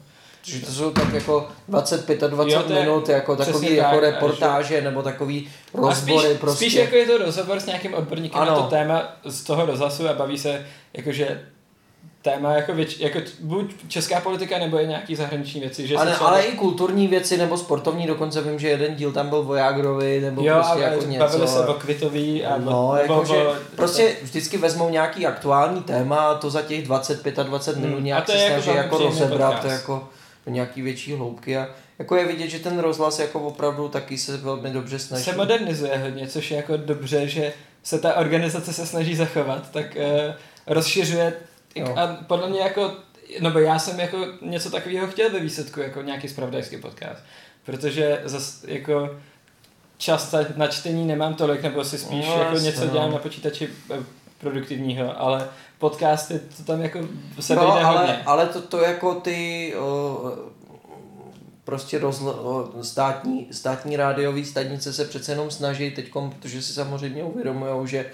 Že 0.42 0.66
to 0.66 0.72
jsou 0.72 0.90
tak 0.90 1.12
jako 1.12 1.48
25 1.68 2.22
a 2.22 2.26
20 2.26 2.52
Jo, 2.52 2.62
je 2.68 2.80
minut, 2.80 3.08
jako 3.08 3.36
takový 3.36 3.66
tak, 3.68 3.76
jako 3.76 3.96
a 3.96 4.00
reportáže 4.00 4.80
nebo 4.80 5.02
takový 5.02 5.48
A 5.74 5.78
rozbory 5.80 6.28
spíš, 6.28 6.38
prostě. 6.40 6.64
spíš 6.64 6.74
jako 6.74 6.96
je 6.96 7.06
to 7.06 7.18
rozhovor 7.18 7.60
s 7.60 7.66
nějakým 7.66 7.94
odborníkem 7.94 8.40
Ano. 8.40 8.50
na 8.50 8.56
to 8.56 8.62
téma 8.62 9.16
z 9.24 9.42
toho 9.42 9.66
rozhlasu 9.66 10.08
a 10.08 10.12
baví 10.12 10.38
se 10.38 10.66
jakože 10.92 11.42
téma 12.30 12.52
jako, 12.52 12.72
věč, 12.74 12.98
jako 13.00 13.18
buď 13.40 13.74
česká 13.88 14.20
politika 14.20 14.58
nebo 14.58 14.78
je 14.78 14.86
nějaký 14.86 15.14
zahraniční 15.16 15.60
věci. 15.60 15.86
Že 15.86 15.96
ale, 15.96 16.12
třeba- 16.12 16.28
ale 16.28 16.42
i 16.42 16.52
kulturní 16.56 17.08
věci 17.08 17.36
nebo 17.36 17.56
sportovní, 17.58 18.06
dokonce 18.06 18.42
vím, 18.42 18.58
že 18.58 18.68
jeden 18.68 18.94
díl 18.94 19.12
tam 19.12 19.28
byl 19.28 19.38
o 19.48 19.54
Jágrovi 19.54 20.20
nebo 20.20 20.42
jo, 20.42 20.54
prostě 20.54 20.82
jako 20.82 20.96
bavili 21.18 21.40
něco. 21.42 21.46
se 21.46 21.66
o 21.66 21.74
Kvitový 21.74 22.44
a 22.44 22.58
No, 22.58 22.88
o, 22.88 22.96
jako, 22.96 23.20
o, 23.20 23.24
že 23.24 23.34
o, 23.46 23.54
prostě 23.76 24.16
vždycky 24.22 24.58
vezmou 24.58 24.88
nějaký 24.90 25.26
aktuální 25.26 25.82
téma 25.82 26.16
a 26.16 26.34
to 26.34 26.50
za 26.50 26.62
těch 26.62 26.82
25 26.86 27.38
a 27.38 27.42
20 27.42 27.76
minut 27.76 27.94
Hmm. 27.96 28.04
nějak 28.04 28.26
se 28.30 28.36
jako 28.38 28.62
snaží 28.62 28.76
jako 28.78 28.98
rozebrat 28.98 29.64
jako 29.64 30.08
do 30.46 30.52
nějaký 30.52 30.82
větší 30.82 31.14
hloubky 31.14 31.56
a 31.56 31.68
jako 31.98 32.16
je 32.16 32.24
vidět, 32.26 32.48
že 32.48 32.58
ten 32.58 32.78
rozhlas 32.78 33.18
jako 33.18 33.40
opravdu 33.40 33.88
taky 33.88 34.18
se 34.18 34.36
velmi 34.36 34.70
dobře 34.70 34.98
snaží. 34.98 35.24
se 35.24 35.36
modernizuje 35.36 35.98
hodně, 35.98 36.26
což 36.28 36.50
je 36.50 36.56
jako 36.56 36.76
dobře, 36.76 37.28
že 37.28 37.52
se 37.82 37.98
ta 37.98 38.14
organizace 38.14 38.72
se 38.72 38.86
snaží 38.86 39.16
zachovat, 39.16 39.70
tak 39.70 39.86
uh, 39.96 40.34
rozšiřuje 40.66 41.32
Jo. 41.76 41.94
a 41.96 42.06
podle 42.26 42.48
mě 42.48 42.60
jako, 42.60 42.92
no 43.40 43.50
bo 43.50 43.58
já 43.58 43.78
jsem 43.78 44.00
jako 44.00 44.16
něco 44.42 44.70
takového 44.70 45.06
chtěl 45.06 45.30
ve 45.30 45.40
výsledku, 45.40 45.80
jako 45.80 46.02
nějaký 46.02 46.28
spravodajský 46.28 46.76
podcast, 46.76 47.22
protože 47.64 48.20
zas 48.24 48.64
jako 48.64 49.16
čas 49.98 50.34
na- 50.56 50.66
čtení 50.66 51.06
nemám 51.06 51.34
tolik, 51.34 51.62
nebo 51.62 51.84
si 51.84 51.98
spíš 51.98 52.26
No, 52.26 52.38
jako 52.38 52.58
něco 52.58 52.84
no. 52.84 52.90
dělám 52.92 53.12
na 53.12 53.18
počítači 53.18 53.68
eh, 53.94 53.98
produktivního, 54.38 55.20
ale 55.20 55.48
podcasty, 55.78 56.40
to 56.56 56.62
tam 56.62 56.82
jako 56.82 56.98
se 57.40 57.54
no, 57.54 57.72
ale, 57.72 57.98
hodně. 57.98 58.22
ale 58.26 58.46
to, 58.46 58.62
to 58.62 58.78
jako 58.80 59.14
ty 59.14 59.72
o, 59.78 60.32
prostě 61.64 61.98
rozl, 61.98 62.28
o, 62.28 62.84
státní, 62.84 63.48
státní 63.52 63.96
rádiový 63.96 64.44
stanice 64.44 64.92
se 64.92 65.04
přece 65.04 65.32
jenom 65.32 65.50
snaží 65.50 65.90
teď, 65.90 66.12
protože 66.12 66.62
si 66.62 66.72
samozřejmě 66.72 67.24
uvědomují, 67.24 67.88
že 67.88 68.06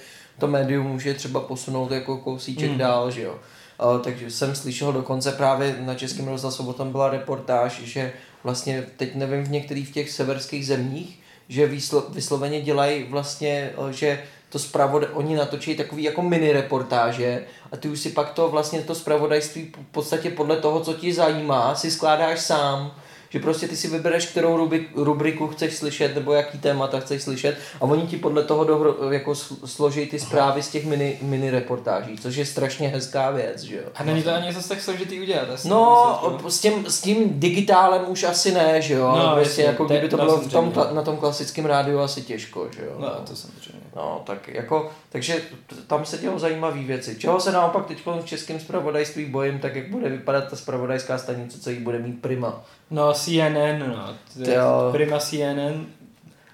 to 0.43 0.49
médium 0.49 0.87
může 0.87 1.15
třeba 1.15 1.41
posunout 1.41 1.91
jako 1.91 2.17
kousíček 2.17 2.71
mm. 2.71 2.79
dál, 2.79 3.11
že 3.11 3.23
jo. 3.23 3.39
A, 3.79 3.99
takže 3.99 4.31
jsem 4.31 4.55
slyšel 4.55 4.93
dokonce 4.93 5.33
právě 5.33 5.77
na 5.81 5.95
Českém 5.95 6.29
rozhlasu, 6.29 6.69
o 6.69 6.73
tom 6.73 6.93
byla 6.93 7.11
reportáž, 7.11 7.81
že 7.81 8.13
vlastně 8.45 8.87
teď 8.97 9.15
nevím 9.15 9.45
v 9.45 9.51
některých 9.51 9.89
v 9.89 9.93
těch 9.93 10.11
severských 10.11 10.67
zemích, 10.67 11.21
že 11.49 11.67
výslo, 11.67 12.07
vysloveně 12.09 12.61
dělají 12.61 13.07
vlastně, 13.11 13.71
eh, 13.89 13.93
že 13.93 14.23
to 14.49 14.59
zpravodaj, 14.59 15.09
oni 15.13 15.37
natočí 15.37 15.77
takový 15.77 16.03
jako 16.03 16.23
mini 16.23 16.53
reportáže 16.53 17.45
a 17.73 17.77
ty 17.77 17.89
už 17.89 18.01
si 18.01 18.11
pak 18.11 18.33
to 18.33 18.49
vlastně 18.49 18.81
to 18.81 18.95
zpravodajství 18.95 19.73
v 19.89 19.93
podstatě 19.93 20.31
podle 20.31 20.57
toho, 20.57 20.81
co 20.81 20.95
ti 20.95 21.15
zajímá, 21.15 21.75
si 21.75 21.91
skládáš 21.91 22.41
sám 22.41 22.95
že 23.33 23.39
prostě 23.39 23.69
ty 23.69 23.77
si 23.77 23.89
vybereš, 23.89 24.27
kterou 24.27 24.57
rubrik, 24.57 24.89
rubriku 24.95 25.49
chceš 25.49 25.75
slyšet, 25.77 26.15
nebo 26.15 26.33
jaký 26.33 26.59
témata 26.59 27.01
chceš 27.01 27.23
slyšet 27.23 27.57
a 27.81 27.83
oni 27.83 28.07
ti 28.07 28.17
podle 28.17 28.43
toho 28.45 28.65
dohro, 28.65 29.13
jako 29.13 29.35
složí 29.65 30.07
ty 30.07 30.19
zprávy 30.21 30.63
z 30.63 30.69
těch 30.69 30.87
mini, 30.87 31.19
mini 31.23 31.51
reportáží, 31.51 32.17
což 32.19 32.37
je 32.37 32.47
strašně 32.47 32.89
hezká 32.89 33.31
věc, 33.31 33.63
že 33.63 33.77
jo. 33.77 33.83
A 33.95 34.05
není 34.05 34.23
to 34.23 34.35
ani 34.35 34.53
zase 34.53 34.69
tak 34.69 34.81
složitý 34.81 35.21
udělat. 35.21 35.51
asi, 35.51 35.69
No, 35.69 36.21
myslím, 36.45 36.51
s 36.51 36.61
tím, 36.61 36.87
s 36.87 37.01
tím 37.01 37.41
digitálem 37.41 38.03
už 38.09 38.23
asi 38.25 38.53
ne, 38.53 38.83
že 38.83 38.95
jo, 38.95 39.09
No, 39.17 39.35
prostě 39.35 39.63
jasně, 39.63 39.65
jako 39.65 39.85
kdyby 39.85 40.09
to 40.09 40.17
bylo 40.17 40.37
v 40.37 40.51
tom, 40.51 40.73
na 40.93 41.03
tom 41.03 41.17
klasickém 41.17 41.65
rádiu 41.65 41.99
asi 41.99 42.23
těžko, 42.23 42.69
že 42.77 42.85
jo. 42.85 42.93
No, 42.99 43.09
to 43.09 43.37
samozřejmě. 43.37 43.82
No, 43.97 44.23
tak 44.27 44.49
jako, 44.49 44.91
takže 45.09 45.43
tam 45.87 46.05
se 46.05 46.19
dělou 46.19 46.39
zajímavé 46.39 46.83
věci. 46.83 47.17
Čeho 47.19 47.41
se 47.41 47.53
naopak 47.53 47.87
teď 47.87 48.07
v 48.07 48.25
českém 48.25 48.61
zpravodajství 48.61 49.25
bojím, 49.25 49.59
tak 49.59 49.77
jak 49.77 49.89
bude 49.91 50.09
vypadat 50.09 50.51
ta 50.51 50.57
zpravodajská 50.57 51.19
stanice, 51.19 51.61
co 51.61 51.71
jí 51.71 51.79
bude 51.81 51.99
mít 51.99 52.23
prima. 52.23 52.65
No, 52.91 53.13
CNN, 53.15 53.79
no. 53.79 54.17
Jo. 54.53 54.89
Prima 54.93 55.19
CNN. 55.19 55.87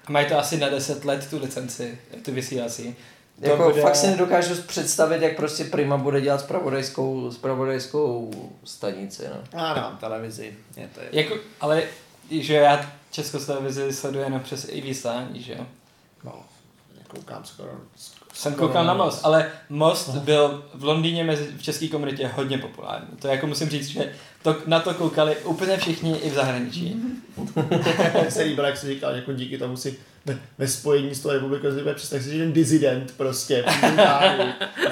A 0.05 0.11
mají 0.11 0.25
to 0.27 0.37
asi 0.39 0.57
na 0.57 0.69
10 0.69 1.05
let 1.05 1.27
tu 1.29 1.39
licenci, 1.39 1.97
tu 2.25 2.33
vysílací. 2.33 2.95
To 3.41 3.49
Jako 3.49 3.63
bude- 3.63 3.81
fakt 3.81 3.95
si 3.95 4.07
nedokážu 4.07 4.61
představit, 4.61 5.21
jak 5.21 5.35
prostě 5.35 5.63
Prima 5.63 5.97
bude 5.97 6.21
dělat 6.21 6.41
zpravodajskou, 6.41 7.31
zpravodajskou 7.31 8.31
stanici, 8.63 9.23
no. 9.33 9.59
A 9.59 9.73
nemám 9.75 9.97
televizi. 9.97 10.53
Je 10.77 10.89
to 10.95 11.01
je. 11.01 11.07
Jako, 11.11 11.35
ale 11.61 11.83
že 12.31 12.53
já 12.53 12.91
Českou 13.11 13.39
televizi 13.39 13.93
sleduji 13.93 14.23
jenom 14.23 14.39
přes 14.39 14.67
i 14.69 14.81
vysílání, 14.81 15.41
že 15.41 15.53
jo. 15.53 15.65
Koukám 17.15 17.45
skoro. 17.45 17.69
Jsem 18.33 18.53
skoro 18.53 18.67
koukal 18.67 18.85
na. 18.85 18.93
Most, 18.93 19.25
ale 19.25 19.51
Most 19.69 20.09
byl 20.09 20.63
v 20.73 20.83
Londýně 20.83 21.23
mezi, 21.23 21.43
v 21.57 21.61
české 21.61 21.87
komunitě 21.87 22.27
hodně 22.27 22.57
populární. 22.57 23.07
To 23.21 23.27
jako 23.27 23.47
musím 23.47 23.69
říct, 23.69 23.87
že 23.87 24.13
to, 24.43 24.55
na 24.65 24.79
to 24.79 24.93
koukali 24.93 25.37
úplně 25.37 25.77
všichni 25.77 26.17
i 26.17 26.29
v 26.29 26.33
zahraničí. 26.33 26.95
Se 28.29 28.43
líbilo, 28.43 28.67
jak 28.67 28.77
jsi 28.77 28.87
říkal, 28.87 29.15
jako 29.15 29.33
díky 29.33 29.57
tomu 29.57 29.77
si 29.77 29.97
ve, 30.57 30.67
spojení 30.67 31.15
s 31.15 31.21
tou 31.21 31.29
republikou 31.29 31.71
si 31.71 31.81
bude 31.81 31.93
představit, 31.93 32.23
že 32.23 32.29
jsi 32.29 32.37
ten 32.37 32.53
dizident 32.53 33.13
prostě. 33.17 33.65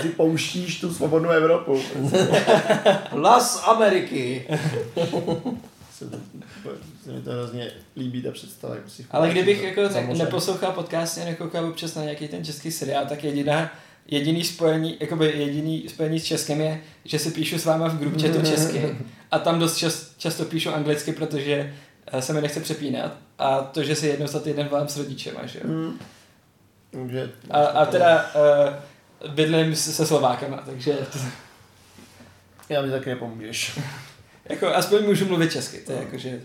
si 0.02 0.10
pouštíš 0.10 0.80
tu 0.80 0.94
svobodnou 0.94 1.30
Evropu. 1.30 1.82
Las 3.12 3.64
Ameriky! 3.66 4.48
Se, 5.98 6.06
to, 6.06 6.18
se 7.04 7.12
mi 7.12 7.22
to 7.22 7.32
hrozně 7.32 7.72
líbí 7.98 8.22
ta 8.22 8.32
představa. 8.32 8.76
Jak 8.76 8.90
si 8.90 9.06
Ale 9.12 9.30
kdybych 9.30 9.64
jako 9.64 9.90
Samozřejmě. 9.90 10.24
neposlouchal 10.24 10.72
podcasty 10.72 11.22
a 11.22 11.26
nekoukal 11.26 11.66
občas 11.66 11.96
na 11.96 12.04
nějaký 12.04 12.28
ten 12.28 12.46
český 12.46 12.72
seriál, 12.72 13.06
tak 13.06 13.24
jediná, 13.24 13.72
jediný 14.08 14.44
spojení, 14.44 14.98
jakoby 15.00 15.26
jediný 15.26 15.90
spojení 15.90 16.20
s 16.20 16.24
Českem 16.24 16.62
je, 16.62 16.82
že 17.06 17.20
si 17.20 17.32
píšu 17.32 17.58
s 17.58 17.66
váma 17.66 17.88
v 17.88 18.00
group 18.00 18.22
chatu 18.22 18.42
česky. 18.42 18.98
A 19.32 19.40
tam 19.40 19.60
dost 19.60 19.78
čas, 19.78 20.12
často 20.18 20.46
píšu 20.46 20.70
anglicky, 20.70 21.12
protože 21.12 21.74
eh, 22.08 22.22
se 22.22 22.34
mi 22.34 22.42
nechce 22.42 22.60
přepínat. 22.60 23.18
A 23.40 23.60
to, 23.60 23.84
že 23.84 23.96
si 23.96 24.08
jednou 24.08 24.28
za 24.28 24.40
týden 24.40 24.68
volám 24.68 24.88
s 24.88 24.98
rodičema, 24.98 25.46
že 25.46 25.60
jo. 25.60 25.68
Hmm. 25.68 26.00
Může, 26.94 27.32
A, 27.50 27.66
a 27.66 27.86
teda 27.86 28.26
uh, 29.24 29.32
bydlím 29.34 29.76
se, 29.76 29.94
se 29.94 30.06
Slovákama, 30.06 30.58
takže 30.58 30.94
to, 30.94 31.20
Já 32.70 32.82
mi 32.82 32.92
taky 32.92 33.10
nepomůžeš. 33.10 33.80
jako 34.50 34.68
aspoň 34.68 35.06
můžu 35.06 35.26
mluvit 35.26 35.52
česky, 35.52 35.78
to 35.78 35.92
je 35.92 35.98
jakože 35.98 36.42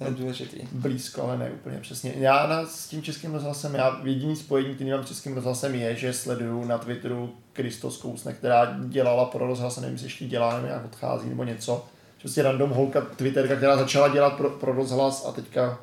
to 0.00 0.06
je 0.06 0.10
důležitý. 0.10 0.58
Blízko, 0.72 1.22
ale 1.22 1.38
ne 1.38 1.50
úplně 1.50 1.78
přesně. 1.80 2.14
Já 2.16 2.46
na, 2.46 2.66
s 2.66 2.88
tím 2.88 3.02
českým 3.02 3.34
rozhlasem, 3.34 3.74
já 3.74 4.00
jediný 4.02 4.36
spojení, 4.36 4.74
který 4.74 4.90
mám 4.90 5.04
s 5.04 5.08
českým 5.08 5.34
rozhlasem 5.34 5.74
je, 5.74 5.96
že 5.96 6.12
sleduju 6.12 6.64
na 6.64 6.78
Twitteru 6.78 7.34
Kristos 7.52 7.96
Kousne, 7.96 8.32
která 8.32 8.76
dělala 8.88 9.24
pro 9.24 9.46
rozhlas, 9.46 9.78
a 9.78 9.80
nevím, 9.80 9.94
jestli 9.94 10.06
ještě 10.06 10.24
dělá, 10.24 10.54
nebo 10.54 10.66
nějak 10.66 10.84
odchází, 10.84 11.28
nebo 11.28 11.44
něco. 11.44 11.86
Prostě 12.20 12.42
random 12.42 12.70
holka 12.70 13.00
Twitterka, 13.00 13.56
která 13.56 13.76
začala 13.76 14.08
dělat 14.08 14.36
pro, 14.36 14.50
pro 14.50 14.72
rozhlas 14.72 15.26
a 15.26 15.32
teďka 15.32 15.80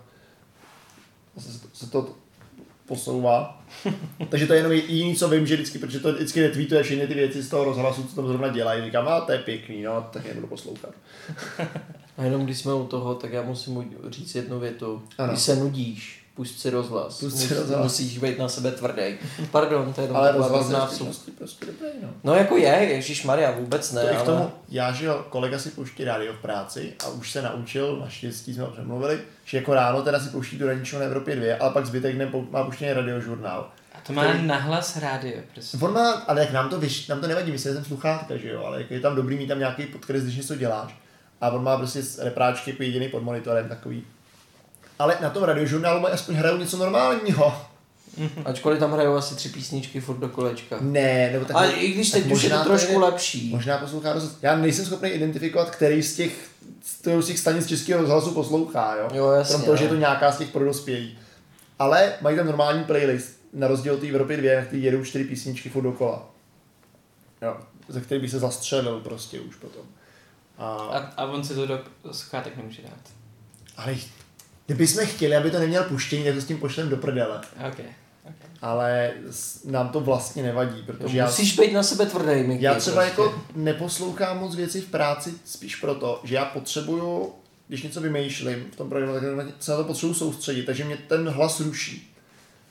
se, 1.38 1.60
se 1.73 1.89
to 1.89 2.15
posouvá. 2.86 3.57
Takže 4.30 4.48
to 4.48 4.54
je 4.54 4.60
jenom 4.60 4.72
jediný, 4.72 5.16
co 5.16 5.30
vím, 5.30 5.48
že 5.48 5.56
vždycky, 5.56 5.80
protože 5.80 6.00
to 6.00 6.14
vždycky 6.14 6.42
retweetuje 6.42 6.84
všechny 6.84 7.08
ty 7.08 7.14
věci 7.14 7.44
z 7.44 7.50
toho 7.50 7.64
rozhlasu, 7.64 8.04
co 8.04 8.16
tam 8.16 8.28
zrovna 8.28 8.48
dělají. 8.48 8.86
Říkám, 8.86 9.08
a 9.08 9.22
to 9.22 9.32
je 9.32 9.40
pěkný, 9.40 9.84
no, 9.84 10.08
tak 10.12 10.26
je 10.26 10.34
budu 10.34 10.48
poslouchat. 10.48 10.94
A 12.18 12.24
jenom 12.24 12.46
když 12.46 12.58
jsme 12.58 12.74
u 12.74 12.86
toho, 12.86 13.16
tak 13.16 13.34
já 13.34 13.42
musím 13.42 13.96
říct 14.10 14.36
jednu 14.36 14.60
větu. 14.60 15.02
Ano. 15.18 15.34
Když 15.34 15.44
se 15.44 15.56
nudíš, 15.56 16.17
pusť 16.38 16.60
si 16.60 16.69
rozhlas. 16.69 17.19
Pusť 17.19 17.38
si 17.38 17.54
rozhlas. 17.54 17.84
Musíš 17.84 18.17
být 18.17 18.39
na 18.39 18.50
sebe 18.50 18.71
tvrdý. 18.71 19.02
Pardon, 19.52 19.93
to 19.93 20.02
je 20.02 20.06
jenom 20.06 20.17
Ale 20.17 20.32
rozhlas 20.32 20.69
je 20.69 20.76
vsub. 20.78 20.88
skutečnosti 20.97 21.32
prostě 21.32 21.65
dobrý, 21.65 21.88
no. 22.04 22.10
No 22.23 22.36
jako 22.36 22.58
je, 22.58 22.67
Ježíš 22.91 23.23
Maria, 23.23 23.52
vůbec 23.52 23.91
ne, 23.91 24.02
To 24.02 24.15
ale... 24.15 24.26
tomu, 24.26 24.52
já, 24.69 24.91
že 24.91 25.06
jo, 25.06 25.26
kolega 25.30 25.60
si 25.60 25.69
pouští 25.69 26.04
rádio 26.04 26.34
v 26.34 26.38
práci 26.41 26.93
a 27.06 27.08
už 27.10 27.32
se 27.32 27.41
naučil, 27.41 27.97
naštěstí 28.00 28.54
jsme 28.54 28.63
ho 28.63 28.69
přemluvili, 28.71 29.19
že 29.45 29.58
jako 29.58 29.73
ráno 29.73 30.02
teda 30.02 30.19
si 30.19 30.30
pouští 30.30 30.58
tu 30.58 30.67
raničnou 30.67 31.00
na 31.00 31.06
Evropě 31.06 31.36
2, 31.36 31.56
ale 31.60 31.71
pak 31.73 31.86
zbytek 31.86 32.15
dne 32.15 32.32
má 32.52 32.63
puštěný 32.63 32.93
radiožurnál. 32.93 33.69
A 33.95 33.97
to 34.08 34.13
má 34.13 34.23
Který- 34.26 34.47
nahlas 34.47 34.97
rádio, 34.97 35.38
prostě. 35.54 35.78
On 35.82 35.93
má, 35.93 36.12
ale 36.12 36.41
jak 36.41 36.52
nám 36.52 36.69
to, 36.69 36.80
vyš, 36.80 37.08
nám 37.08 37.21
to 37.21 37.28
nevadí, 37.28 37.52
my 37.52 37.60
si 37.60 37.73
jsem 37.73 37.86
sluchátka, 37.86 38.38
že 38.38 38.50
jo, 38.50 38.63
ale 38.65 38.78
jako 38.82 38.93
je 38.93 39.00
tam 39.00 39.15
dobrý 39.15 39.38
mít 39.38 39.47
tam 39.47 39.60
nějaký 39.60 39.86
podkres, 39.86 40.23
když 40.23 40.36
něco 40.36 40.56
děláš. 40.56 40.95
A 41.41 41.50
on 41.50 41.63
má 41.63 41.78
prostě 41.78 42.04
s- 42.04 42.19
repráčky 42.19 42.71
jako 42.71 42.84
jediný 42.84 43.10
pod 43.10 43.23
monitorem 43.23 43.69
takový. 43.69 44.04
Ale 45.00 45.18
na 45.22 45.30
tom 45.30 45.44
radiožurnálu 45.44 46.00
mají 46.00 46.14
aspoň 46.14 46.36
hrajou 46.36 46.58
něco 46.58 46.78
normálního. 46.78 47.62
Ačkoliv 48.46 48.80
tam 48.80 48.92
hrajou 48.92 49.16
asi 49.16 49.36
tři 49.36 49.50
písničky 49.50 50.00
furt 50.02 50.18
do 50.18 50.30
kolečka. 50.30 50.78
Ne, 50.82 51.30
nebo 51.32 51.46
tak. 51.46 51.56
Ale 51.56 51.72
i 51.72 51.92
když 51.92 52.12
teď 52.12 52.32
už 52.32 52.44
je 52.44 52.50
to 52.50 52.56
možná 52.56 52.64
trošku 52.64 52.92
je- 52.92 52.98
lepší. 53.00 53.50
Možná 53.50 53.78
poslouchá 53.78 54.14
rozhlas. 54.14 54.36
Já 54.42 54.56
nejsem 54.58 54.86
schopný 54.86 55.10
identifikovat, 55.10 55.70
který 55.70 56.04
z 56.04 56.16
těch, 56.16 56.50
z 57.22 57.26
těch 57.26 57.40
stanic 57.40 57.68
českého 57.68 58.02
rozhlasu 58.02 58.32
poslouchá, 58.32 58.96
jo. 58.96 59.10
Jo, 59.14 59.30
jasně, 59.32 59.54
Krom 59.54 59.62
toho, 59.62 59.74
no. 59.74 59.78
že 59.78 59.84
je 59.84 59.90
to 59.90 59.96
nějaká 59.96 60.32
z 60.32 60.38
těch 60.38 60.50
pro 60.52 60.66
dospělí. 60.66 61.18
Ale 61.80 62.14
mají 62.22 62.38
tam 62.38 62.46
normální 62.46 62.84
playlist, 62.84 63.38
na 63.54 63.68
rozdíl 63.68 63.94
od 63.94 64.00
té 64.00 64.08
Evropy 64.08 64.38
2, 64.38 64.56
na 64.60 64.66
který 64.66 64.84
jedou 64.84 65.04
čtyři 65.04 65.24
písničky 65.24 65.70
furt 65.70 65.84
dokola. 65.84 66.30
Jo, 67.42 67.58
ze 67.88 68.02
kterých 68.02 68.22
by 68.22 68.30
se 68.30 68.40
zastřelil 68.40 69.00
prostě 69.00 69.40
už 69.40 69.56
potom. 69.56 69.82
A, 70.58 70.68
A, 70.76 70.98
a 70.98 71.26
on 71.26 71.44
si 71.44 71.54
to 71.56 71.66
do 71.66 71.80
sluchátek 72.12 72.58
nemůže 72.58 72.82
dát. 72.82 73.12
ale 73.78 73.96
kdybychom 74.68 75.06
chtěli, 75.06 75.36
aby 75.36 75.52
to 75.52 75.60
neměl 75.60 75.84
puštění, 75.84 76.24
tak 76.24 76.36
to 76.36 76.42
s 76.42 76.46
tím 76.46 76.58
pošlem 76.60 76.90
do 76.90 76.98
prdele. 76.98 77.42
OK. 77.70 77.80
Ale 78.62 79.12
s- 79.32 79.64
nám 79.64 79.90
to 79.90 80.00
vlastně 80.00 80.44
nevadí, 80.44 80.84
protože 80.84 81.18
já, 81.18 81.26
Musíš 81.26 81.60
být 81.60 81.74
na 81.74 81.84
sebe 81.84 82.06
tvrdý, 82.06 82.44
Miky. 82.44 82.64
já 82.66 82.76
třeba 82.76 82.96
prostě. 82.96 83.22
jako 83.22 83.42
neposlouchám 83.56 84.40
moc 84.40 84.56
věci 84.56 84.82
v 84.82 84.86
práci 84.90 85.34
spíš 85.46 85.76
proto, 85.76 86.22
že 86.24 86.36
já 86.36 86.46
potřebuju, 86.46 87.34
když 87.68 87.84
něco 87.84 88.02
vymýšlím 88.02 88.66
v 88.72 88.76
tom 88.76 88.90
programu, 88.90 89.14
tak 89.38 89.48
se 89.60 89.72
na 89.72 89.78
to 89.78 89.84
potřebuju 89.84 90.14
soustředit, 90.14 90.64
takže 90.64 90.84
mě 90.84 90.98
ten 90.98 91.30
hlas 91.30 91.60
ruší. 91.60 92.14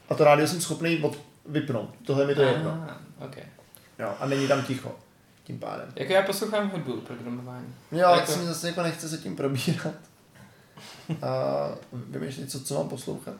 A 0.08 0.14
to 0.14 0.24
rádio 0.24 0.48
jsem 0.48 0.60
schopný 0.60 0.98
od, 1.02 1.18
vypnout. 1.48 1.90
Tohle 2.06 2.26
mi 2.26 2.34
to 2.34 2.42
je 2.42 2.48
jedno. 2.48 2.86
Ah, 2.88 3.24
OK. 3.24 3.36
Jo, 3.98 4.14
a 4.20 4.26
není 4.26 4.48
tam 4.48 4.62
ticho. 4.62 4.96
Tím 5.44 5.58
pádem. 5.58 5.92
Jako 5.96 6.12
já 6.12 6.22
poslouchám 6.22 6.70
hudbu, 6.70 6.96
programování. 7.00 7.74
Jo, 7.92 8.06
ale 8.06 8.18
Jako- 8.20 8.32
se 8.32 8.38
mi 8.38 8.44
zase 8.46 8.66
jako 8.68 8.82
nechce 8.82 9.08
se 9.08 9.18
tím 9.18 9.36
probírat. 9.36 9.94
A 11.22 11.68
vymýšlet, 11.92 12.50
co, 12.50 12.60
co 12.60 12.74
mám 12.74 12.88
poslouchat. 12.88 13.34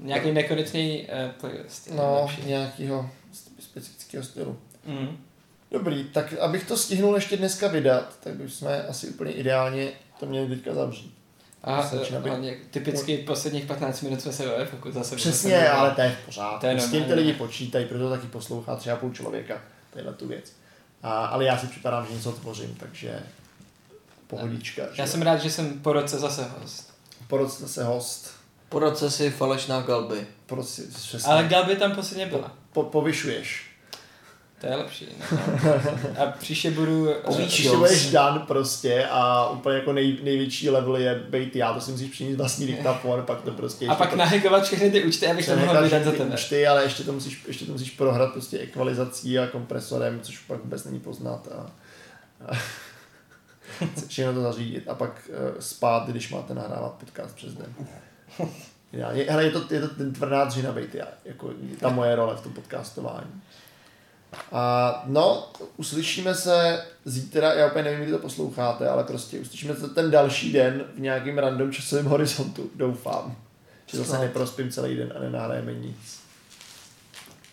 Nějaký 0.00 0.32
nekonečný 0.32 1.02
uh, 1.26 1.30
playlist. 1.32 1.86
je 1.86 1.94
No, 1.94 2.20
lepší. 2.22 2.48
nějakého 2.48 3.10
specifického 3.60 4.24
stylu. 4.24 4.58
Mm. 4.86 5.16
Dobrý, 5.70 6.04
tak 6.04 6.32
abych 6.40 6.64
to 6.68 6.76
stihnul 6.76 7.14
ještě 7.14 7.36
dneska 7.36 7.68
vydat, 7.68 8.16
tak 8.24 8.34
bychom 8.34 8.68
asi 8.88 9.08
úplně 9.08 9.32
ideálně 9.32 9.88
to 10.20 10.26
měli 10.26 10.48
teďka 10.48 10.74
zavřít. 10.74 11.14
A 11.64 11.82
být- 11.82 12.26
hlavně 12.28 12.56
typicky 12.70 13.18
posledních 13.18 13.64
15 13.66 14.00
minut 14.02 14.20
jsme 14.22 14.32
se 14.32 14.46
bavili, 14.46 14.66
pokud 14.70 14.94
zase 14.94 15.16
Přesně, 15.16 15.68
ale 15.68 15.90
to 15.90 16.00
je 16.00 16.10
v 16.22 16.26
pořádku. 16.26 16.66
S 16.78 16.90
tím 16.90 17.04
ty 17.04 17.14
lidi 17.14 17.32
počítají, 17.32 17.86
proto 17.86 18.10
taky 18.10 18.26
poslouchá 18.26 18.76
třeba 18.76 18.96
půl 18.96 19.12
člověka 19.12 19.60
tadyhle 19.90 20.12
tu 20.14 20.28
věc. 20.28 20.52
A, 21.02 21.26
ale 21.26 21.44
já 21.44 21.58
si 21.58 21.66
připadám, 21.66 22.06
že 22.06 22.14
něco 22.14 22.32
tvořím, 22.32 22.74
takže 22.80 23.22
pohodička. 24.28 24.82
Já 24.82 25.06
že? 25.06 25.06
jsem 25.06 25.22
rád, 25.22 25.36
že 25.36 25.50
jsem 25.50 25.78
po 25.80 25.92
roce 25.92 26.18
zase 26.18 26.46
host. 26.60 26.94
Po 27.28 27.36
roce 27.36 27.62
zase 27.62 27.84
host. 27.84 28.30
Po 28.68 28.78
roce 28.78 29.10
si 29.10 29.30
falešná 29.30 29.80
galby. 29.80 30.26
Po 30.46 30.54
roce, 30.54 30.82
přesně. 30.92 31.32
Ale 31.32 31.44
Galby 31.44 31.76
tam 31.76 31.92
posledně 31.92 32.26
byla. 32.26 32.52
po, 32.72 32.82
povyšuješ. 32.82 33.64
To 34.60 34.66
je 34.66 34.76
lepší. 34.76 35.08
No. 35.30 35.38
A 36.22 36.26
příště 36.38 36.70
budu... 36.70 37.08
Ty 37.56 37.68
budeš 37.76 38.10
dan 38.10 38.44
prostě 38.46 39.06
a 39.10 39.50
úplně 39.50 39.76
jako 39.76 39.92
nej, 39.92 40.18
největší 40.22 40.70
level 40.70 40.96
je 40.96 41.14
být 41.14 41.56
já, 41.56 41.72
to 41.72 41.80
si 41.80 41.90
musíš 41.90 42.10
přinést 42.10 42.36
vlastní 42.36 42.66
diktafon, 42.66 43.22
pak 43.22 43.40
to 43.40 43.50
prostě 43.50 43.86
A 43.86 43.94
pak 43.94 44.14
nahackovat 44.14 44.64
všechny 44.64 44.90
ty 44.90 45.04
účty, 45.04 45.26
abych 45.26 45.46
to 45.46 45.56
mohl 45.56 45.82
vydat 45.82 46.04
za 46.04 46.10
tebe. 46.10 46.34
účty, 46.34 46.66
ale 46.66 46.82
ještě 46.82 47.04
to 47.04 47.12
musíš, 47.12 47.44
ještě 47.46 47.64
to 47.64 47.72
musíš 47.72 47.90
prohrát 47.90 48.32
prostě 48.32 48.58
ekvalizací 48.58 49.38
a 49.38 49.46
kompresorem, 49.46 50.20
což 50.22 50.38
pak 50.38 50.60
vůbec 50.64 50.84
není 50.84 51.00
poznat. 51.00 51.48
A, 51.52 51.70
a 52.46 52.58
všechno 54.08 54.34
to 54.34 54.42
zařídit 54.42 54.88
a 54.88 54.94
pak 54.94 55.30
uh, 55.30 55.60
spát, 55.60 56.08
když 56.08 56.30
máte 56.30 56.54
nahrávat 56.54 56.92
podcast 56.92 57.36
přes 57.36 57.54
den. 57.54 57.74
ideální. 58.92 59.20
Hele, 59.20 59.44
je 59.44 59.50
to, 59.50 59.74
je 59.74 59.80
to 59.80 59.88
ten 59.88 60.12
tvrdá 60.12 60.44
dřina 60.44 60.72
bejt, 60.72 60.94
já, 60.94 61.06
jako 61.24 61.50
ta 61.80 61.88
moje 61.88 62.16
role 62.16 62.36
v 62.36 62.40
tom 62.40 62.52
podcastování. 62.52 63.42
A 64.52 65.02
no, 65.06 65.52
uslyšíme 65.76 66.34
se 66.34 66.84
zítra, 67.04 67.52
já 67.52 67.66
úplně 67.66 67.84
nevím, 67.84 68.00
kdy 68.00 68.12
to 68.12 68.18
posloucháte, 68.18 68.88
ale 68.88 69.04
prostě 69.04 69.40
uslyšíme 69.40 69.74
se 69.74 69.88
ten 69.88 70.10
další 70.10 70.52
den 70.52 70.84
v 70.94 71.00
nějakým 71.00 71.38
random 71.38 71.72
časovém 71.72 72.06
horizontu, 72.14 72.70
doufám. 72.74 73.36
Že 73.86 73.98
zase 73.98 74.18
neprospím 74.18 74.70
celý 74.70 74.96
den 74.96 75.12
a 75.16 75.20
nenahrajeme 75.20 75.74
nic. 75.74 76.20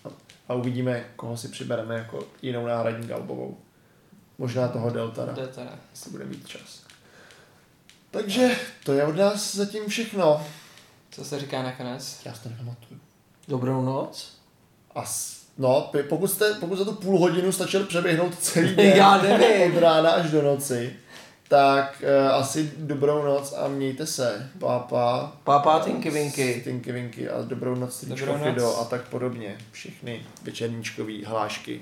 A, 0.05 0.09
a 0.49 0.53
uvidíme, 0.53 1.05
koho 1.15 1.37
si 1.37 1.47
přibereme 1.47 1.95
jako 1.95 2.27
jinou 2.41 2.67
náhradní 2.67 3.07
galbovou. 3.07 3.57
Možná 4.37 4.67
toho 4.67 4.89
Deltara, 4.89 5.33
teda. 5.33 5.71
jestli 5.91 6.11
bude 6.11 6.25
mít 6.25 6.47
čas. 6.47 6.81
Takže 8.11 8.55
to 8.83 8.93
je 8.93 9.03
od 9.05 9.15
nás 9.15 9.55
zatím 9.55 9.87
všechno. 9.87 10.45
Co 11.11 11.25
se 11.25 11.39
říká 11.39 11.63
nakonec? 11.63 12.19
Já 12.25 12.33
si 12.33 12.43
to 12.43 12.49
nepamatuju. 12.49 12.99
Dobrou 13.47 13.81
noc. 13.81 14.33
A 14.95 15.05
s- 15.05 15.37
no, 15.57 15.91
pokud, 16.09 16.27
jste, 16.27 16.53
pokud 16.53 16.75
za 16.75 16.85
tu 16.85 16.91
půl 16.93 17.19
hodinu 17.19 17.51
stačil 17.51 17.85
přeběhnout 17.85 18.39
celý 18.39 18.75
den 18.75 18.97
Já 18.97 19.21
nevím. 19.21 19.73
od 19.77 19.79
rána 19.81 20.11
až 20.11 20.31
do 20.31 20.41
noci, 20.41 20.95
tak 21.47 22.03
uh, 22.27 22.33
asi 22.35 22.73
dobrou 22.77 23.23
noc 23.25 23.53
a 23.57 23.67
mějte 23.67 24.05
se. 24.05 24.49
Pápa. 24.59 25.33
Pápá 25.43 25.79
tinky 25.79 26.09
vinky. 26.09 26.61
Tinky 26.63 26.91
vinky 26.91 27.29
a 27.29 27.41
dobrou 27.41 27.75
noc, 27.75 27.99
tričko 27.99 28.15
Dobrou 28.25 28.37
noc. 28.37 28.47
Fido 28.47 28.77
a 28.77 28.85
tak 28.85 29.01
podobně. 29.07 29.57
Všechny 29.71 30.25
večerníčkový 30.43 31.25
hlášky. 31.25 31.81